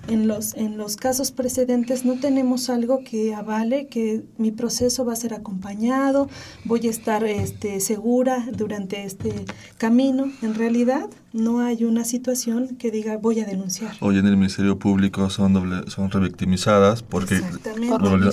en 0.08 0.26
los, 0.26 0.54
en 0.54 0.76
los 0.76 0.96
casos 0.96 1.30
precedentes 1.30 2.04
no 2.04 2.18
tenemos 2.18 2.68
algo 2.70 3.04
que 3.04 3.34
avale 3.34 3.86
que 3.86 4.22
mi 4.38 4.50
proceso 4.50 5.04
va 5.04 5.12
a 5.12 5.16
ser 5.16 5.34
acompañado, 5.34 6.28
voy 6.64 6.86
a 6.86 6.90
estar 6.90 7.22
este, 7.24 7.80
segura 7.80 8.46
durante 8.52 9.04
este 9.04 9.44
camino. 9.78 10.30
En 10.42 10.54
realidad 10.54 11.08
no 11.32 11.60
hay 11.60 11.84
una 11.84 12.04
situación 12.04 12.76
que 12.76 12.90
diga 12.90 13.18
voy 13.18 13.40
a 13.40 13.44
denunciar. 13.44 13.92
Hoy 14.00 14.18
en 14.18 14.26
el 14.26 14.36
Ministerio 14.36 14.78
Público 14.78 15.30
son 15.30 15.52
doble, 15.52 15.88
son 15.88 16.10
revictimizadas 16.10 17.02
porque 17.02 17.40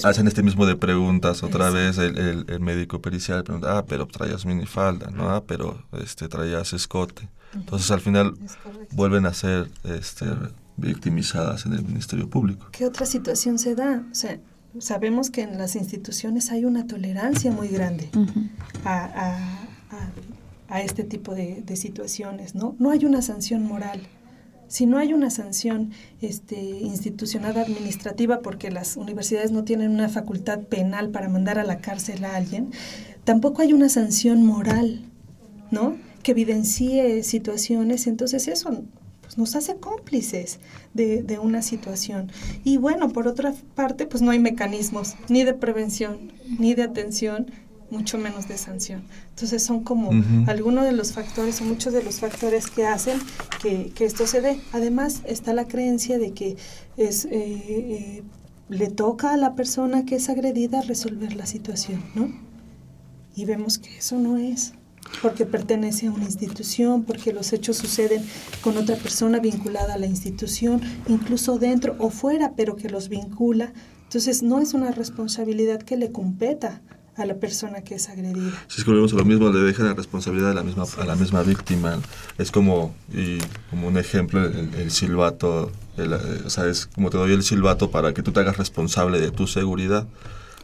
hacen 0.03 0.27
este 0.27 0.41
mismo 0.43 0.65
de 0.65 0.75
preguntas 0.75 1.43
otra 1.43 1.69
vez 1.69 1.97
el, 1.99 2.17
el- 2.17 2.45
el 2.47 2.59
médico 2.59 3.01
pericial 3.01 3.43
pregunta, 3.43 3.77
ah, 3.77 3.85
pero 3.85 4.07
traías 4.07 4.45
minifalda, 4.45 5.11
¿no? 5.11 5.29
Ah, 5.29 5.43
pero 5.45 5.83
este, 6.01 6.27
traías 6.27 6.73
escote. 6.73 7.29
Entonces 7.53 7.91
al 7.91 8.01
final 8.01 8.33
vuelven 8.91 9.25
a 9.25 9.33
ser 9.33 9.69
este, 9.83 10.25
victimizadas 10.77 11.65
en 11.65 11.73
el 11.73 11.83
Ministerio 11.83 12.29
Público. 12.29 12.67
¿Qué 12.71 12.85
otra 12.85 13.05
situación 13.05 13.59
se 13.59 13.75
da? 13.75 14.05
O 14.11 14.15
sea, 14.15 14.39
sabemos 14.79 15.29
que 15.29 15.41
en 15.41 15.57
las 15.57 15.75
instituciones 15.75 16.51
hay 16.51 16.65
una 16.65 16.87
tolerancia 16.87 17.51
muy 17.51 17.67
grande 17.67 18.09
a, 18.85 19.05
a, 19.89 20.09
a, 20.69 20.81
este 20.81 21.03
tipo 21.03 21.33
de, 21.33 21.63
de, 21.65 21.75
situaciones, 21.75 22.55
¿no? 22.55 22.75
No 22.79 22.91
hay 22.91 23.05
una 23.05 23.21
sanción 23.21 23.63
moral. 23.63 24.01
Si 24.67 24.85
no 24.85 24.97
hay 24.97 25.13
una 25.13 25.29
sanción 25.29 25.91
este, 26.21 26.59
institucional 26.59 27.57
administrativa, 27.57 28.41
porque 28.41 28.69
las 28.69 28.97
universidades 28.97 29.51
no 29.51 29.63
tienen 29.63 29.91
una 29.91 30.09
facultad 30.09 30.59
penal 30.59 31.09
para 31.09 31.29
mandar 31.29 31.57
a 31.57 31.63
la 31.63 31.79
cárcel 31.79 32.25
a 32.25 32.35
alguien, 32.35 32.71
tampoco 33.23 33.61
hay 33.61 33.73
una 33.73 33.89
sanción 33.89 34.45
moral, 34.45 35.05
¿no? 35.71 35.95
Que 36.21 36.31
evidencie 36.31 37.23
situaciones. 37.23 38.07
Entonces 38.07 38.47
eso 38.49 38.83
pues, 39.27 39.37
nos 39.37 39.57
hace 39.57 39.75
cómplices 39.75 40.59
de, 40.93 41.21
de, 41.21 41.37
una 41.37 41.61
situación. 41.61 42.31
Y 42.63 42.77
bueno, 42.77 43.09
por 43.09 43.27
otra 43.27 43.53
parte, 43.75 44.05
pues 44.05 44.23
no 44.23 44.31
hay 44.31 44.39
mecanismos 44.39 45.15
ni 45.27 45.43
de 45.43 45.53
prevención, 45.53 46.31
ni 46.57 46.75
de 46.75 46.83
atención, 46.83 47.51
mucho 47.89 48.17
menos 48.17 48.47
de 48.47 48.57
sanción. 48.57 49.03
Entonces 49.31 49.63
son 49.63 49.83
como 49.83 50.11
algunos 50.47 50.85
de 50.85 50.93
los 50.93 51.11
factores 51.11 51.59
o 51.59 51.65
muchos 51.65 51.91
de 51.91 52.03
los 52.03 52.21
factores 52.21 52.69
que 52.69 52.85
hacen 52.85 53.19
que, 53.61 53.91
que, 53.93 54.05
esto 54.05 54.27
se 54.27 54.39
dé. 54.39 54.61
Además 54.71 55.21
está 55.25 55.53
la 55.53 55.67
creencia 55.67 56.17
de 56.17 56.31
que 56.31 56.55
es, 56.95 57.25
eh, 57.25 57.31
eh, 57.31 58.23
le 58.69 58.87
toca 58.87 59.33
a 59.33 59.37
la 59.37 59.55
persona 59.55 60.05
que 60.05 60.15
es 60.15 60.29
agredida 60.29 60.81
resolver 60.81 61.35
la 61.35 61.45
situación, 61.45 62.01
¿no? 62.15 62.29
Y 63.35 63.43
vemos 63.43 63.77
que 63.77 63.97
eso 63.97 64.17
no 64.17 64.37
es 64.37 64.73
porque 65.21 65.45
pertenece 65.45 66.07
a 66.07 66.11
una 66.11 66.25
institución, 66.25 67.03
porque 67.03 67.33
los 67.33 67.53
hechos 67.53 67.77
suceden 67.77 68.25
con 68.61 68.77
otra 68.77 68.95
persona 68.95 69.39
vinculada 69.39 69.95
a 69.95 69.97
la 69.97 70.05
institución, 70.05 70.81
incluso 71.07 71.57
dentro 71.57 71.95
o 71.99 72.09
fuera, 72.09 72.53
pero 72.55 72.75
que 72.75 72.89
los 72.89 73.09
vincula. 73.09 73.73
Entonces 74.03 74.43
no 74.43 74.59
es 74.59 74.73
una 74.73 74.91
responsabilidad 74.91 75.81
que 75.81 75.97
le 75.97 76.11
competa 76.11 76.81
a 77.17 77.25
la 77.25 77.35
persona 77.35 77.81
que 77.81 77.95
es 77.95 78.09
agredida. 78.09 78.51
Si 78.67 78.79
es 78.79 78.85
que 78.85 78.91
volvemos 78.91 79.11
a 79.13 79.15
lo 79.17 79.25
mismo, 79.25 79.49
le 79.49 79.59
deja 79.59 79.83
la 79.83 79.95
responsabilidad 79.95 80.51
a 80.51 80.53
la 80.53 80.63
misma, 80.63 80.85
a 80.99 81.05
la 81.05 81.15
misma 81.15 81.41
víctima. 81.41 81.99
Es 82.37 82.51
como, 82.51 82.93
y 83.11 83.39
como 83.71 83.87
un 83.87 83.97
ejemplo, 83.97 84.45
el, 84.45 84.91
silbato, 84.91 85.71
el, 85.97 86.13
eh, 86.13 86.17
o 86.45 86.49
sea, 86.49 86.67
es 86.67 86.85
como 86.85 87.09
te 87.09 87.17
doy 87.17 87.33
el 87.33 87.41
silbato 87.41 87.89
para 87.89 88.13
que 88.13 88.21
tú 88.21 88.31
te 88.31 88.39
hagas 88.39 88.57
responsable 88.57 89.19
de 89.19 89.31
tu 89.31 89.47
seguridad. 89.47 90.07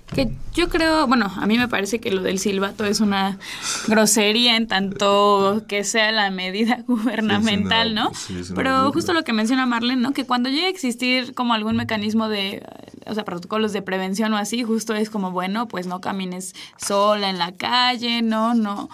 Que 0.07 0.31
yo 0.53 0.69
creo, 0.69 1.07
bueno, 1.07 1.31
a 1.35 1.47
mí 1.47 1.57
me 1.57 1.67
parece 1.67 1.99
que 1.99 2.11
lo 2.11 2.21
del 2.21 2.37
silbato 2.37 2.85
es 2.85 2.99
una 2.99 3.39
grosería 3.87 4.55
en 4.55 4.67
tanto 4.67 5.63
que 5.67 5.83
sea 5.83 6.11
la 6.11 6.29
medida 6.29 6.83
gubernamental, 6.87 7.95
¿no? 7.95 8.11
Pero 8.55 8.91
justo 8.91 9.13
lo 9.13 9.23
que 9.23 9.33
menciona 9.33 9.65
Marlene, 9.65 10.01
¿no? 10.01 10.13
Que 10.13 10.25
cuando 10.25 10.49
llegue 10.49 10.65
a 10.65 10.69
existir 10.69 11.33
como 11.33 11.53
algún 11.53 11.75
mecanismo 11.75 12.29
de, 12.29 12.63
o 13.07 13.13
sea, 13.15 13.25
protocolos 13.25 13.73
de 13.73 13.81
prevención 13.81 14.33
o 14.33 14.37
así, 14.37 14.63
justo 14.63 14.93
es 14.93 15.09
como, 15.09 15.31
bueno, 15.31 15.67
pues 15.67 15.87
no 15.87 16.01
camines 16.01 16.53
sola 16.77 17.29
en 17.29 17.39
la 17.39 17.53
calle, 17.53 18.21
no, 18.21 18.53
no. 18.53 18.89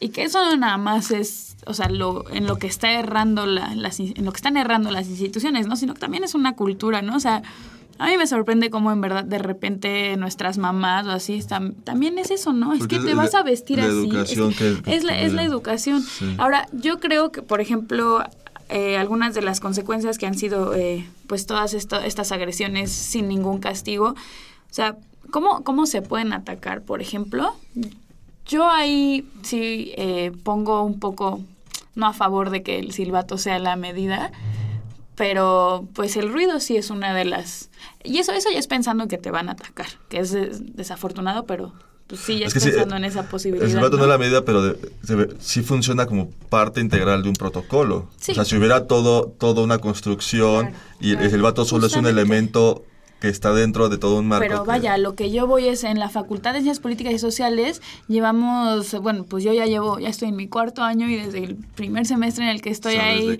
Y 0.00 0.08
que 0.08 0.24
eso 0.24 0.44
no 0.44 0.56
nada 0.56 0.78
más 0.78 1.12
es 1.12 1.52
o 1.66 1.74
sea, 1.74 1.88
lo, 1.88 2.28
en 2.30 2.46
lo 2.46 2.56
que 2.56 2.66
está 2.66 2.92
errando 2.92 3.46
la, 3.46 3.74
las, 3.74 4.00
en 4.00 4.24
lo 4.24 4.32
que 4.32 4.36
están 4.36 4.56
errando 4.56 4.90
las 4.90 5.08
instituciones, 5.08 5.66
¿no? 5.66 5.76
Sino 5.76 5.94
que 5.94 6.00
también 6.00 6.24
es 6.24 6.34
una 6.34 6.54
cultura, 6.56 7.02
¿no? 7.02 7.16
O 7.16 7.20
sea, 7.20 7.42
a 8.02 8.06
mí 8.08 8.16
me 8.16 8.26
sorprende 8.26 8.68
cómo 8.68 8.90
en 8.90 9.00
verdad 9.00 9.22
de 9.22 9.38
repente 9.38 10.16
nuestras 10.16 10.58
mamás 10.58 11.06
o 11.06 11.12
así 11.12 11.34
están, 11.34 11.74
también 11.74 12.18
es 12.18 12.32
eso, 12.32 12.52
¿no? 12.52 12.74
es 12.74 12.88
que 12.88 12.98
te 12.98 13.14
vas 13.14 13.32
a 13.36 13.44
vestir 13.44 13.80
así. 13.80 14.10
es, 14.86 15.04
la, 15.04 15.20
es 15.20 15.32
la 15.32 15.44
educación. 15.44 16.04
Ahora, 16.36 16.66
yo 16.72 16.98
creo 16.98 17.30
que, 17.30 17.42
por 17.42 17.60
ejemplo, 17.60 18.24
eh, 18.68 18.96
algunas 18.96 19.34
de 19.34 19.42
las 19.42 19.60
consecuencias 19.60 20.18
que 20.18 20.26
han 20.26 20.34
sido 20.34 20.74
eh, 20.74 21.08
pues 21.28 21.46
todas 21.46 21.74
estas 21.74 22.32
agresiones 22.32 22.90
sin 22.90 23.28
ningún 23.28 23.60
castigo, 23.60 24.08
o 24.08 24.74
sea, 24.74 24.96
¿cómo, 25.30 25.62
¿cómo 25.62 25.86
se 25.86 26.02
pueden 26.02 26.32
atacar? 26.32 26.82
Por 26.82 27.02
ejemplo, 27.02 27.54
yo 28.46 28.68
ahí 28.68 29.24
sí 29.42 29.92
eh, 29.96 30.32
pongo 30.42 30.82
un 30.82 30.98
poco, 30.98 31.40
no 31.94 32.06
a 32.06 32.12
favor 32.12 32.50
de 32.50 32.64
que 32.64 32.80
el 32.80 32.90
silbato 32.90 33.38
sea 33.38 33.60
la 33.60 33.76
medida, 33.76 34.32
pero 35.22 35.86
pues 35.94 36.16
el 36.16 36.32
ruido 36.32 36.58
sí 36.58 36.76
es 36.76 36.90
una 36.90 37.14
de 37.14 37.24
las... 37.24 37.70
Y 38.02 38.18
eso, 38.18 38.32
eso 38.32 38.48
ya 38.52 38.58
es 38.58 38.66
pensando 38.66 39.06
que 39.06 39.18
te 39.18 39.30
van 39.30 39.48
a 39.48 39.52
atacar, 39.52 39.86
que 40.08 40.18
es 40.18 40.34
desafortunado, 40.74 41.46
pero 41.46 41.72
pues 42.08 42.22
sí, 42.22 42.40
ya 42.40 42.46
es, 42.46 42.52
pensando 42.52 42.96
en 42.96 43.04
esa 43.04 43.28
posibilidad. 43.28 43.64
El 43.64 43.70
silbato 43.72 43.98
¿no? 43.98 44.02
es 44.02 44.08
la 44.08 44.18
medida, 44.18 44.44
pero 44.44 44.74
sí 45.38 45.62
funciona 45.62 46.06
como 46.06 46.28
parte 46.48 46.80
integral 46.80 47.22
de 47.22 47.28
un 47.28 47.36
protocolo. 47.36 48.08
O 48.18 48.34
sea, 48.34 48.44
si 48.44 48.56
hubiera 48.56 48.88
todo, 48.88 49.32
toda 49.38 49.62
una 49.62 49.78
construcción 49.78 50.72
y 50.98 51.12
el 51.12 51.30
silbato 51.30 51.64
solo 51.64 51.86
es 51.86 51.94
un 51.94 52.06
elemento 52.06 52.84
que 53.22 53.28
está 53.28 53.54
dentro 53.54 53.88
de 53.88 53.98
todo 53.98 54.18
un 54.18 54.26
marco. 54.26 54.44
Pero 54.44 54.64
vaya, 54.64 54.98
lo 54.98 55.14
que 55.14 55.30
yo 55.30 55.46
voy 55.46 55.68
es 55.68 55.84
en 55.84 56.00
la 56.00 56.08
Facultad 56.08 56.54
de 56.54 56.58
Ciencias 56.58 56.80
Políticas 56.80 57.12
y 57.12 57.20
Sociales 57.20 57.80
llevamos, 58.08 59.00
bueno, 59.00 59.22
pues 59.22 59.44
yo 59.44 59.52
ya 59.52 59.64
llevo, 59.66 60.00
ya 60.00 60.08
estoy 60.08 60.30
en 60.30 60.34
mi 60.34 60.48
cuarto 60.48 60.82
año 60.82 61.08
y 61.08 61.14
desde 61.14 61.44
el 61.44 61.54
primer 61.54 62.04
semestre 62.04 62.42
en 62.42 62.50
el 62.50 62.60
que 62.60 62.70
estoy 62.70 62.96
ahí 62.96 63.38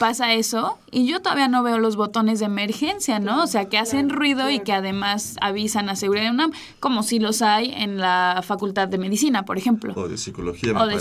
pasa 0.00 0.32
eso 0.32 0.78
y 0.90 1.06
yo 1.06 1.22
todavía 1.22 1.46
no 1.46 1.62
veo 1.62 1.78
los 1.78 1.94
botones 1.94 2.40
de 2.40 2.46
emergencia, 2.46 3.20
¿no? 3.20 3.44
O 3.44 3.46
sea, 3.46 3.66
que 3.66 3.78
hacen 3.78 4.10
ruido 4.10 4.50
y 4.50 4.58
que 4.58 4.72
además 4.72 5.36
avisan 5.40 5.88
a 5.90 5.94
seguridad 5.94 6.24
de 6.24 6.30
UNAM, 6.30 6.50
como 6.80 7.04
si 7.04 7.20
los 7.20 7.40
hay 7.40 7.70
en 7.70 7.98
la 7.98 8.42
Facultad 8.44 8.88
de 8.88 8.98
Medicina, 8.98 9.44
por 9.44 9.58
ejemplo. 9.58 9.94
O 9.94 10.08
de 10.08 10.18
Psicología, 10.18 10.74
me 10.74 10.80
o 10.82 10.86
de 10.88 10.98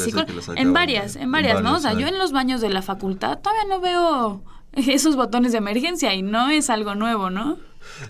En 0.55 0.71
varias, 0.71 1.15
en 1.15 1.31
varias, 1.31 1.63
¿no? 1.63 1.77
O 1.77 1.79
sea, 1.79 1.93
yo 1.93 2.05
en 2.05 2.19
los 2.19 2.31
baños 2.31 2.61
de 2.61 2.69
la 2.69 2.83
facultad 2.83 3.39
todavía 3.39 3.65
no 3.67 3.81
veo 3.81 4.43
esos 4.73 5.15
botones 5.15 5.51
de 5.51 5.57
emergencia 5.57 6.13
y 6.13 6.21
no 6.21 6.51
es 6.51 6.69
algo 6.69 6.93
nuevo, 6.93 7.31
¿no? 7.31 7.57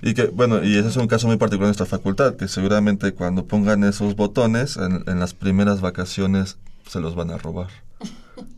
Y 0.01 0.13
que, 0.13 0.27
bueno, 0.27 0.63
y 0.63 0.77
ese 0.77 0.89
es 0.89 0.97
un 0.97 1.07
caso 1.07 1.27
muy 1.27 1.37
particular 1.37 1.65
de 1.65 1.77
nuestra 1.77 1.85
facultad, 1.85 2.35
que 2.35 2.47
seguramente 2.47 3.13
cuando 3.13 3.45
pongan 3.45 3.83
esos 3.83 4.15
botones 4.15 4.77
en, 4.77 5.03
en 5.07 5.19
las 5.19 5.33
primeras 5.33 5.81
vacaciones 5.81 6.57
se 6.87 6.99
los 6.99 7.15
van 7.15 7.31
a 7.31 7.37
robar 7.37 7.67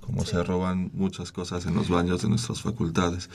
como 0.01 0.25
se 0.25 0.43
roban 0.43 0.91
muchas 0.93 1.32
cosas 1.32 1.65
en 1.65 1.75
los 1.75 1.89
baños 1.89 2.21
de 2.21 2.29
nuestras 2.29 2.61
facultades. 2.61 3.29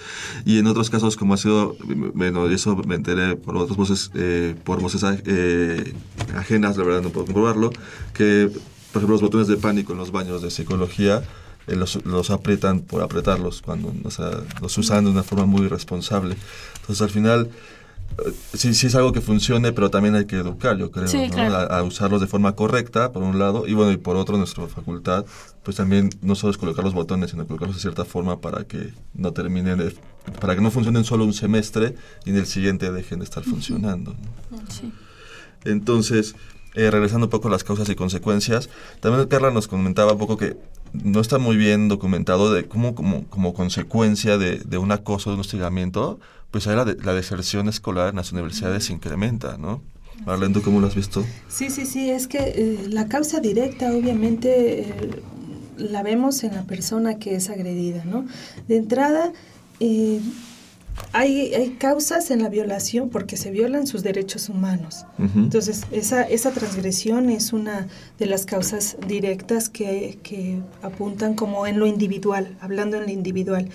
Y 0.44 0.58
en 0.58 0.66
otros 0.66 0.90
casos, 0.90 1.16
como 1.16 1.34
ha 1.34 1.36
sido, 1.36 1.76
bueno, 2.14 2.48
eso 2.48 2.76
me 2.76 2.94
enteré 2.94 3.36
por 3.36 3.56
otras 3.56 3.76
voces, 3.76 4.10
eh, 4.14 4.54
por 4.64 4.80
voces 4.80 5.04
eh, 5.24 5.94
ajenas, 6.36 6.76
la 6.76 6.84
verdad 6.84 7.02
no 7.02 7.10
puedo 7.10 7.26
comprobarlo, 7.26 7.70
que, 8.12 8.50
por 8.92 9.00
ejemplo, 9.00 9.14
los 9.14 9.22
botones 9.22 9.48
de 9.48 9.56
pánico 9.56 9.92
en 9.92 9.98
los 9.98 10.12
baños 10.12 10.42
de 10.42 10.50
psicología 10.50 11.22
eh, 11.66 11.76
los, 11.76 12.04
los, 12.04 12.30
aprietan 12.30 12.80
por 12.80 13.02
apretarlos, 13.02 13.62
cuando 13.62 13.92
o 14.04 14.10
sea, 14.10 14.30
los 14.60 14.76
usan 14.78 15.04
de 15.04 15.10
una 15.10 15.22
forma 15.22 15.46
muy 15.46 15.62
irresponsable. 15.62 16.36
Entonces, 16.80 17.02
al 17.02 17.10
final, 17.10 17.50
sí, 18.54 18.74
sí 18.74 18.86
es 18.86 18.94
algo 18.94 19.12
que 19.12 19.20
funcione, 19.20 19.72
pero 19.72 19.90
también 19.90 20.14
hay 20.14 20.26
que 20.26 20.36
educar, 20.36 20.76
yo 20.76 20.90
creo, 20.90 21.06
a, 21.70 21.82
usarlos 21.82 22.20
de 22.20 22.26
forma 22.26 22.54
correcta, 22.54 23.12
por 23.12 23.22
un 23.22 23.38
lado, 23.38 23.66
y 23.66 23.74
bueno, 23.74 23.92
y 23.92 23.96
por 23.96 24.16
otro, 24.16 24.36
nuestra 24.38 24.66
facultad, 24.68 25.26
pues 25.62 25.76
también 25.76 26.10
no 26.22 26.34
solo 26.34 26.50
es 26.52 26.58
colocar 26.58 26.84
los 26.84 26.94
botones, 26.94 27.30
sino 27.30 27.46
colocarlos 27.46 27.76
de 27.76 27.82
cierta 27.82 28.04
forma 28.04 28.40
para 28.40 28.64
que 28.64 28.92
no 29.14 29.32
terminen, 29.32 29.94
para 30.40 30.54
que 30.54 30.60
no 30.60 30.70
funcionen 30.70 31.04
solo 31.04 31.24
un 31.24 31.34
semestre 31.34 31.94
y 32.24 32.30
en 32.30 32.36
el 32.36 32.46
siguiente 32.46 32.90
dejen 32.90 33.18
de 33.18 33.24
estar 33.24 33.44
funcionando. 33.44 34.14
Entonces, 35.64 36.34
eh, 36.74 36.90
regresando 36.90 37.26
un 37.26 37.30
poco 37.30 37.48
a 37.48 37.50
las 37.50 37.64
causas 37.64 37.88
y 37.88 37.94
consecuencias, 37.94 38.70
también 39.00 39.26
Carla 39.28 39.50
nos 39.50 39.68
comentaba 39.68 40.12
un 40.12 40.18
poco 40.18 40.36
que 40.36 40.56
no 40.92 41.20
está 41.20 41.38
muy 41.38 41.56
bien 41.56 41.88
documentado 41.88 42.52
de 42.52 42.66
cómo 42.66 42.94
como, 42.94 43.26
como 43.26 43.54
consecuencia 43.54 44.38
de, 44.38 44.58
de 44.58 44.78
un 44.78 44.92
acoso, 44.92 45.30
de 45.30 45.34
un 45.34 45.40
hostigamiento, 45.40 46.20
pues 46.56 46.66
ahí 46.68 46.74
la, 46.74 46.86
la 46.86 47.12
deserción 47.12 47.68
escolar 47.68 48.08
en 48.08 48.16
las 48.16 48.32
universidades 48.32 48.84
se 48.84 48.94
incrementa, 48.94 49.58
¿no? 49.58 49.82
Marlene, 50.24 50.54
¿tú 50.54 50.62
cómo 50.62 50.80
lo 50.80 50.86
has 50.86 50.94
visto? 50.94 51.22
Sí, 51.48 51.68
sí, 51.68 51.84
sí, 51.84 52.08
es 52.08 52.26
que 52.26 52.38
eh, 52.38 52.86
la 52.88 53.08
causa 53.08 53.40
directa 53.40 53.94
obviamente 53.94 54.80
eh, 54.80 54.94
la 55.76 56.02
vemos 56.02 56.44
en 56.44 56.54
la 56.54 56.62
persona 56.62 57.18
que 57.18 57.34
es 57.34 57.50
agredida, 57.50 58.06
¿no? 58.06 58.24
De 58.68 58.76
entrada, 58.78 59.34
eh, 59.80 60.18
hay, 61.12 61.52
hay, 61.52 61.72
causas 61.72 62.30
en 62.30 62.42
la 62.42 62.48
violación 62.48 63.10
porque 63.10 63.36
se 63.36 63.50
violan 63.50 63.86
sus 63.86 64.02
derechos 64.02 64.48
humanos. 64.48 65.04
Entonces, 65.18 65.82
esa, 65.90 66.22
esa 66.22 66.52
transgresión 66.52 67.28
es 67.28 67.52
una 67.52 67.86
de 68.18 68.24
las 68.24 68.46
causas 68.46 68.96
directas 69.06 69.68
que, 69.68 70.18
que 70.22 70.62
apuntan 70.80 71.34
como 71.34 71.66
en 71.66 71.78
lo 71.78 71.86
individual, 71.86 72.56
hablando 72.62 72.96
en 72.96 73.02
lo 73.02 73.10
individual. 73.10 73.68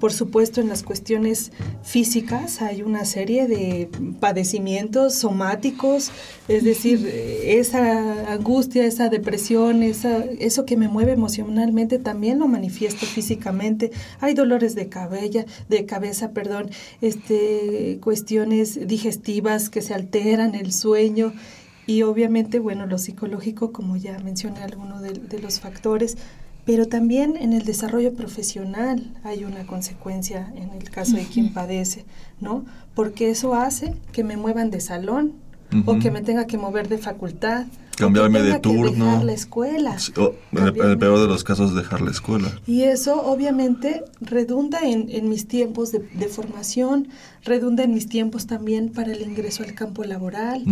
Por 0.00 0.12
supuesto, 0.12 0.60
en 0.60 0.68
las 0.68 0.82
cuestiones 0.82 1.52
físicas 1.82 2.60
hay 2.60 2.82
una 2.82 3.04
serie 3.04 3.46
de 3.46 3.88
padecimientos 4.20 5.14
somáticos, 5.14 6.10
es 6.48 6.64
decir, 6.64 7.06
esa 7.06 8.32
angustia, 8.32 8.84
esa 8.84 9.08
depresión, 9.08 9.82
esa, 9.82 10.24
eso 10.38 10.66
que 10.66 10.76
me 10.76 10.88
mueve 10.88 11.12
emocionalmente 11.12 11.98
también 11.98 12.38
lo 12.38 12.46
manifiesto 12.46 13.06
físicamente. 13.06 13.90
Hay 14.20 14.34
dolores 14.34 14.74
de 14.74 14.88
cabeza, 14.88 15.46
de 15.68 15.86
cabeza, 15.86 16.32
perdón, 16.32 16.70
este, 17.00 17.98
cuestiones 18.02 18.86
digestivas 18.86 19.70
que 19.70 19.80
se 19.80 19.94
alteran, 19.94 20.54
el 20.54 20.72
sueño 20.72 21.32
y 21.86 22.02
obviamente, 22.02 22.58
bueno, 22.58 22.86
lo 22.86 22.98
psicológico, 22.98 23.72
como 23.72 23.96
ya 23.96 24.18
mencioné 24.18 24.62
alguno 24.62 25.00
de, 25.00 25.12
de 25.12 25.38
los 25.38 25.60
factores, 25.60 26.16
pero 26.66 26.88
también 26.88 27.36
en 27.36 27.52
el 27.52 27.64
desarrollo 27.64 28.12
profesional 28.12 29.14
hay 29.22 29.44
una 29.44 29.64
consecuencia 29.66 30.52
en 30.56 30.70
el 30.70 30.90
caso 30.90 31.14
de 31.14 31.24
quien 31.24 31.54
padece, 31.54 32.04
¿no? 32.40 32.64
Porque 32.94 33.30
eso 33.30 33.54
hace 33.54 33.94
que 34.12 34.24
me 34.24 34.36
muevan 34.36 34.70
de 34.70 34.80
salón 34.80 35.34
o 35.86 35.98
que 35.98 36.10
me 36.10 36.22
tenga 36.22 36.46
que 36.46 36.58
mover 36.58 36.88
de 36.88 36.98
facultad. 36.98 37.66
Cambiarme 37.96 38.42
de 38.42 38.58
turno. 38.58 38.90
Que 38.90 39.00
dejar 39.00 39.24
la 39.24 39.32
escuela. 39.32 39.96
en, 40.52 40.66
el, 40.66 40.98
peor 40.98 41.20
de 41.20 41.28
los 41.28 41.44
casos, 41.44 41.74
dejar 41.74 42.00
la 42.00 42.10
escuela. 42.10 42.48
Y 42.66 42.82
eso 42.82 43.22
obviamente 43.22 44.02
redunda 44.20 44.80
en, 44.80 45.08
en 45.08 45.28
mis 45.28 45.46
tiempos 45.46 45.92
de, 45.92 46.00
de, 46.00 46.26
formación, 46.26 47.08
redunda 47.44 47.84
en 47.84 47.94
mis 47.94 48.08
tiempos 48.08 48.46
también 48.46 48.90
para 48.90 49.12
el 49.12 49.22
ingreso 49.22 49.62
al 49.62 49.74
campo 49.74 50.02
laboral. 50.04 50.64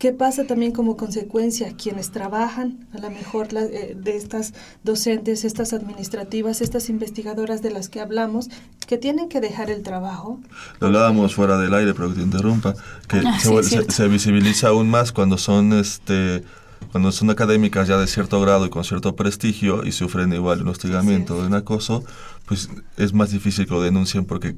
¿Qué 0.00 0.14
pasa 0.14 0.46
también 0.46 0.72
como 0.72 0.96
consecuencia? 0.96 1.74
Quienes 1.76 2.10
trabajan, 2.10 2.88
a 2.94 2.98
lo 3.00 3.10
mejor 3.10 3.52
la, 3.52 3.64
eh, 3.64 3.94
de 3.94 4.16
estas 4.16 4.54
docentes, 4.82 5.44
estas 5.44 5.74
administrativas, 5.74 6.62
estas 6.62 6.88
investigadoras 6.88 7.60
de 7.60 7.70
las 7.70 7.90
que 7.90 8.00
hablamos, 8.00 8.48
que 8.86 8.96
tienen 8.96 9.28
que 9.28 9.42
dejar 9.42 9.70
el 9.70 9.82
trabajo. 9.82 10.40
Lo 10.78 10.86
hablábamos 10.86 11.34
fuera 11.34 11.58
del 11.58 11.74
aire, 11.74 11.92
pero 11.92 12.08
que 12.08 12.14
te 12.14 12.22
interrumpa, 12.22 12.74
que 13.08 13.18
ah, 13.18 13.38
se, 13.38 13.90
se, 13.90 14.08
visibiliza 14.08 14.68
aún 14.68 14.88
más 14.88 15.12
cuando 15.12 15.36
son 15.36 15.74
este 15.74 16.44
cuando 16.92 17.12
son 17.12 17.28
académicas 17.28 17.86
ya 17.86 17.98
de 17.98 18.06
cierto 18.06 18.40
grado 18.40 18.64
y 18.64 18.70
con 18.70 18.84
cierto 18.84 19.14
prestigio 19.14 19.84
y 19.84 19.92
sufren 19.92 20.32
igual 20.32 20.62
un 20.62 20.68
hostigamiento 20.68 21.36
o 21.36 21.46
un 21.46 21.52
acoso, 21.52 22.04
pues 22.46 22.70
es 22.96 23.12
más 23.12 23.32
difícil 23.32 23.66
que 23.66 23.74
lo 23.74 23.82
denuncien 23.82 24.24
porque 24.24 24.56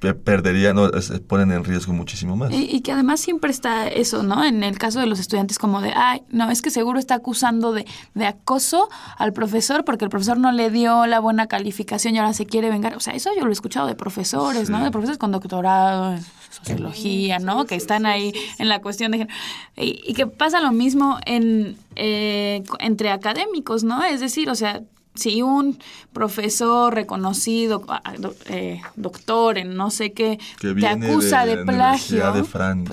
perderían, 0.00 0.76
no, 0.76 0.88
se 1.00 1.18
ponen 1.18 1.50
en 1.52 1.64
riesgo 1.64 1.92
muchísimo 1.92 2.36
más. 2.36 2.52
Y, 2.52 2.80
que 2.80 2.92
además 2.92 3.20
siempre 3.20 3.50
está 3.50 3.88
eso, 3.88 4.22
¿no? 4.22 4.44
En 4.44 4.62
el 4.62 4.78
caso 4.78 5.00
de 5.00 5.06
los 5.06 5.18
estudiantes 5.18 5.58
como 5.58 5.80
de, 5.80 5.92
ay, 5.94 6.22
no, 6.30 6.50
es 6.50 6.62
que 6.62 6.70
seguro 6.70 6.98
está 6.98 7.14
acusando 7.14 7.72
de, 7.72 7.86
de 8.14 8.26
acoso 8.26 8.88
al 9.16 9.32
profesor 9.32 9.84
porque 9.84 10.04
el 10.04 10.10
profesor 10.10 10.38
no 10.38 10.52
le 10.52 10.70
dio 10.70 11.06
la 11.06 11.20
buena 11.20 11.46
calificación 11.46 12.14
y 12.14 12.18
ahora 12.18 12.32
se 12.32 12.46
quiere 12.46 12.70
vengar. 12.70 12.94
O 12.96 13.00
sea, 13.00 13.14
eso 13.14 13.30
yo 13.36 13.42
lo 13.42 13.50
he 13.50 13.52
escuchado 13.52 13.86
de 13.86 13.94
profesores, 13.94 14.70
¿no? 14.70 14.82
De 14.82 14.90
profesores 14.90 15.18
con 15.18 15.32
doctorado 15.32 16.12
en 16.12 16.24
sociología, 16.50 17.38
¿no? 17.38 17.66
que 17.66 17.74
están 17.74 18.06
ahí 18.06 18.32
en 18.58 18.68
la 18.68 18.80
cuestión 18.80 19.12
de... 19.12 19.28
Y, 19.76 20.00
y 20.06 20.14
que 20.14 20.26
pasa 20.26 20.60
lo 20.60 20.72
mismo 20.72 21.18
en, 21.26 21.76
eh, 21.96 22.62
entre 22.78 23.10
académicos, 23.10 23.84
¿no? 23.84 24.04
Es 24.04 24.20
decir, 24.20 24.48
o 24.50 24.54
sea, 24.54 24.82
si 25.18 25.42
un 25.42 25.78
profesor 26.12 26.94
reconocido, 26.94 27.84
ah, 27.88 28.02
eh, 28.46 28.80
doctor 28.96 29.58
en 29.58 29.74
no 29.74 29.90
sé 29.90 30.12
qué, 30.12 30.38
te 30.60 30.86
acusa 30.86 31.44
de, 31.44 31.58
plagio, 31.64 32.46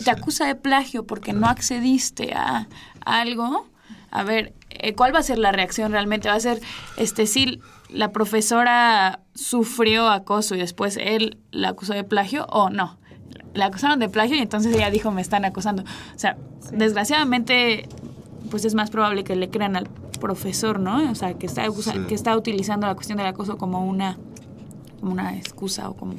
te 0.04 0.12
acusa 0.12 0.46
de 0.46 0.56
plagio 0.56 1.06
porque 1.06 1.34
no 1.34 1.48
accediste 1.48 2.34
a, 2.34 2.68
algo, 3.06 3.68
a 4.12 4.24
ver, 4.24 4.54
eh, 4.70 4.94
¿cuál 4.94 5.14
va 5.14 5.20
a 5.20 5.24
ser 5.24 5.38
la 5.38 5.52
reacción 5.52 5.92
realmente? 5.92 6.28
¿Va 6.28 6.36
a 6.36 6.40
ser, 6.40 6.60
este, 6.98 7.28
si 7.28 7.62
la 7.90 8.12
profesora 8.12 9.20
sufrió 9.34 10.10
acoso 10.10 10.56
y 10.56 10.60
después 10.60 10.98
él 10.98 11.38
la 11.52 11.70
acusó 11.70 11.94
de 11.94 12.04
plagio 12.04 12.46
o 12.48 12.70
no? 12.70 12.98
La 13.54 13.68
acusaron 13.68 14.00
de 14.00 14.10
plagio 14.10 14.36
y 14.36 14.40
entonces 14.40 14.76
ella 14.76 14.90
dijo, 14.90 15.12
me 15.12 15.22
están 15.22 15.46
acosando. 15.46 15.84
O 15.84 16.20
sea, 16.20 16.38
desgraciadamente, 16.72 17.88
pues 18.50 18.66
es 18.66 18.74
más 18.74 18.90
probable 18.90 19.24
que 19.24 19.36
le 19.36 19.50
crean 19.50 19.76
al 19.76 19.88
profesor, 20.18 20.80
¿no? 20.80 21.12
O 21.12 21.16
sea, 21.16 21.34
que 21.36 21.46
está, 21.46 21.68
que 22.08 22.16
está 22.16 22.36
utilizando 22.38 22.88
la 22.88 22.96
cuestión 22.96 23.18
del 23.18 23.28
acoso 23.28 23.58
como 23.58 23.86
una, 23.86 24.18
como 25.00 25.12
una 25.12 25.38
excusa 25.38 25.90
o 25.90 25.96
como... 25.96 26.16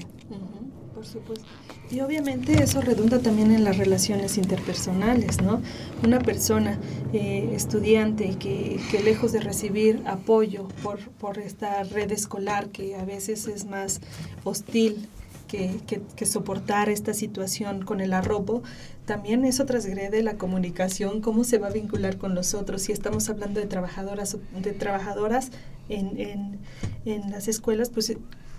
por 0.94 1.04
supuesto. 1.04 1.46
Y 1.88 2.00
obviamente 2.00 2.62
eso 2.64 2.80
redunda 2.80 3.20
también 3.20 3.52
en 3.52 3.62
las 3.62 3.78
relaciones 3.78 4.38
interpersonales, 4.38 5.40
¿no? 5.40 5.60
Una 6.02 6.18
persona 6.18 6.80
eh, 7.12 7.50
estudiante 7.54 8.36
que, 8.40 8.80
que, 8.90 9.02
lejos 9.04 9.30
de 9.30 9.38
recibir 9.38 10.02
apoyo 10.04 10.66
por, 10.82 10.98
por 10.98 11.38
esta 11.38 11.84
red 11.84 12.10
escolar 12.10 12.70
que 12.70 12.96
a 12.96 13.04
veces 13.04 13.46
es 13.46 13.66
más 13.66 14.00
hostil 14.42 15.08
que, 15.46 15.80
que, 16.16 16.26
soportar 16.26 16.88
esta 16.88 17.14
situación 17.14 17.84
con 17.84 18.00
el 18.00 18.12
arrobo, 18.12 18.62
también 19.06 19.44
eso 19.44 19.64
transgrede 19.64 20.22
la 20.22 20.36
comunicación, 20.36 21.20
cómo 21.20 21.44
se 21.44 21.58
va 21.58 21.68
a 21.68 21.70
vincular 21.70 22.18
con 22.18 22.34
los 22.34 22.54
otros. 22.54 22.82
Si 22.82 22.92
estamos 22.92 23.30
hablando 23.30 23.60
de 23.60 23.66
trabajadoras, 23.66 24.36
de 24.60 24.72
trabajadoras 24.72 25.50
en, 25.88 26.18
en, 26.18 26.58
en 27.04 27.30
las 27.30 27.48
escuelas, 27.48 27.88
pues 27.90 28.12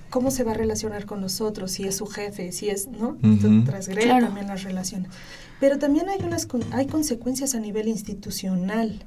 cómo 0.10 0.32
se 0.32 0.44
va 0.44 0.52
a 0.52 0.56
relacionar 0.56 1.06
con 1.06 1.22
nosotros, 1.22 1.72
si 1.72 1.84
es 1.84 1.98
su 1.98 2.08
jefe, 2.08 2.52
si 2.52 2.70
es, 2.70 2.88
¿no? 2.88 3.18
Transgrede 3.66 4.08
también 4.08 4.48
las 4.48 4.64
relaciones. 4.64 5.12
Pero 5.60 5.78
también 5.78 6.08
hay 6.10 6.24
unas 6.24 6.48
hay 6.72 6.88
consecuencias 6.88 7.56
a 7.56 7.60
nivel 7.60 7.88
institucional. 7.88 9.06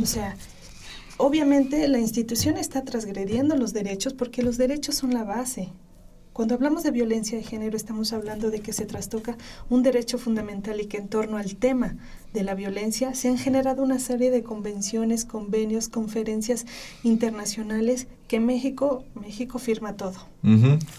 O 0.00 0.06
sea, 0.06 0.36
obviamente 1.16 1.88
la 1.88 1.98
institución 1.98 2.56
está 2.56 2.82
transgrediendo 2.84 3.56
los 3.56 3.72
derechos 3.72 4.14
porque 4.14 4.42
los 4.42 4.56
derechos 4.56 4.94
son 4.94 5.12
la 5.12 5.24
base. 5.24 5.70
Cuando 6.36 6.54
hablamos 6.54 6.82
de 6.82 6.90
violencia 6.90 7.38
de 7.38 7.42
género 7.42 7.78
estamos 7.78 8.12
hablando 8.12 8.50
de 8.50 8.60
que 8.60 8.74
se 8.74 8.84
trastoca 8.84 9.38
un 9.70 9.82
derecho 9.82 10.18
fundamental 10.18 10.78
y 10.82 10.84
que 10.84 10.98
en 10.98 11.08
torno 11.08 11.38
al 11.38 11.56
tema 11.56 11.96
de 12.34 12.42
la 12.42 12.54
violencia 12.54 13.14
se 13.14 13.28
han 13.28 13.38
generado 13.38 13.82
una 13.82 13.98
serie 13.98 14.30
de 14.30 14.42
convenciones, 14.42 15.24
convenios, 15.24 15.88
conferencias 15.88 16.66
internacionales 17.04 18.06
que 18.28 18.38
México 18.38 19.02
México 19.14 19.58
firma 19.58 19.96
todo. 19.96 20.16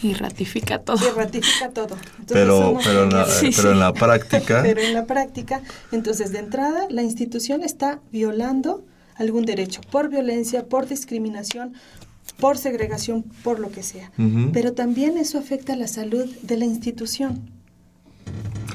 Y 0.02 0.16
ratifica 0.16 0.80
todo. 0.80 1.08
Y 1.08 1.16
ratifica 1.16 1.70
todo. 1.70 1.98
pero, 2.28 2.76
pero, 2.84 3.04
en 3.04 3.12
la, 3.12 3.28
pero 3.56 3.72
en 3.74 3.80
la 3.80 3.94
práctica... 3.94 4.62
pero 4.64 4.82
en 4.82 4.96
la 4.96 5.06
práctica, 5.06 5.62
entonces 5.92 6.32
de 6.32 6.40
entrada 6.40 6.88
la 6.90 7.04
institución 7.04 7.62
está 7.62 8.00
violando 8.12 8.84
algún 9.14 9.46
derecho 9.46 9.82
por 9.92 10.10
violencia, 10.10 10.66
por 10.66 10.88
discriminación, 10.88 11.74
por 12.40 12.58
segregación, 12.58 13.24
por 13.44 13.60
lo 13.60 13.72
que 13.72 13.84
sea. 13.84 14.12
Pero 14.54 14.74
también 14.74 15.18
eso 15.18 15.38
afecta 15.38 15.74
a 15.74 15.76
la 15.76 15.88
salud 15.88 16.26
de 16.44 16.58
la 16.58 16.66
institución. 16.66 17.50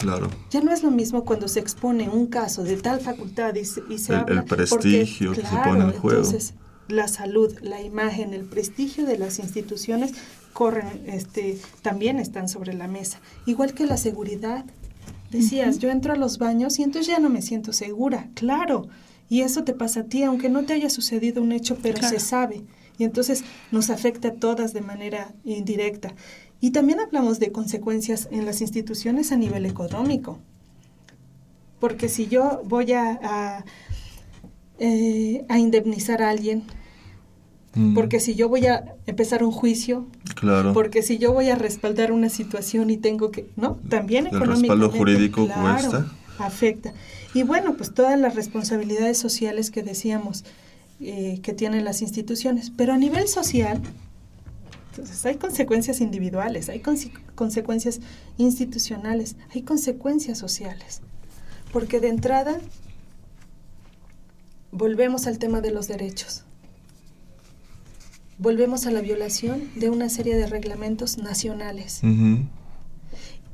Claro. 0.00 0.30
Ya 0.50 0.60
no 0.62 0.72
es 0.72 0.82
lo 0.82 0.90
mismo 0.90 1.24
cuando 1.24 1.46
se 1.46 1.60
expone 1.60 2.08
un 2.08 2.26
caso 2.26 2.64
de 2.64 2.76
tal 2.76 3.00
facultad 3.00 3.54
y 3.54 3.64
se, 3.64 3.82
y 3.88 4.12
habla. 4.12 4.40
El 4.40 4.44
prestigio 4.44 5.32
que 5.32 5.42
se 5.42 5.56
pone 5.64 5.84
en 5.84 5.92
juego. 5.92 6.18
Entonces, 6.18 6.54
la 6.88 7.06
salud, 7.06 7.54
la 7.60 7.80
imagen, 7.80 8.34
el 8.34 8.44
prestigio 8.44 9.06
de 9.06 9.16
las 9.16 9.38
instituciones 9.38 10.12
corren, 10.52 11.04
este, 11.06 11.58
también 11.82 12.18
están 12.18 12.48
sobre 12.48 12.74
la 12.74 12.88
mesa. 12.88 13.20
Igual 13.46 13.74
que 13.74 13.86
la 13.86 13.96
seguridad. 13.96 14.64
Decías, 15.30 15.78
yo 15.78 15.88
entro 15.88 16.12
a 16.12 16.16
los 16.16 16.36
baños 16.36 16.78
y 16.78 16.82
entonces 16.82 17.06
ya 17.06 17.18
no 17.18 17.30
me 17.30 17.40
siento 17.40 17.72
segura. 17.72 18.28
Claro. 18.34 18.88
Y 19.30 19.40
eso 19.40 19.64
te 19.64 19.72
pasa 19.72 20.00
a 20.00 20.04
ti, 20.04 20.24
aunque 20.24 20.50
no 20.50 20.64
te 20.64 20.74
haya 20.74 20.90
sucedido 20.90 21.42
un 21.42 21.52
hecho, 21.52 21.78
pero 21.80 22.06
se 22.06 22.20
sabe 22.20 22.64
y 23.02 23.04
entonces 23.04 23.42
nos 23.72 23.90
afecta 23.90 24.28
a 24.28 24.34
todas 24.34 24.72
de 24.72 24.80
manera 24.80 25.34
indirecta. 25.44 26.14
Y 26.60 26.70
también 26.70 27.00
hablamos 27.00 27.40
de 27.40 27.50
consecuencias 27.50 28.28
en 28.30 28.46
las 28.46 28.60
instituciones 28.60 29.32
a 29.32 29.36
nivel 29.36 29.66
económico. 29.66 30.38
Porque 31.80 32.08
si 32.08 32.28
yo 32.28 32.62
voy 32.64 32.92
a, 32.92 33.18
a, 33.20 33.64
eh, 34.78 35.44
indemnizar 35.58 36.22
a 36.22 36.30
alguien, 36.30 36.62
mm. 37.74 37.94
porque 37.94 38.20
si 38.20 38.36
yo 38.36 38.48
voy 38.48 38.66
a 38.66 38.94
empezar 39.06 39.42
un 39.42 39.50
juicio, 39.50 40.06
claro. 40.36 40.72
porque 40.72 41.02
si 41.02 41.18
yo 41.18 41.32
voy 41.32 41.50
a 41.50 41.56
respaldar 41.56 42.12
una 42.12 42.28
situación 42.28 42.90
y 42.90 42.98
tengo 42.98 43.32
que, 43.32 43.48
¿no? 43.56 43.80
También 43.88 44.28
El 44.28 44.38
respaldo 44.38 44.90
jurídico 44.90 45.48
cuesta. 45.48 46.06
Afecta. 46.38 46.92
Y 47.34 47.42
bueno, 47.42 47.74
pues 47.76 47.92
todas 47.92 48.16
las 48.16 48.36
responsabilidades 48.36 49.18
sociales 49.18 49.72
que 49.72 49.82
decíamos, 49.82 50.44
eh, 51.02 51.40
que 51.42 51.52
tienen 51.52 51.84
las 51.84 52.02
instituciones. 52.02 52.70
Pero 52.70 52.92
a 52.92 52.98
nivel 52.98 53.28
social, 53.28 53.80
entonces 54.90 55.24
hay 55.24 55.36
consecuencias 55.36 56.00
individuales, 56.00 56.68
hay 56.68 56.80
consecuencias 57.34 58.00
institucionales, 58.36 59.36
hay 59.54 59.62
consecuencias 59.62 60.38
sociales. 60.38 61.00
Porque 61.72 62.00
de 62.00 62.08
entrada, 62.08 62.60
volvemos 64.70 65.26
al 65.26 65.38
tema 65.38 65.60
de 65.60 65.70
los 65.70 65.88
derechos. 65.88 66.44
Volvemos 68.38 68.86
a 68.86 68.90
la 68.90 69.00
violación 69.00 69.70
de 69.76 69.88
una 69.88 70.08
serie 70.08 70.36
de 70.36 70.46
reglamentos 70.46 71.18
nacionales. 71.18 72.00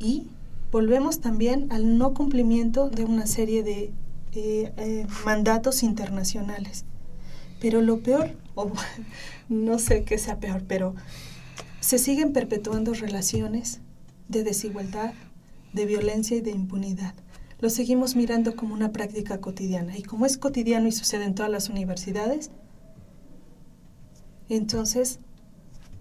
Y 0.01 0.26
volvemos 0.70 1.20
también 1.20 1.70
al 1.70 1.99
no 1.99 2.14
cumplimiento 2.14 2.88
de 2.88 3.05
una 3.05 3.26
serie 3.26 3.62
de 3.62 3.92
eh, 4.32 4.72
eh, 4.76 5.07
mandatos 5.24 5.82
internacionales. 5.82 6.84
Pero 7.61 7.83
lo 7.83 8.01
peor, 8.01 8.31
o 8.55 8.73
no 9.49 9.79
sé 9.79 10.05
qué 10.05 10.19
sea 10.19 10.39
peor, 10.39 10.63
pero 10.67 10.95
se 11.81 11.99
siguen 11.99 12.33
perpetuando 12.33 12.95
relaciones 12.95 13.81
de 14.29 14.45
desigualdad, 14.45 15.15
de 15.73 15.87
violencia 15.87 16.37
y 16.37 16.41
de 16.41 16.51
impunidad. 16.51 17.15
Lo 17.61 17.71
seguimos 17.71 18.15
mirando 18.15 18.55
como 18.55 18.75
una 18.75 18.93
práctica 18.93 19.41
cotidiana. 19.41 19.97
Y 19.97 20.03
como 20.03 20.27
es 20.27 20.39
cotidiano 20.39 20.87
y 20.87 20.93
sucede 20.93 21.25
en 21.25 21.35
todas 21.35 21.51
las 21.51 21.69
universidades, 21.69 22.51
entonces 24.49 25.19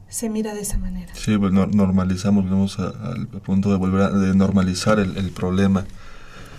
se 0.07 0.29
mira 0.29 0.53
de 0.53 0.61
esa 0.61 0.77
manera. 0.77 1.13
Sí, 1.15 1.37
pues 1.37 1.51
normalizamos, 1.51 2.49
vamos 2.49 2.79
al 2.79 3.27
punto 3.27 3.71
de 3.71 3.77
volver 3.77 4.03
a 4.03 4.09
normalizar 4.33 4.99
el, 4.99 5.17
el 5.17 5.31
problema. 5.31 5.85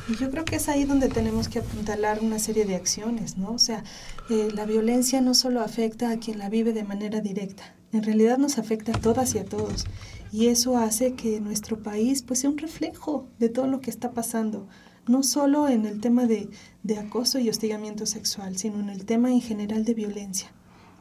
Y 0.08 0.16
yo 0.16 0.30
creo 0.30 0.46
que 0.46 0.56
es 0.56 0.70
ahí 0.70 0.84
donde 0.84 1.08
tenemos 1.08 1.48
que 1.48 1.58
apuntalar 1.58 2.20
una 2.22 2.38
serie 2.38 2.64
de 2.64 2.76
acciones, 2.76 3.36
¿no? 3.36 3.52
O 3.52 3.58
sea, 3.58 3.84
eh, 4.30 4.48
la 4.54 4.64
violencia 4.64 5.20
no 5.20 5.34
solo 5.34 5.60
afecta 5.60 6.10
a 6.10 6.18
quien 6.18 6.38
la 6.38 6.48
vive 6.48 6.72
de 6.72 6.82
manera 6.82 7.20
directa, 7.20 7.74
en 7.92 8.02
realidad 8.02 8.38
nos 8.38 8.56
afecta 8.58 8.92
a 8.92 9.00
todas 9.00 9.34
y 9.34 9.38
a 9.38 9.44
todos. 9.44 9.84
Y 10.32 10.46
eso 10.46 10.78
hace 10.78 11.14
que 11.14 11.40
nuestro 11.40 11.82
país 11.82 12.22
pues 12.22 12.40
sea 12.40 12.50
un 12.50 12.58
reflejo 12.58 13.28
de 13.38 13.50
todo 13.50 13.66
lo 13.66 13.80
que 13.80 13.90
está 13.90 14.12
pasando, 14.12 14.66
no 15.06 15.22
solo 15.22 15.68
en 15.68 15.84
el 15.84 16.00
tema 16.00 16.26
de, 16.26 16.48
de 16.82 16.98
acoso 16.98 17.38
y 17.38 17.50
hostigamiento 17.50 18.06
sexual, 18.06 18.56
sino 18.56 18.80
en 18.80 18.88
el 18.88 19.04
tema 19.04 19.30
en 19.30 19.42
general 19.42 19.84
de 19.84 19.94
violencia, 19.94 20.52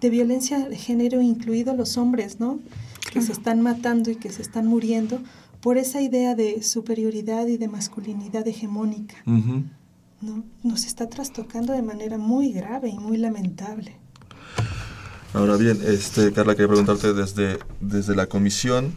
de 0.01 0.09
violencia 0.09 0.67
de 0.67 0.77
género, 0.77 1.21
incluido 1.21 1.73
los 1.73 1.97
hombres, 1.97 2.41
¿no? 2.41 2.59
Que 3.11 3.21
se 3.21 3.31
están 3.31 3.61
matando 3.61 4.11
y 4.11 4.17
que 4.17 4.31
se 4.31 4.41
están 4.41 4.67
muriendo 4.67 5.21
por 5.61 5.77
esa 5.77 6.01
idea 6.01 6.35
de 6.35 6.63
superioridad 6.63 7.47
y 7.47 7.57
de 7.57 7.67
masculinidad 7.67 8.47
hegemónica. 8.47 9.15
¿no? 9.25 10.43
Nos 10.63 10.85
está 10.85 11.07
trastocando 11.09 11.73
de 11.73 11.81
manera 11.81 12.17
muy 12.17 12.51
grave 12.51 12.89
y 12.89 12.97
muy 12.97 13.17
lamentable. 13.17 13.95
Ahora 15.33 15.57
bien, 15.57 15.79
este, 15.85 16.31
Carla, 16.31 16.55
quería 16.55 16.69
preguntarte 16.69 17.13
desde, 17.13 17.59
desde 17.79 18.15
la 18.15 18.27
comisión, 18.27 18.93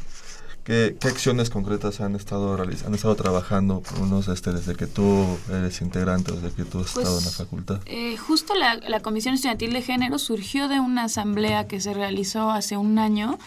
¿qué, 0.65 0.97
¿qué, 0.99 1.09
acciones 1.09 1.51
concretas 1.51 2.01
han 2.01 2.15
estado 2.15 2.55
han 2.55 2.95
estado 2.95 3.15
trabajando 3.17 3.83
unos 4.01 4.29
este, 4.29 4.53
desde 4.53 4.75
que 4.75 4.87
tú 4.87 5.27
eres 5.51 5.83
integrante, 5.83 6.33
desde 6.33 6.55
que 6.55 6.65
tú 6.65 6.81
has 6.81 6.93
pues, 6.93 7.05
estado 7.05 7.19
en 7.19 7.25
la 7.25 7.31
facultad? 7.31 7.81
Eh, 7.87 8.17
justo 8.17 8.55
la, 8.55 8.77
la 8.77 9.01
Comisión 9.01 9.35
Estudiantil 9.35 9.73
de 9.73 9.83
Género 9.83 10.19
surgió 10.19 10.69
de 10.69 10.81
una 10.81 11.05
asamblea 11.05 11.67
que 11.67 11.81
se 11.81 11.93
realizó 11.93 12.51
hace 12.51 12.77
un 12.77 12.99
año 12.99 13.39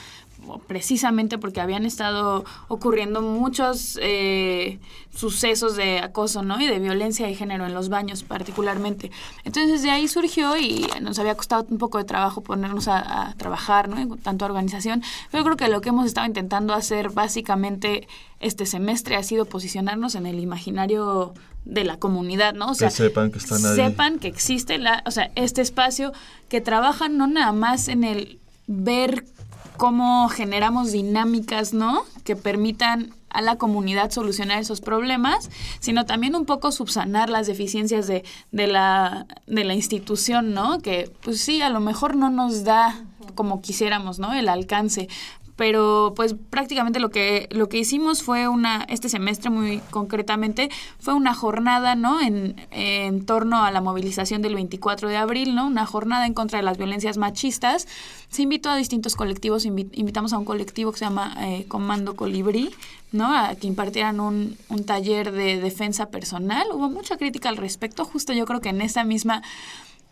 precisamente 0.67 1.37
porque 1.37 1.61
habían 1.61 1.85
estado 1.85 2.45
ocurriendo 2.67 3.21
muchos 3.21 3.99
eh, 4.01 4.79
sucesos 5.13 5.75
de 5.75 5.99
acoso 5.99 6.43
¿no? 6.43 6.59
y 6.59 6.67
de 6.67 6.79
violencia 6.79 7.27
de 7.27 7.35
género 7.35 7.65
en 7.65 7.73
los 7.73 7.89
baños 7.89 8.23
particularmente. 8.23 9.11
Entonces 9.43 9.81
de 9.81 9.91
ahí 9.91 10.07
surgió 10.07 10.57
y 10.57 10.87
nos 11.01 11.19
había 11.19 11.35
costado 11.35 11.65
un 11.69 11.77
poco 11.77 11.97
de 11.97 12.03
trabajo 12.03 12.41
ponernos 12.41 12.87
a, 12.87 13.33
trabajar, 13.37 13.89
¿no? 13.89 13.97
en 13.97 14.17
tanto 14.17 14.45
organización, 14.45 15.03
pero 15.31 15.43
creo 15.43 15.57
que 15.57 15.67
lo 15.67 15.81
que 15.81 15.89
hemos 15.89 16.05
estado 16.05 16.27
intentando 16.27 16.73
hacer 16.73 17.09
básicamente 17.09 18.07
este 18.39 18.65
semestre 18.65 19.15
ha 19.15 19.23
sido 19.23 19.45
posicionarnos 19.45 20.15
en 20.15 20.25
el 20.25 20.39
imaginario 20.39 21.33
de 21.65 21.85
la 21.85 21.97
comunidad, 21.97 22.53
¿no? 22.53 22.71
O 22.71 22.73
sea, 22.73 22.89
que 22.89 22.95
sepan 22.95 23.31
que 23.31 23.37
están 23.37 23.65
ahí. 23.65 23.75
Sepan 23.75 24.19
que 24.19 24.27
existe 24.27 24.77
la, 24.77 25.01
o 25.05 25.11
sea, 25.11 25.31
este 25.35 25.61
espacio 25.61 26.11
que 26.49 26.61
trabaja 26.61 27.07
no 27.07 27.27
nada 27.27 27.53
más 27.53 27.87
en 27.87 28.03
el 28.03 28.39
ver 28.67 29.25
cómo 29.83 30.29
generamos 30.29 30.93
dinámicas, 30.93 31.73
¿no? 31.73 32.03
Que 32.23 32.37
permitan 32.37 33.13
a 33.27 33.41
la 33.41 33.57
comunidad 33.57 34.11
solucionar 34.11 34.59
esos 34.59 34.79
problemas, 34.79 35.49
sino 35.81 36.05
también 36.05 36.37
un 36.37 36.45
poco 36.45 36.71
subsanar 36.71 37.29
las 37.29 37.47
deficiencias 37.47 38.07
de, 38.07 38.23
de, 38.53 38.67
la, 38.67 39.25
de 39.45 39.65
la 39.65 39.73
institución, 39.73 40.53
¿no? 40.53 40.79
Que 40.79 41.11
pues 41.21 41.41
sí, 41.41 41.61
a 41.61 41.67
lo 41.67 41.81
mejor 41.81 42.15
no 42.15 42.29
nos 42.29 42.63
da 42.63 43.03
como 43.35 43.61
quisiéramos, 43.61 44.19
¿no? 44.19 44.33
El 44.33 44.47
alcance, 44.47 45.09
pero 45.55 46.13
pues 46.15 46.35
prácticamente 46.49 46.99
lo 46.99 47.09
que 47.09 47.47
lo 47.51 47.69
que 47.69 47.77
hicimos 47.77 48.23
fue 48.23 48.47
una 48.47 48.85
este 48.89 49.09
semestre 49.09 49.49
muy 49.49 49.79
concretamente 49.91 50.69
fue 50.99 51.13
una 51.13 51.33
jornada 51.33 51.95
no 51.95 52.21
en, 52.21 52.55
en 52.71 53.25
torno 53.25 53.63
a 53.63 53.71
la 53.71 53.81
movilización 53.81 54.41
del 54.41 54.55
24 54.55 55.09
de 55.09 55.17
abril 55.17 55.55
no 55.55 55.67
una 55.67 55.85
jornada 55.85 56.25
en 56.25 56.33
contra 56.33 56.57
de 56.57 56.63
las 56.63 56.77
violencias 56.77 57.17
machistas 57.17 57.87
se 58.29 58.41
invitó 58.41 58.69
a 58.69 58.75
distintos 58.75 59.15
colectivos 59.15 59.65
invitamos 59.65 60.33
a 60.33 60.37
un 60.37 60.45
colectivo 60.45 60.91
que 60.91 60.99
se 60.99 61.05
llama 61.05 61.35
eh, 61.41 61.65
Comando 61.67 62.15
Colibrí 62.15 62.71
¿no? 63.13 63.33
A 63.33 63.55
que 63.55 63.67
impartieran 63.67 64.19
un, 64.19 64.57
un 64.69 64.85
taller 64.85 65.31
de 65.31 65.61
defensa 65.61 66.09
personal. 66.09 66.67
Hubo 66.73 66.89
mucha 66.89 67.15
crítica 67.15 67.47
al 67.47 67.57
respecto, 67.57 68.03
justo 68.05 68.33
yo 68.33 68.45
creo 68.45 68.59
que 68.59 68.69
en 68.69 68.81
esta 68.81 69.03
misma, 69.03 69.43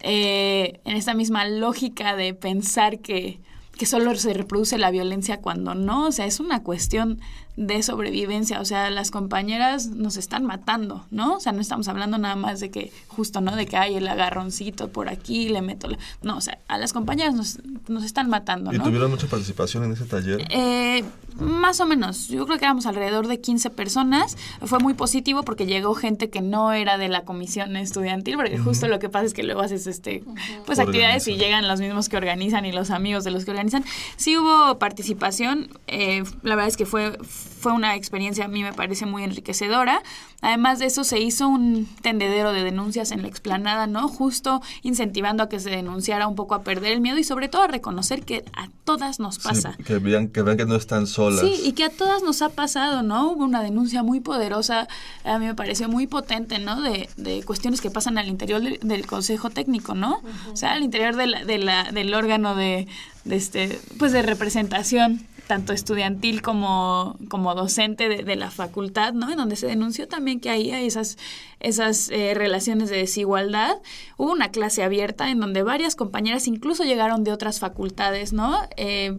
eh, 0.01 0.79
en 0.85 0.95
esta 0.95 1.15
misma 1.15 1.45
lógica 1.45 2.15
de 2.15 2.35
pensar 2.35 2.99
que, 2.99 3.39
que 3.81 3.87
solo 3.87 4.13
se 4.13 4.31
reproduce 4.33 4.77
la 4.77 4.91
violencia 4.91 5.41
cuando 5.41 5.73
no, 5.73 6.05
o 6.05 6.11
sea, 6.11 6.27
es 6.27 6.39
una 6.39 6.61
cuestión 6.61 7.19
de 7.57 7.83
sobrevivencia, 7.83 8.61
o 8.61 8.65
sea, 8.65 8.89
las 8.89 9.11
compañeras 9.11 9.87
nos 9.87 10.15
están 10.15 10.45
matando, 10.45 11.05
¿no? 11.11 11.35
O 11.35 11.39
sea, 11.39 11.51
no 11.51 11.59
estamos 11.59 11.87
hablando 11.89 12.17
nada 12.17 12.35
más 12.35 12.59
de 12.61 12.71
que 12.71 12.91
justo, 13.07 13.41
¿no? 13.41 13.55
De 13.55 13.65
que 13.65 13.75
hay 13.75 13.95
el 13.95 14.07
agarroncito 14.07 14.89
por 14.89 15.09
aquí, 15.09 15.49
le 15.49 15.61
meto 15.61 15.87
la... 15.87 15.97
No, 16.21 16.37
o 16.37 16.41
sea, 16.41 16.59
a 16.69 16.77
las 16.77 16.93
compañeras 16.93 17.33
nos, 17.33 17.59
nos 17.89 18.03
están 18.03 18.29
matando, 18.29 18.71
¿no? 18.71 18.77
¿Y 18.77 18.79
tuvieron 18.79 19.11
mucha 19.11 19.27
participación 19.27 19.83
en 19.83 19.91
ese 19.91 20.05
taller? 20.05 20.47
Eh, 20.49 21.03
más 21.39 21.79
o 21.81 21.85
menos, 21.85 22.29
yo 22.29 22.45
creo 22.45 22.57
que 22.57 22.65
éramos 22.65 22.85
alrededor 22.85 23.27
de 23.27 23.41
15 23.41 23.69
personas, 23.69 24.37
fue 24.65 24.79
muy 24.79 24.93
positivo 24.93 25.43
porque 25.43 25.65
llegó 25.65 25.93
gente 25.93 26.29
que 26.29 26.41
no 26.41 26.71
era 26.71 26.97
de 26.97 27.09
la 27.09 27.23
comisión 27.23 27.75
estudiantil, 27.75 28.35
porque 28.37 28.57
justo 28.57 28.87
lo 28.87 28.99
que 28.99 29.09
pasa 29.09 29.25
es 29.25 29.33
que 29.33 29.43
luego 29.43 29.61
haces, 29.61 29.87
este, 29.87 30.23
pues 30.65 30.79
actividades 30.79 31.27
y 31.27 31.35
llegan 31.35 31.67
los 31.67 31.79
mismos 31.79 32.09
que 32.09 32.17
organizan 32.17 32.65
y 32.65 32.71
los 32.71 32.91
amigos 32.91 33.23
de 33.23 33.31
los 33.31 33.43
que 33.43 33.51
organizan. 33.51 33.83
Sí 34.15 34.37
hubo 34.37 34.79
participación, 34.79 35.69
eh, 35.87 36.23
la 36.43 36.55
verdad 36.55 36.67
es 36.67 36.77
que 36.77 36.85
fue 36.85 37.17
fue 37.61 37.71
una 37.71 37.95
experiencia 37.95 38.45
a 38.45 38.47
mí 38.47 38.63
me 38.63 38.73
parece 38.73 39.05
muy 39.05 39.23
enriquecedora. 39.23 40.01
Además 40.41 40.79
de 40.79 40.87
eso 40.87 41.03
se 41.03 41.19
hizo 41.19 41.47
un 41.47 41.87
tendedero 42.01 42.51
de 42.51 42.63
denuncias 42.63 43.11
en 43.11 43.21
la 43.21 43.27
explanada, 43.27 43.85
¿no? 43.85 44.07
Justo 44.07 44.61
incentivando 44.81 45.43
a 45.43 45.49
que 45.49 45.59
se 45.59 45.69
denunciara 45.69 46.27
un 46.27 46.35
poco 46.35 46.55
a 46.55 46.63
perder 46.63 46.93
el 46.93 47.01
miedo 47.01 47.19
y 47.19 47.23
sobre 47.23 47.47
todo 47.47 47.61
a 47.61 47.67
reconocer 47.67 48.23
que 48.23 48.43
a 48.53 48.69
todas 48.83 49.19
nos 49.19 49.37
pasa. 49.37 49.77
que, 49.85 49.99
vean, 49.99 50.29
que 50.29 50.41
vean 50.41 50.57
que 50.57 50.65
no 50.65 50.75
están 50.75 51.05
solas. 51.05 51.41
Sí, 51.41 51.61
y 51.63 51.73
que 51.73 51.83
a 51.83 51.89
todas 51.89 52.23
nos 52.23 52.41
ha 52.41 52.49
pasado, 52.49 53.03
¿no? 53.03 53.31
Hubo 53.31 53.43
una 53.43 53.61
denuncia 53.61 54.01
muy 54.01 54.19
poderosa, 54.19 54.87
a 55.23 55.37
mí 55.37 55.45
me 55.45 55.53
pareció 55.53 55.87
muy 55.87 56.07
potente, 56.07 56.57
¿no? 56.57 56.81
De, 56.81 57.07
de 57.17 57.43
cuestiones 57.43 57.79
que 57.79 57.91
pasan 57.91 58.17
al 58.17 58.27
interior 58.27 58.61
del 58.61 59.05
Consejo 59.05 59.51
Técnico, 59.51 59.93
¿no? 59.93 60.21
O 60.51 60.57
sea, 60.57 60.73
al 60.73 60.81
interior 60.83 61.15
de 61.15 61.27
la, 61.27 61.45
de 61.45 61.57
la, 61.59 61.91
del 61.91 62.13
órgano 62.15 62.55
de, 62.55 62.87
de 63.25 63.35
este, 63.35 63.79
pues 63.99 64.11
de 64.11 64.23
representación 64.23 65.27
tanto 65.47 65.73
estudiantil 65.73 66.41
como, 66.41 67.17
como 67.29 67.53
docente 67.55 68.07
de, 68.09 68.35
la 68.35 68.51
facultad, 68.51 69.13
¿no? 69.13 69.29
En 69.29 69.37
donde 69.37 69.55
se 69.55 69.67
denunció 69.67 70.07
también 70.07 70.39
que 70.39 70.49
había 70.49 70.79
esas, 70.81 71.17
esas 71.59 72.09
eh, 72.09 72.33
relaciones 72.33 72.89
de 72.89 72.97
desigualdad. 72.97 73.75
Hubo 74.17 74.31
una 74.31 74.51
clase 74.51 74.83
abierta 74.83 75.29
en 75.29 75.39
donde 75.39 75.63
varias 75.63 75.95
compañeras 75.95 76.47
incluso 76.47 76.83
llegaron 76.83 77.23
de 77.23 77.31
otras 77.31 77.59
facultades, 77.59 78.33
¿no? 78.33 78.57
Eh, 78.77 79.17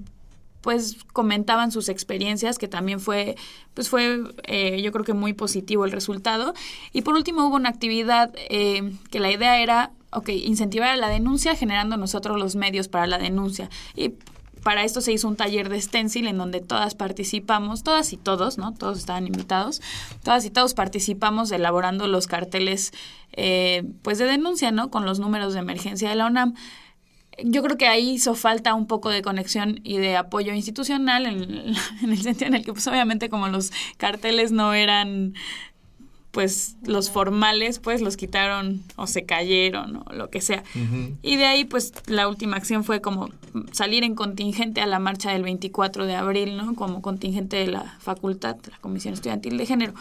pues 0.62 0.99
comentaban 1.12 1.73
sus 1.73 1.89
experiencias, 1.89 2.57
que 2.57 2.68
también 2.68 3.01
fue, 3.01 3.35
pues 3.75 3.89
fue 3.89 4.23
eh, 4.45 4.81
yo 4.81 4.93
creo 4.93 5.05
que 5.05 5.12
muy 5.12 5.33
positivo 5.33 5.85
el 5.85 5.91
resultado. 5.91 6.55
Y 6.93 7.03
por 7.03 7.14
último 7.14 7.47
hubo 7.47 7.57
una 7.57 7.68
actividad 7.68 8.33
que 8.33 9.20
la 9.20 9.31
idea 9.31 9.61
era, 9.61 9.91
ok, 10.12 10.29
incentivar 10.29 10.91
a 10.91 10.97
la 10.97 11.09
denuncia 11.09 11.57
generando 11.57 11.97
nosotros 11.97 12.39
los 12.39 12.55
medios 12.55 12.89
para 12.89 13.07
la 13.07 13.18
denuncia. 13.18 13.70
Y 13.97 14.12
para 14.62 14.84
esto 14.84 15.00
se 15.00 15.12
hizo 15.12 15.28
un 15.28 15.36
taller 15.36 15.68
de 15.68 15.80
stencil 15.80 16.26
en 16.26 16.38
donde 16.38 16.60
todas 16.60 16.94
participamos, 16.94 17.82
todas 17.82 18.12
y 18.12 18.16
todos, 18.16 18.58
¿no? 18.58 18.72
Todos 18.72 18.98
estaban 18.98 19.26
invitados, 19.26 19.82
todas 20.22 20.44
y 20.44 20.50
todos 20.50 20.74
participamos 20.74 21.50
elaborando 21.50 22.06
los 22.06 22.26
carteles, 22.26 22.92
eh, 23.32 23.84
pues 24.02 24.18
de 24.18 24.26
denuncia, 24.26 24.70
¿no? 24.70 24.90
Con 24.90 25.04
los 25.04 25.18
números 25.18 25.54
de 25.54 25.60
emergencia 25.60 26.08
de 26.08 26.14
la 26.14 26.26
UNAM. 26.26 26.54
Yo 27.42 27.62
creo 27.62 27.78
que 27.78 27.86
ahí 27.86 28.10
hizo 28.10 28.34
falta 28.34 28.74
un 28.74 28.86
poco 28.86 29.08
de 29.08 29.22
conexión 29.22 29.80
y 29.82 29.96
de 29.96 30.16
apoyo 30.16 30.52
institucional 30.52 31.26
en, 31.26 31.74
en 32.02 32.10
el 32.10 32.22
sentido 32.22 32.48
en 32.48 32.54
el 32.54 32.64
que, 32.64 32.72
pues 32.72 32.86
obviamente 32.86 33.28
como 33.28 33.48
los 33.48 33.72
carteles 33.96 34.52
no 34.52 34.74
eran 34.74 35.34
pues 36.33 36.76
los 36.85 37.11
formales 37.11 37.78
pues 37.78 38.01
los 38.01 38.16
quitaron 38.16 38.83
o 38.97 39.07
se 39.07 39.24
cayeron 39.24 40.03
o 40.07 40.12
lo 40.14 40.30
que 40.30 40.41
sea. 40.41 40.64
Y 41.22 41.37
de 41.37 41.45
ahí 41.45 41.64
pues 41.64 41.93
la 42.07 42.26
última 42.26 42.57
acción 42.57 42.85
fue 42.85 43.01
como 43.01 43.28
salir 43.70 44.03
en 44.03 44.14
contingente 44.14 44.80
a 44.80 44.87
la 44.87 44.99
marcha 44.99 45.30
del 45.30 45.43
24 45.43 46.07
de 46.07 46.16
abril, 46.16 46.57
¿no? 46.57 46.74
Como 46.74 47.03
contingente 47.03 47.57
de 47.57 47.66
la 47.66 47.97
facultad, 48.01 48.57
la 48.70 48.78
Comisión 48.78 49.14
Estudiantil 49.14 49.59
de 49.59 49.66
Género. 49.66 49.93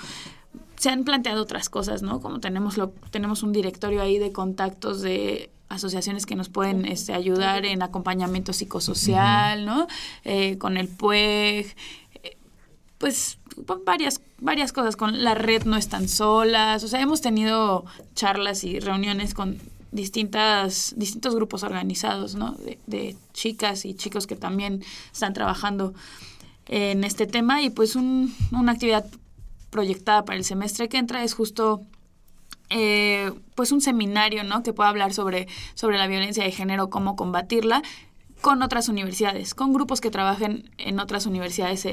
Se 0.77 0.89
han 0.89 1.03
planteado 1.03 1.41
otras 1.43 1.69
cosas, 1.69 2.01
¿no? 2.01 2.21
Como 2.21 2.39
tenemos 2.39 2.77
lo, 2.77 2.93
tenemos 3.11 3.43
un 3.43 3.51
directorio 3.51 4.01
ahí 4.01 4.17
de 4.17 4.31
contactos 4.31 5.01
de 5.01 5.51
asociaciones 5.67 6.25
que 6.25 6.35
nos 6.35 6.49
pueden 6.49 6.85
este, 6.85 7.13
ayudar 7.13 7.65
en 7.65 7.81
acompañamiento 7.81 8.53
psicosocial, 8.53 9.65
¿no? 9.65 9.87
Eh, 10.23 10.57
con 10.57 10.77
el 10.77 10.87
PUEG, 10.87 11.75
pues 13.01 13.39
varias, 13.83 14.21
varias 14.39 14.71
cosas 14.71 14.95
con 14.95 15.23
la 15.23 15.33
red 15.33 15.63
no 15.63 15.75
están 15.75 16.07
solas, 16.07 16.83
o 16.83 16.87
sea, 16.87 17.01
hemos 17.01 17.19
tenido 17.19 17.83
charlas 18.13 18.63
y 18.63 18.79
reuniones 18.79 19.33
con 19.33 19.57
distintas, 19.91 20.93
distintos 20.95 21.33
grupos 21.33 21.63
organizados, 21.63 22.35
¿no? 22.35 22.55
De, 22.85 23.17
chicas 23.33 23.85
y 23.85 23.95
chicos 23.95 24.27
que 24.27 24.35
también 24.35 24.83
están 25.11 25.33
trabajando 25.33 25.95
en 26.67 27.03
este 27.03 27.25
tema 27.25 27.63
y 27.63 27.71
pues 27.71 27.95
un, 27.95 28.35
una 28.51 28.73
actividad 28.73 29.05
proyectada 29.71 30.23
para 30.23 30.37
el 30.37 30.45
semestre 30.45 30.87
que 30.87 30.97
entra 30.97 31.23
es 31.23 31.33
justo 31.33 31.81
eh, 32.69 33.31
pues 33.55 33.71
un 33.71 33.81
seminario, 33.81 34.43
¿no? 34.43 34.61
Que 34.61 34.73
pueda 34.73 34.89
hablar 34.89 35.11
sobre, 35.11 35.47
sobre 35.73 35.97
la 35.97 36.05
violencia 36.05 36.43
de 36.43 36.51
género, 36.51 36.91
cómo 36.91 37.15
combatirla 37.15 37.81
con 38.41 38.61
otras 38.63 38.89
universidades, 38.89 39.53
con 39.53 39.73
grupos 39.73 40.01
que 40.01 40.11
trabajen 40.11 40.69
en 40.77 40.99
otras 40.99 41.25
universidades 41.25 41.87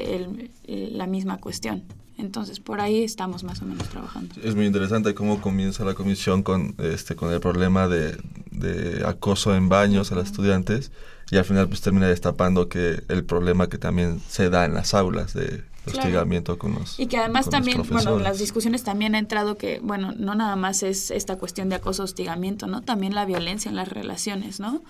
la 0.65 1.07
misma 1.07 1.37
cuestión. 1.37 1.83
Entonces, 2.17 2.59
por 2.59 2.81
ahí 2.81 3.03
estamos 3.03 3.45
más 3.45 3.61
o 3.61 3.65
menos 3.65 3.87
trabajando. 3.87 4.35
Es 4.43 4.53
muy 4.53 4.65
interesante 4.65 5.15
cómo 5.15 5.39
comienza 5.39 5.85
la 5.85 5.93
comisión 5.93 6.43
con, 6.43 6.75
este, 6.79 7.15
con 7.15 7.31
el 7.31 7.39
problema 7.39 7.87
de, 7.87 8.17
de 8.51 9.07
acoso 9.07 9.55
en 9.55 9.69
baños 9.69 10.11
a 10.11 10.15
los 10.15 10.25
estudiantes 10.25 10.91
y 11.31 11.37
al 11.37 11.45
final 11.45 11.69
pues 11.69 11.79
termina 11.79 12.07
destapando 12.07 12.67
que 12.67 13.03
el 13.07 13.23
problema 13.23 13.67
que 13.67 13.77
también 13.77 14.19
se 14.27 14.49
da 14.49 14.65
en 14.65 14.73
las 14.73 14.93
aulas 14.93 15.33
de 15.33 15.63
hostigamiento 15.85 16.57
con 16.57 16.75
los 16.75 16.99
Y 16.99 17.07
que 17.07 17.17
además 17.17 17.49
también, 17.49 17.77
bueno, 17.77 17.89
profesores. 17.89 18.23
las 18.23 18.39
discusiones 18.39 18.83
también 18.83 19.15
ha 19.15 19.19
entrado 19.19 19.57
que, 19.57 19.79
bueno, 19.81 20.13
no 20.17 20.35
nada 20.35 20.55
más 20.55 20.83
es 20.83 21.11
esta 21.11 21.37
cuestión 21.37 21.69
de 21.69 21.75
acoso, 21.75 22.03
hostigamiento, 22.03 22.67
¿no? 22.67 22.81
También 22.81 23.15
la 23.15 23.25
violencia 23.25 23.69
en 23.69 23.75
las 23.75 23.87
relaciones, 23.89 24.59
¿no? 24.59 24.81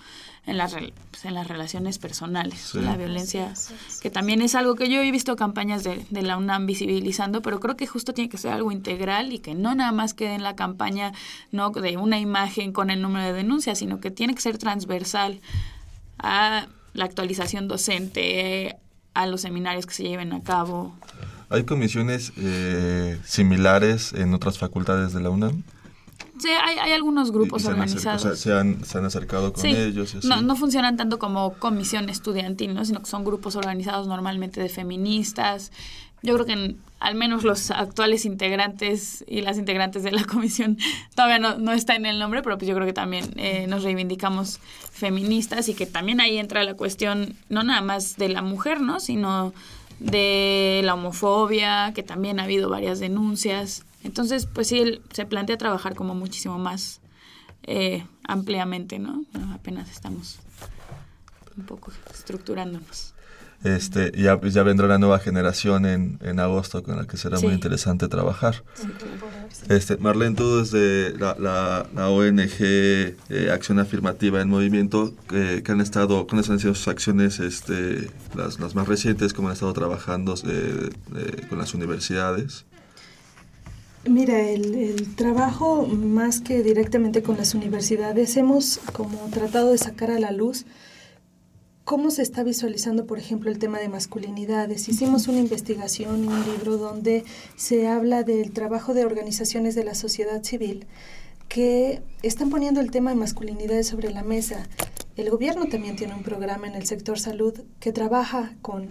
En 0.45 0.57
las, 0.57 0.73
pues, 0.73 1.25
en 1.25 1.33
las 1.35 1.47
relaciones 1.47 1.99
personales, 1.99 2.59
Sí. 2.71 2.79
la 2.79 2.95
violencia, 2.97 3.53
que 4.01 4.09
también 4.09 4.41
es 4.41 4.55
algo 4.55 4.75
que 4.75 4.89
yo 4.89 5.01
he 5.01 5.11
visto 5.11 5.35
campañas 5.35 5.83
de, 5.83 6.03
de 6.09 6.21
la 6.23 6.37
UNAM 6.37 6.65
visibilizando, 6.65 7.41
pero 7.41 7.59
creo 7.59 7.75
que 7.77 7.85
justo 7.87 8.13
tiene 8.13 8.29
que 8.29 8.37
ser 8.37 8.51
algo 8.53 8.71
integral 8.71 9.31
y 9.33 9.39
que 9.39 9.53
no 9.53 9.75
nada 9.75 9.91
más 9.91 10.13
quede 10.13 10.33
en 10.33 10.43
la 10.43 10.55
campaña, 10.55 11.11
no 11.51 11.69
de 11.71 11.97
una 11.97 12.19
imagen 12.19 12.71
con 12.73 12.89
el 12.89 13.01
número 13.01 13.25
de 13.25 13.33
denuncias, 13.33 13.77
sino 13.79 13.99
que 13.99 14.11
tiene 14.11 14.33
que 14.33 14.41
ser 14.41 14.57
transversal 14.57 15.39
a 16.17 16.67
la 16.93 17.05
actualización 17.05 17.67
docente, 17.67 18.75
a 19.13 19.25
los 19.27 19.41
seminarios 19.41 19.85
que 19.85 19.93
se 19.93 20.03
lleven 20.03 20.33
a 20.33 20.41
cabo, 20.43 20.93
¿Hay 21.51 21.63
comisiones 21.63 22.31
eh, 22.37 23.19
similares 23.25 24.13
en 24.13 24.33
otras 24.35 24.59
facultades 24.59 25.13
de 25.13 25.19
la 25.21 25.31
UNAM? 25.31 25.63
Sí, 26.39 26.47
hay, 26.49 26.77
hay 26.77 26.91
algunos 26.93 27.31
grupos 27.31 27.63
Y- 27.63 27.65
y 27.65 27.65
se 27.65 27.71
han 27.71 27.77
acer- 27.79 27.81
organizados. 27.81 28.25
o 28.25 28.27
sea, 28.27 28.35
se, 28.37 28.53
han, 28.53 28.85
se 28.85 28.97
han 28.99 29.05
acercado 29.05 29.51
con 29.51 29.61
Sí, 29.63 29.69
ellos. 29.75 30.13
y 30.13 30.19
así. 30.19 30.27
no, 30.27 30.41
no 30.41 30.55
funcionan 30.55 30.95
tanto 30.95 31.17
como 31.19 31.53
comisión 31.55 32.07
estudiantil, 32.09 32.75
¿no? 32.75 32.85
sino 32.85 32.99
que 32.99 33.07
son 33.07 33.25
grupos 33.25 33.55
organizados 33.55 34.07
normalmente 34.07 34.61
de 34.61 34.69
feministas. 34.69 35.71
Yo 36.21 36.33
creo 36.33 36.45
que 36.45 36.75
al 36.99 37.15
menos 37.15 37.43
los 37.43 37.71
actuales 37.71 38.25
integrantes 38.25 39.23
y 39.27 39.41
las 39.41 39.57
integrantes 39.57 40.03
de 40.03 40.11
la 40.11 40.23
comisión 40.31 40.77
todavía 41.15 41.39
no, 41.39 41.57
no 41.57 41.71
está 41.71 41.95
en 41.95 42.05
el 42.05 42.19
nombre, 42.19 42.41
pero 42.41 42.57
pues 42.57 42.67
yo 42.67 42.75
creo 42.75 42.85
que 42.85 42.93
también 42.93 43.33
eh, 43.37 43.67
nos 43.67 43.83
reivindicamos 43.83 44.59
feministas 44.91 45.69
y 45.69 45.73
que 45.73 45.85
también 45.85 46.19
ahí 46.19 46.37
entra 46.37 46.63
la 46.63 46.73
cuestión 46.73 47.35
no 47.47 47.63
nada 47.63 47.81
más 47.81 48.17
de 48.17 48.29
la 48.29 48.41
mujer, 48.41 48.81
¿no? 48.81 48.99
sino 48.99 49.53
de 49.99 50.81
la 50.83 50.93
homofobia, 50.93 51.91
que 51.93 52.03
también 52.03 52.39
ha 52.39 52.43
habido 52.43 52.69
varias 52.69 52.99
denuncias. 52.99 53.85
Entonces, 54.03 54.45
pues 54.45 54.67
sí, 54.67 55.01
se 55.11 55.25
plantea 55.25 55.57
trabajar 55.57 55.95
como 55.95 56.15
muchísimo 56.15 56.57
más 56.57 57.01
eh, 57.63 58.05
ampliamente, 58.23 58.97
¿no? 58.97 59.25
Apenas 59.53 59.91
estamos 59.91 60.39
un 61.57 61.65
poco 61.65 61.91
estructurándonos. 62.09 63.13
Este, 63.63 64.13
ya, 64.15 64.39
ya 64.39 64.63
vendrá 64.63 64.85
una 64.85 64.97
nueva 64.97 65.19
generación 65.19 65.85
en, 65.85 66.17
en 66.21 66.39
agosto 66.39 66.81
con 66.81 66.95
la 66.95 67.05
que 67.05 67.17
será 67.17 67.39
muy 67.39 67.51
interesante 67.53 68.07
trabajar. 68.07 68.63
Este, 69.67 69.97
Marlene, 69.97 70.35
tú 70.35 70.59
desde 70.59 71.17
la, 71.17 71.35
la, 71.37 71.85
la 71.93 72.09
ONG 72.09 72.61
eh, 72.61 73.15
Acción 73.51 73.79
Afirmativa 73.79 74.39
en 74.39 74.47
Movimiento, 74.47 75.13
eh, 75.33 75.61
que 75.63 75.71
han 75.73 75.81
estado, 75.81 76.25
¿cuáles 76.25 76.49
han 76.49 76.59
sido 76.59 76.73
sus 76.73 76.87
acciones, 76.87 77.39
este, 77.41 78.09
las, 78.33 78.61
las 78.61 78.75
más 78.75 78.87
recientes, 78.87 79.33
cómo 79.33 79.49
han 79.49 79.55
estado 79.55 79.73
trabajando 79.73 80.35
eh, 80.47 80.89
eh, 81.17 81.45
con 81.49 81.57
las 81.57 81.73
universidades? 81.73 82.65
Mira, 84.07 84.39
el, 84.49 84.73
el 84.73 85.15
trabajo 85.15 85.85
más 85.85 86.39
que 86.39 86.63
directamente 86.63 87.21
con 87.21 87.35
las 87.35 87.53
universidades, 87.53 88.37
hemos 88.37 88.79
como 88.93 89.29
tratado 89.29 89.71
de 89.71 89.77
sacar 89.77 90.11
a 90.11 90.19
la 90.19 90.31
luz 90.31 90.65
cómo 91.89 92.11
se 92.11 92.21
está 92.21 92.43
visualizando, 92.43 93.07
por 93.07 93.17
ejemplo, 93.17 93.49
el 93.49 93.57
tema 93.57 93.79
de 93.79 93.89
masculinidades. 93.89 94.87
Hicimos 94.87 95.27
una 95.27 95.39
investigación, 95.39 96.27
un 96.27 96.45
libro 96.45 96.77
donde 96.77 97.23
se 97.55 97.87
habla 97.87 98.21
del 98.21 98.51
trabajo 98.51 98.93
de 98.93 99.05
organizaciones 99.05 99.73
de 99.73 99.83
la 99.83 99.95
sociedad 99.95 100.43
civil 100.43 100.85
que 101.47 102.03
están 102.21 102.51
poniendo 102.51 102.79
el 102.79 102.91
tema 102.91 103.09
de 103.09 103.15
masculinidades 103.15 103.87
sobre 103.87 104.11
la 104.11 104.21
mesa. 104.21 104.67
El 105.19 105.29
gobierno 105.31 105.65
también 105.65 105.97
tiene 105.97 106.15
un 106.15 106.23
programa 106.23 106.65
en 106.65 106.75
el 106.75 106.85
sector 106.85 107.19
salud 107.19 107.53
que 107.81 107.91
trabaja 107.91 108.53
con, 108.61 108.87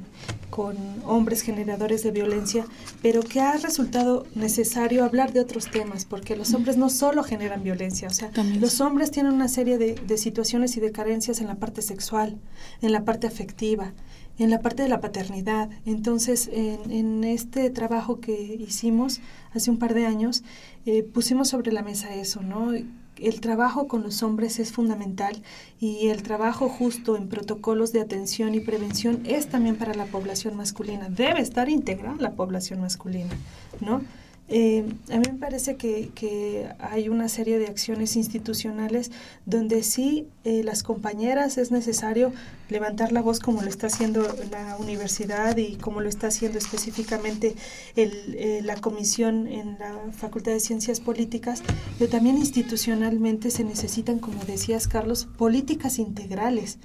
con 0.51 0.77
hombres 1.07 1.41
generadores 1.41 2.03
de 2.03 2.11
violencia, 2.11 2.67
pero 3.01 3.23
que 3.23 3.41
ha 3.41 3.57
resultado 3.57 4.27
necesario 4.35 5.07
hablar 5.07 5.33
de 5.33 5.41
otros 5.41 5.71
temas, 5.71 6.05
porque 6.05 6.37
los 6.37 6.53
hombres 6.53 6.77
no 6.77 6.91
solo 6.91 7.23
generan 7.23 7.63
violencia, 7.63 8.09
o 8.09 8.13
sea, 8.13 8.31
los 8.61 8.83
hombres 8.83 9.11
tienen 9.11 9.33
una 9.33 9.49
serie 9.49 9.79
de, 9.79 9.95
de 9.95 10.19
situaciones 10.19 10.77
y 10.77 10.81
de 10.81 10.93
carencias 10.93 11.41
en 11.41 11.47
la 11.47 11.55
parte 11.55 11.81
sexual, 11.81 12.37
en 12.83 12.93
la 12.93 13.07
parte 13.07 13.27
afectiva, 13.27 13.95
en 14.39 14.51
la 14.51 14.61
parte 14.61 14.83
de 14.83 14.91
la 14.91 15.01
paternidad. 15.01 15.71
Entonces, 15.87 16.51
en, 16.53 16.91
en 16.91 17.25
este 17.25 17.71
trabajo 17.71 18.21
que 18.21 18.55
hicimos 18.69 19.21
hace 19.55 19.71
un 19.71 19.79
par 19.79 19.95
de 19.95 20.05
años, 20.05 20.43
eh, 20.85 21.05
pusimos 21.05 21.49
sobre 21.49 21.73
la 21.73 21.83
mesa 21.83 22.15
eso, 22.15 22.43
¿no? 22.43 22.73
El 23.21 23.41
trabajo 23.41 23.89
con 23.89 24.03
los 24.03 24.23
hombres 24.23 24.59
es 24.59 24.73
fundamental 24.73 25.43
y 25.81 26.09
el 26.09 26.23
trabajo 26.23 26.69
justo 26.69 27.17
en 27.17 27.29
protocolos 27.29 27.93
de 27.93 28.01
atención 28.01 28.55
y 28.55 28.61
prevención 28.61 29.23
es 29.25 29.49
también 29.49 29.77
para 29.77 29.95
la 29.95 30.07
población 30.07 30.57
masculina. 30.57 31.09
Debe 31.09 31.41
estar 31.41 31.69
integrada 31.69 32.17
la 32.19 32.33
población 32.33 32.81
masculina, 32.81 33.35
¿no? 33.81 34.03
Eh, 34.51 34.87
a 35.11 35.19
mí 35.19 35.25
me 35.31 35.39
parece 35.39 35.77
que, 35.77 36.11
que, 36.15 36.69
hay 36.79 37.11
una 37.11 37.29
serie 37.29 37.59
de 37.59 37.67
acciones 37.67 38.17
institucionales 38.17 39.11
donde 39.45 39.83
sí 39.83 40.27
eh, 40.45 40.63
las 40.65 40.83
compañeras 40.83 41.59
es 41.59 41.71
necesario 41.71 42.33
levantar 42.71 43.13
la 43.13 43.21
voz 43.21 43.41
como 43.41 43.61
lo 43.61 43.69
está 43.69 43.89
haciendo 43.89 44.27
la 44.51 44.79
universidad 44.79 45.55
y 45.59 45.77
como 45.77 46.01
lo 46.01 46.09
está 46.09 46.29
haciendo 46.29 46.57
específicamente 46.57 47.55
el, 47.95 48.37
eh, 48.39 48.61
la 48.65 48.77
comisión 48.77 49.49
en 49.49 49.79
la 49.79 49.95
Facultad 50.13 50.53
de 50.53 50.61
Ciencias 50.61 51.01
Políticas, 51.01 51.63
pero 51.99 52.11
también 52.11 52.39
institucionalmente 52.39 53.51
se 53.51 53.65
necesitan, 53.65 54.19
como 54.19 54.45
decías 54.45 54.89
Carlos, 54.89 55.29
políticas 55.37 55.99
integrales 55.99 56.79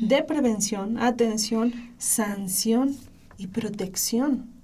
de 0.00 0.22
prevención, 0.22 0.98
atención, 0.98 1.72
sanción 1.98 2.96
y 3.38 3.48
protección 3.48 4.57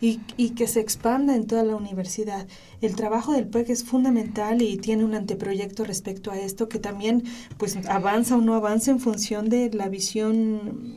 y, 0.00 0.20
y, 0.36 0.50
que 0.50 0.66
se 0.66 0.80
expanda 0.80 1.34
en 1.34 1.46
toda 1.46 1.62
la 1.64 1.76
universidad. 1.76 2.46
El 2.80 2.96
trabajo 2.96 3.32
del 3.32 3.46
PEC 3.46 3.70
es 3.70 3.84
fundamental 3.84 4.62
y 4.62 4.76
tiene 4.76 5.04
un 5.04 5.14
anteproyecto 5.14 5.84
respecto 5.84 6.30
a 6.30 6.38
esto 6.38 6.68
que 6.68 6.78
también 6.78 7.24
pues 7.58 7.76
avanza 7.88 8.36
o 8.36 8.40
no 8.40 8.54
avanza 8.54 8.90
en 8.90 9.00
función 9.00 9.48
de 9.48 9.70
la 9.72 9.88
visión 9.88 10.94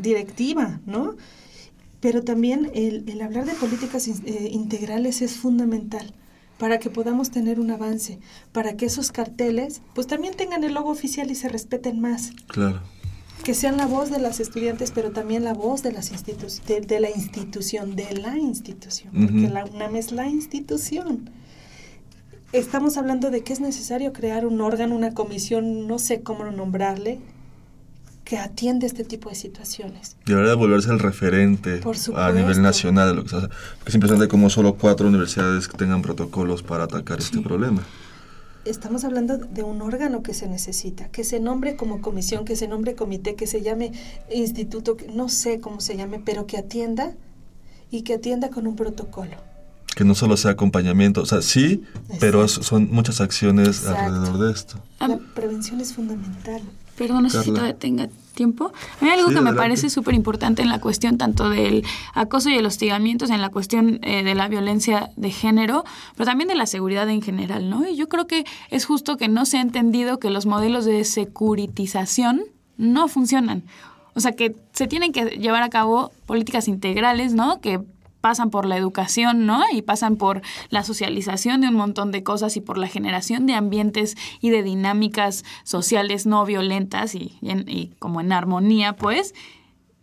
directiva, 0.00 0.80
¿no? 0.86 1.16
Pero 2.00 2.22
también 2.22 2.70
el, 2.74 3.08
el 3.08 3.20
hablar 3.22 3.44
de 3.44 3.54
políticas 3.54 4.06
eh, 4.08 4.48
integrales 4.52 5.20
es 5.22 5.36
fundamental 5.36 6.14
para 6.58 6.78
que 6.78 6.90
podamos 6.90 7.30
tener 7.30 7.60
un 7.60 7.70
avance, 7.70 8.18
para 8.52 8.76
que 8.76 8.86
esos 8.86 9.12
carteles 9.12 9.80
pues 9.94 10.06
también 10.06 10.34
tengan 10.34 10.64
el 10.64 10.74
logo 10.74 10.90
oficial 10.90 11.30
y 11.30 11.34
se 11.34 11.48
respeten 11.48 12.00
más. 12.00 12.32
Claro 12.46 12.82
que 13.42 13.54
sean 13.54 13.76
la 13.76 13.86
voz 13.86 14.10
de 14.10 14.18
las 14.18 14.40
estudiantes, 14.40 14.90
pero 14.90 15.10
también 15.10 15.44
la 15.44 15.54
voz 15.54 15.82
de, 15.82 15.92
las 15.92 16.10
institu 16.10 16.46
de, 16.66 16.80
de 16.80 17.00
la 17.00 17.10
institución, 17.10 17.96
de 17.96 18.12
la 18.14 18.36
institución, 18.36 19.10
uh 19.14 19.20
-huh. 19.20 19.26
porque 19.26 19.48
la 19.48 19.64
UNAM 19.64 19.96
es 19.96 20.12
la 20.12 20.28
institución. 20.28 21.30
Estamos 22.52 22.96
hablando 22.96 23.30
de 23.30 23.42
que 23.42 23.52
es 23.52 23.60
necesario 23.60 24.12
crear 24.12 24.46
un 24.46 24.60
órgano, 24.60 24.94
una 24.94 25.12
comisión, 25.12 25.86
no 25.86 25.98
sé 25.98 26.22
cómo 26.22 26.44
nombrarle, 26.44 27.20
que 28.24 28.38
atiende 28.38 28.86
este 28.86 29.04
tipo 29.04 29.30
de 29.30 29.34
situaciones. 29.34 30.16
Debería 30.26 30.54
volverse 30.54 30.90
el 30.90 30.98
referente 30.98 31.80
a 32.14 32.32
nivel 32.32 32.60
nacional 32.60 33.08
de 33.08 33.14
lo 33.14 33.22
que 33.22 33.30
se 33.30 33.36
hace. 33.36 33.48
Porque 33.48 33.88
es 33.88 33.94
impresionante 33.94 34.28
como 34.28 34.50
solo 34.50 34.74
cuatro 34.74 35.08
universidades 35.08 35.68
tengan 35.68 36.02
protocolos 36.02 36.62
para 36.62 36.84
atacar 36.84 37.20
sí. 37.22 37.30
este 37.30 37.40
problema 37.40 37.82
estamos 38.68 39.04
hablando 39.04 39.36
de 39.36 39.62
un 39.62 39.82
órgano 39.82 40.22
que 40.22 40.34
se 40.34 40.48
necesita, 40.48 41.08
que 41.08 41.24
se 41.24 41.40
nombre 41.40 41.76
como 41.76 42.00
comisión, 42.00 42.44
que 42.44 42.56
se 42.56 42.68
nombre 42.68 42.94
comité, 42.94 43.34
que 43.34 43.46
se 43.46 43.62
llame 43.62 43.92
instituto, 44.30 44.96
no 45.14 45.28
sé 45.28 45.60
cómo 45.60 45.80
se 45.80 45.96
llame, 45.96 46.20
pero 46.24 46.46
que 46.46 46.58
atienda 46.58 47.14
y 47.90 48.02
que 48.02 48.14
atienda 48.14 48.50
con 48.50 48.66
un 48.66 48.76
protocolo. 48.76 49.36
Que 49.96 50.04
no 50.04 50.14
solo 50.14 50.36
sea 50.36 50.52
acompañamiento, 50.52 51.22
o 51.22 51.26
sea, 51.26 51.42
sí, 51.42 51.82
Exacto. 51.92 52.16
pero 52.20 52.48
son 52.48 52.88
muchas 52.92 53.20
acciones 53.20 53.80
Exacto. 53.80 54.00
alrededor 54.00 54.38
de 54.38 54.52
esto. 54.52 54.78
La 55.00 55.18
prevención 55.34 55.80
es 55.80 55.94
fundamental. 55.94 56.62
Perdón, 56.98 57.22
no 57.22 57.30
sé 57.30 57.42
si 57.42 57.50
todavía 57.50 57.74
tenga 57.78 58.08
tiempo. 58.34 58.72
Hay 59.00 59.08
algo 59.10 59.28
Sí, 59.28 59.34
que 59.34 59.40
me 59.40 59.50
adelante. 59.50 59.58
parece 59.58 59.90
súper 59.90 60.14
importante 60.14 60.62
en 60.62 60.68
la 60.68 60.80
cuestión 60.80 61.16
tanto 61.18 61.48
del 61.48 61.84
acoso 62.14 62.50
y 62.50 62.54
el 62.54 62.66
hostigamiento, 62.66 63.24
en 63.26 63.40
la 63.40 63.48
cuestión 63.50 64.00
eh, 64.02 64.22
de 64.22 64.34
la 64.34 64.48
violencia 64.48 65.10
de 65.16 65.30
género, 65.30 65.84
pero 66.16 66.26
también 66.26 66.48
de 66.48 66.54
la 66.54 66.66
seguridad 66.66 67.08
en 67.08 67.22
general, 67.22 67.70
¿no? 67.70 67.88
Y 67.88 67.96
yo 67.96 68.08
creo 68.08 68.26
que 68.26 68.44
es 68.70 68.84
justo 68.84 69.16
que 69.16 69.28
no 69.28 69.44
se 69.46 69.58
ha 69.58 69.60
entendido 69.60 70.18
que 70.18 70.30
los 70.30 70.46
modelos 70.46 70.84
de 70.84 71.04
securitización 71.04 72.42
no 72.76 73.08
funcionan. 73.08 73.62
O 74.14 74.20
sea, 74.20 74.32
que 74.32 74.54
se 74.72 74.86
tienen 74.88 75.12
que 75.12 75.24
llevar 75.38 75.62
a 75.62 75.68
cabo 75.68 76.10
políticas 76.26 76.68
integrales, 76.68 77.34
¿no? 77.34 77.60
Que 77.60 77.80
pasan 78.28 78.50
por 78.50 78.66
la 78.66 78.76
educación, 78.76 79.46
¿no? 79.46 79.62
Y 79.72 79.80
pasan 79.80 80.16
por 80.16 80.42
la 80.68 80.84
socialización 80.84 81.62
de 81.62 81.68
un 81.68 81.76
montón 81.76 82.12
de 82.12 82.22
cosas 82.22 82.58
y 82.58 82.60
por 82.60 82.76
la 82.76 82.86
generación 82.86 83.46
de 83.46 83.54
ambientes 83.54 84.18
y 84.42 84.50
de 84.50 84.62
dinámicas 84.62 85.46
sociales 85.64 86.26
no 86.26 86.44
violentas 86.44 87.14
y, 87.14 87.94
como 87.98 88.20
en 88.20 88.32
armonía, 88.32 88.96
pues. 88.96 89.34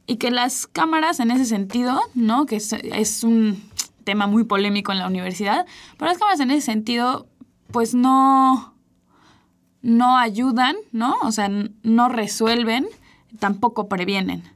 Y 0.08 0.16
que 0.16 0.32
las 0.32 0.66
cámaras 0.66 1.20
en 1.20 1.30
ese 1.30 1.46
sentido, 1.46 2.02
¿no? 2.16 2.48
Que 2.48 2.56
es, 2.56 2.74
es 2.74 3.24
un 3.24 3.62
tema 4.06 4.26
muy 4.26 4.44
polémico 4.44 4.92
en 4.92 4.98
la 4.98 5.06
universidad, 5.06 5.68
pero 6.00 6.10
las 6.10 6.18
cámaras 6.18 6.40
en 6.40 6.50
ese 6.50 6.66
sentido, 6.66 7.28
pues 7.72 7.94
no, 7.94 8.74
no 9.84 10.18
ayudan, 10.18 10.76
¿no? 10.92 11.16
O 11.22 11.32
sea, 11.32 11.48
no 11.84 12.10
resuelven, 12.10 12.88
tampoco 13.38 13.88
previenen. 13.88 14.55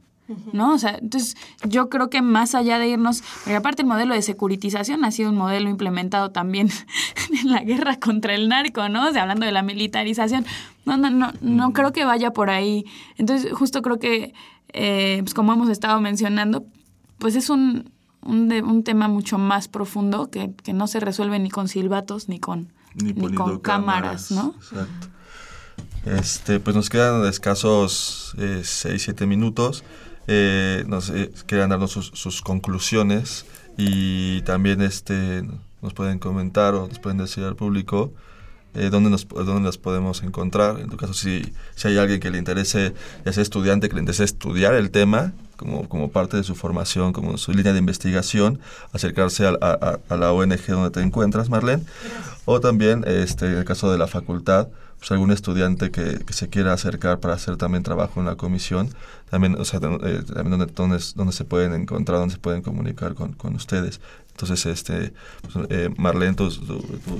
¿No? 0.53 0.73
O 0.73 0.77
sea, 0.77 0.97
entonces 1.01 1.35
yo 1.67 1.89
creo 1.89 2.09
que 2.09 2.21
más 2.21 2.55
allá 2.55 2.77
de 2.77 2.87
irnos, 2.87 3.23
porque 3.43 3.55
aparte 3.55 3.81
el 3.81 3.87
modelo 3.87 4.13
de 4.13 4.21
securitización 4.21 5.03
ha 5.03 5.11
sido 5.11 5.29
un 5.29 5.37
modelo 5.37 5.69
implementado 5.69 6.31
también 6.31 6.69
en 7.41 7.51
la 7.51 7.61
guerra 7.61 7.99
contra 7.99 8.35
el 8.35 8.49
narco, 8.49 8.87
¿no? 8.89 9.07
O 9.07 9.11
sea, 9.11 9.23
hablando 9.23 9.45
de 9.45 9.51
la 9.51 9.61
militarización. 9.61 10.45
No, 10.85 10.97
no, 10.97 11.09
no, 11.09 11.33
no 11.41 11.73
creo 11.73 11.93
que 11.93 12.05
vaya 12.05 12.31
por 12.31 12.49
ahí. 12.49 12.85
Entonces, 13.17 13.51
justo 13.53 13.81
creo 13.81 13.99
que, 13.99 14.33
eh, 14.73 15.19
pues 15.21 15.33
como 15.33 15.53
hemos 15.53 15.69
estado 15.69 15.99
mencionando, 16.01 16.65
pues 17.17 17.35
es 17.35 17.49
un, 17.49 17.91
un, 18.21 18.51
un 18.51 18.83
tema 18.83 19.07
mucho 19.07 19.37
más 19.37 19.67
profundo 19.67 20.29
que, 20.29 20.51
que, 20.63 20.73
no 20.73 20.87
se 20.87 20.99
resuelve 20.99 21.39
ni 21.39 21.49
con 21.49 21.67
silbatos 21.67 22.29
ni 22.29 22.39
con, 22.39 22.71
ni, 22.95 23.13
ni 23.13 23.33
con 23.33 23.59
cámaras, 23.59 24.29
cámaras, 24.29 24.31
¿no? 24.31 24.55
Exacto. 24.57 25.07
Este, 26.05 26.59
pues 26.59 26.75
nos 26.75 26.89
quedan 26.89 27.25
escasos 27.25 28.33
6, 28.37 28.85
eh, 28.85 28.99
7 28.99 29.25
minutos. 29.25 29.83
Eh, 30.31 30.83
nos 30.85 31.09
eh, 31.09 31.31
quedan 31.47 31.71
darnos 31.71 31.89
sus, 31.89 32.11
sus, 32.13 32.43
conclusiones 32.43 33.47
y 33.77 34.43
también 34.43 34.79
este, 34.79 35.43
nos 35.81 35.95
pueden 35.95 36.19
comentar 36.19 36.75
o 36.75 36.87
nos 36.87 36.99
pueden 36.99 37.17
decir 37.17 37.43
al 37.45 37.55
público 37.55 38.13
eh, 38.75 38.89
dónde, 38.89 39.09
nos, 39.09 39.27
dónde 39.27 39.61
las 39.61 39.77
podemos 39.77 40.23
encontrar. 40.23 40.79
En 40.79 40.89
tu 40.89 40.97
caso, 40.97 41.13
si, 41.13 41.53
si 41.75 41.87
hay 41.87 41.97
alguien 41.97 42.19
que 42.19 42.29
le 42.29 42.37
interese, 42.37 42.93
ya 43.25 43.33
sea 43.33 43.43
estudiante, 43.43 43.89
que 43.89 43.95
le 43.95 44.01
interese 44.01 44.23
estudiar 44.23 44.73
el 44.75 44.91
tema 44.91 45.33
como, 45.57 45.89
como 45.89 46.09
parte 46.09 46.37
de 46.37 46.43
su 46.43 46.55
formación, 46.55 47.11
como 47.11 47.37
su 47.37 47.51
línea 47.51 47.73
de 47.73 47.79
investigación, 47.79 48.59
acercarse 48.93 49.45
a, 49.45 49.57
a, 49.61 49.99
a 50.07 50.15
la 50.15 50.31
ONG 50.31 50.65
donde 50.67 50.91
te 50.91 51.01
encuentras, 51.01 51.49
Marlene. 51.49 51.83
Gracias. 51.83 52.41
O 52.45 52.59
también, 52.59 53.03
este, 53.05 53.47
en 53.47 53.57
el 53.57 53.65
caso 53.65 53.91
de 53.91 53.97
la 53.97 54.07
facultad, 54.07 54.69
pues 54.99 55.11
algún 55.11 55.31
estudiante 55.31 55.91
que, 55.91 56.19
que, 56.25 56.33
se 56.33 56.49
quiera 56.49 56.73
acercar 56.73 57.19
para 57.19 57.33
hacer 57.33 57.55
también 57.55 57.83
trabajo 57.83 58.19
en 58.19 58.25
la 58.25 58.35
comisión, 58.35 58.89
también, 59.29 59.55
o 59.55 59.63
sea, 59.63 59.79
eh, 59.79 60.23
también 60.27 60.57
donde, 60.57 60.65
donde, 60.67 61.03
donde, 61.15 61.33
se 61.33 61.45
pueden 61.45 61.73
encontrar, 61.73 62.19
donde 62.19 62.35
se 62.35 62.39
pueden 62.39 62.61
comunicar 62.61 63.13
con, 63.13 63.33
con 63.33 63.55
ustedes. 63.55 64.01
Entonces, 64.41 64.65
este, 64.67 65.11
pues, 65.41 65.67
eh, 65.69 65.89
Marlene, 65.97 66.33
tus, 66.33 66.61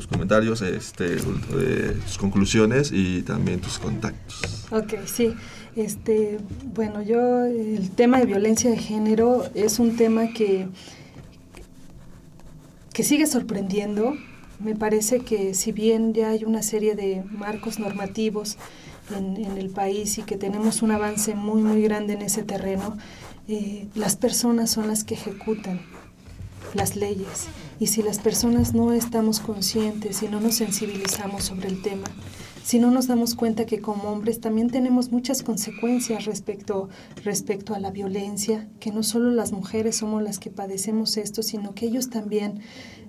comentarios, 0.09 0.61
este, 0.61 1.15
eh, 1.15 1.97
tus 2.05 2.17
conclusiones 2.17 2.93
y 2.93 3.23
también 3.23 3.59
tus 3.59 3.77
contactos. 3.77 4.65
Ok, 4.71 4.93
sí. 5.05 5.33
Este, 5.75 6.37
bueno, 6.73 7.01
yo, 7.01 7.43
el 7.43 7.89
tema 7.91 8.19
de 8.19 8.25
violencia 8.25 8.69
de 8.69 8.77
género 8.77 9.43
es 9.53 9.79
un 9.79 9.97
tema 9.97 10.29
que, 10.29 10.69
que 12.93 13.03
sigue 13.03 13.27
sorprendiendo. 13.27 14.13
Me 14.61 14.77
parece 14.77 15.19
que 15.19 15.53
si 15.55 15.73
bien 15.73 16.13
ya 16.13 16.29
hay 16.29 16.45
una 16.45 16.63
serie 16.63 16.95
de 16.95 17.25
marcos 17.29 17.79
normativos 17.79 18.55
en, 19.13 19.43
en 19.43 19.57
el 19.57 19.71
país 19.71 20.17
y 20.19 20.21
que 20.23 20.37
tenemos 20.37 20.81
un 20.83 20.91
avance 20.91 21.35
muy, 21.35 21.61
muy 21.63 21.81
grande 21.81 22.13
en 22.13 22.21
ese 22.21 22.43
terreno, 22.43 22.97
eh, 23.49 23.89
las 23.93 24.15
personas 24.15 24.71
son 24.71 24.87
las 24.87 25.03
que 25.03 25.15
ejecutan 25.15 25.81
las 26.73 26.95
leyes. 26.95 27.47
Y 27.79 27.87
si 27.87 28.01
las 28.01 28.19
personas 28.19 28.73
no 28.73 28.93
estamos 28.93 29.39
conscientes 29.39 30.23
y 30.23 30.27
no 30.27 30.39
nos 30.39 30.55
sensibilizamos 30.55 31.43
sobre 31.43 31.67
el 31.67 31.81
tema, 31.81 32.07
si 32.69 32.77
no 32.77 32.91
nos 32.91 33.07
damos 33.07 33.33
cuenta 33.33 33.65
que 33.65 33.81
como 33.81 34.11
hombres 34.11 34.41
también 34.41 34.69
tenemos 34.69 35.11
muchas 35.11 35.41
consecuencias 35.41 36.25
respecto, 36.25 36.87
respecto 37.23 37.73
a 37.73 37.79
la 37.79 37.89
violencia, 37.89 38.67
que 38.79 38.91
no 38.91 39.01
solo 39.01 39.31
las 39.31 39.51
mujeres 39.51 39.95
somos 39.97 40.21
las 40.21 40.37
que 40.37 40.51
padecemos 40.51 41.17
esto, 41.17 41.41
sino 41.41 41.73
que 41.73 41.87
ellos 41.87 42.11
también, 42.11 42.59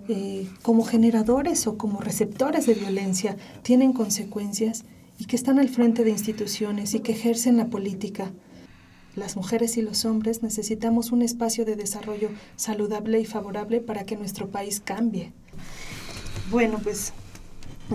eh, 0.08 0.48
como 0.62 0.82
generadores 0.82 1.66
o 1.66 1.76
como 1.76 2.00
receptores 2.00 2.64
de 2.64 2.72
violencia, 2.72 3.36
tienen 3.62 3.92
consecuencias 3.92 4.84
y 5.18 5.26
que 5.26 5.36
están 5.36 5.58
al 5.58 5.68
frente 5.68 6.04
de 6.04 6.10
instituciones 6.10 6.94
y 6.94 7.00
que 7.00 7.12
ejercen 7.12 7.58
la 7.58 7.66
política. 7.66 8.30
Las 9.16 9.36
mujeres 9.36 9.76
y 9.76 9.82
los 9.82 10.04
hombres 10.04 10.42
necesitamos 10.42 11.10
un 11.10 11.22
espacio 11.22 11.64
de 11.64 11.76
desarrollo 11.76 12.30
saludable 12.56 13.20
y 13.20 13.26
favorable 13.26 13.80
para 13.80 14.04
que 14.04 14.16
nuestro 14.16 14.48
país 14.48 14.80
cambie. 14.84 15.32
Bueno, 16.50 16.78
pues 16.82 17.12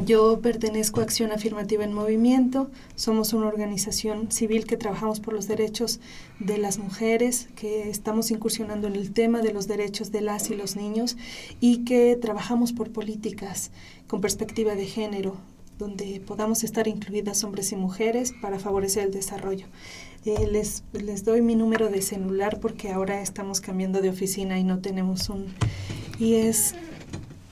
yo 0.04 0.42
pertenezco 0.42 1.00
a 1.00 1.04
Acción 1.04 1.32
Afirmativa 1.32 1.86
en 1.86 1.94
Movimiento. 1.94 2.70
Somos 2.96 3.32
una 3.32 3.48
organización 3.48 4.30
civil 4.30 4.66
que 4.66 4.76
trabajamos 4.76 5.22
por 5.22 5.34
los 5.34 5.48
derechos 5.48 6.02
de 6.40 6.58
las 6.58 6.80
mujeres, 6.80 7.48
que 7.56 7.90
estamos 7.90 8.30
incursionando 8.30 8.88
en 8.88 8.96
el 8.96 9.14
tema 9.14 9.42
de 9.42 9.54
los 9.54 9.68
derechos 9.68 10.12
de 10.12 10.20
las 10.20 10.50
y 10.50 10.56
los 10.56 10.76
niños 10.76 11.16
y 11.62 11.86
que 11.86 12.18
trabajamos 12.18 12.74
por 12.74 12.92
políticas 12.92 13.72
con 14.08 14.20
perspectiva 14.20 14.76
de 14.76 14.86
género, 14.86 15.38
donde 15.78 16.22
podamos 16.26 16.64
estar 16.64 16.88
incluidas 16.88 17.44
hombres 17.44 17.72
y 17.72 17.76
mujeres 17.76 18.34
para 18.42 18.58
favorecer 18.60 19.04
el 19.06 19.12
desarrollo. 19.12 19.68
Eh, 20.26 20.48
les, 20.52 20.84
les 20.94 21.24
doy 21.24 21.42
mi 21.42 21.56
número 21.56 21.90
de 21.90 22.02
celular 22.02 22.60
porque 22.60 22.92
ahora 22.92 23.22
estamos 23.22 23.62
cambiando 23.62 24.02
de 24.02 24.10
oficina 24.10 24.58
y 24.58 24.64
no 24.64 24.80
tenemos 24.80 25.30
un... 25.30 25.54
Y 26.18 26.34
es 26.36 26.74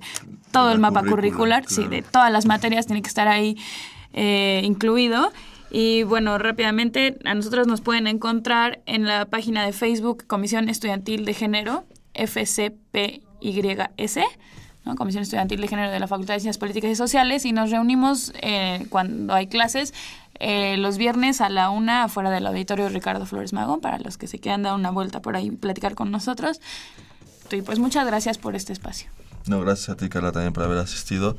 todo 0.52 0.72
el 0.72 0.80
mapa 0.80 1.04
curricular, 1.04 1.66
claro. 1.66 1.84
sí, 1.84 1.88
de 1.88 2.02
todas 2.02 2.32
las 2.32 2.46
materias, 2.46 2.88
tiene 2.88 3.02
que 3.02 3.10
estar 3.10 3.28
ahí 3.28 3.58
eh, 4.14 4.62
incluido. 4.64 5.32
Y 5.70 6.04
bueno, 6.04 6.38
rápidamente, 6.38 7.18
a 7.26 7.34
nosotros 7.34 7.66
nos 7.68 7.82
pueden 7.82 8.06
encontrar 8.08 8.82
en 8.86 9.06
la 9.06 9.26
página 9.26 9.66
de 9.66 9.74
Facebook 9.74 10.26
Comisión 10.28 10.70
Estudiantil 10.70 11.26
de 11.26 11.34
Género, 11.34 11.86
FCPYS. 12.14 13.20
Comisión 14.96 15.24
Estudiantil 15.24 15.62
de 15.62 15.68
Género 15.68 15.92
de 15.92 16.00
la 16.00 16.08
Facultad 16.08 16.36
de 16.36 16.40
Ciencias 16.42 16.58
Políticas 16.58 16.92
y 16.92 16.96
Sociales, 16.96 17.46
y 17.46 17.52
nos 17.52 17.72
reunimos 17.72 18.34
eh, 18.42 18.86
cuando 18.90 19.34
hay 19.34 19.48
clases 19.48 19.94
eh, 20.40 20.78
los 20.78 20.98
viernes 20.98 21.42
a 21.42 21.50
la 21.50 21.70
una 21.70 22.04
afuera 22.04 22.30
del 22.30 22.46
auditorio 22.46 22.90
Ricardo 22.90 23.26
Flores 23.26 23.54
Magón, 23.54 23.82
para 23.82 23.98
los 24.00 24.18
que 24.18 24.28
se 24.28 24.40
quieran 24.40 24.64
dar 24.64 24.76
una 24.76 24.92
vuelta 24.92 25.22
por 25.22 25.36
ahí 25.36 25.52
platicar 25.52 25.96
con 25.96 26.12
nosotros. 26.12 26.60
Y 27.52 27.62
pues 27.62 27.80
muchas 27.80 28.06
gracias 28.06 28.38
por 28.38 28.56
este 28.56 28.74
espacio. 28.74 29.10
No, 29.46 29.60
gracias 29.62 29.90
a 29.90 29.98
ti, 29.98 30.10
Carla, 30.10 30.32
también 30.32 30.54
por 30.54 30.64
haber 30.64 30.78
asistido. 30.78 31.38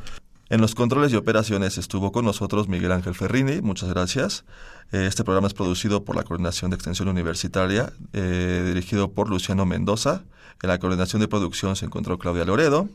En 0.51 0.61
los 0.61 0.75
controles 0.75 1.13
y 1.13 1.17
operaciones 1.17 1.79
estuvo 1.79 2.13
con 2.13 2.25
nosotros 2.25 2.69
Miguel 2.69 2.93
Ángel 2.93 3.15
Ferrini, 3.15 3.63
muchas 3.63 3.89
gracias. 3.89 4.45
Este 4.93 5.25
programa 5.25 5.49
es 5.49 5.55
producido 5.55 6.05
por 6.05 6.15
la 6.15 6.23
Coordinación 6.23 6.71
de 6.71 6.77
Extensión 6.77 7.09
Universitaria, 7.09 7.93
eh, 8.13 8.63
dirigido 8.67 9.11
por 9.11 9.29
Luciano 9.31 9.65
Mendoza. 9.65 10.23
En 10.63 10.69
la 10.69 10.79
coordinación 10.79 11.21
de 11.21 11.29
producción 11.29 11.77
se 11.77 11.87
encontró 11.87 12.19
Claudia 12.19 12.45
Loredo. 12.45 12.89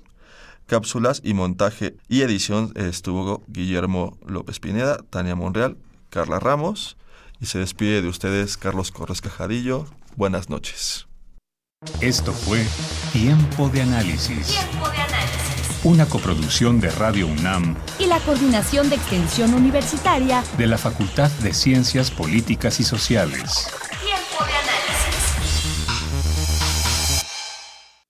Cápsulas 0.69 1.19
y 1.23 1.33
montaje 1.33 1.95
y 2.07 2.21
edición 2.21 2.71
estuvo 2.75 3.41
Guillermo 3.47 4.19
López 4.23 4.59
Pineda, 4.59 4.99
Tania 5.09 5.33
Monreal, 5.35 5.77
Carla 6.11 6.39
Ramos. 6.39 6.95
Y 7.41 7.47
se 7.47 7.57
despide 7.57 8.03
de 8.03 8.07
ustedes 8.07 8.55
Carlos 8.55 8.91
Corres 8.91 9.19
Cajadillo. 9.19 9.87
Buenas 10.15 10.47
noches. 10.47 11.07
Esto 12.01 12.33
fue 12.33 12.63
Tiempo 13.11 13.69
de 13.69 13.81
Análisis. 13.81 14.47
Tiempo 14.47 14.89
de 14.89 14.97
análisis. 14.97 15.79
Una 15.83 16.05
coproducción 16.05 16.79
de 16.79 16.91
Radio 16.91 17.25
UNAM 17.25 17.75
y 17.97 18.05
la 18.05 18.19
Coordinación 18.19 18.89
de 18.89 18.97
Extensión 18.97 19.55
Universitaria 19.55 20.43
de 20.55 20.67
la 20.67 20.77
Facultad 20.77 21.31
de 21.41 21.51
Ciencias 21.55 22.11
Políticas 22.11 22.79
y 22.79 22.83
Sociales. 22.83 23.69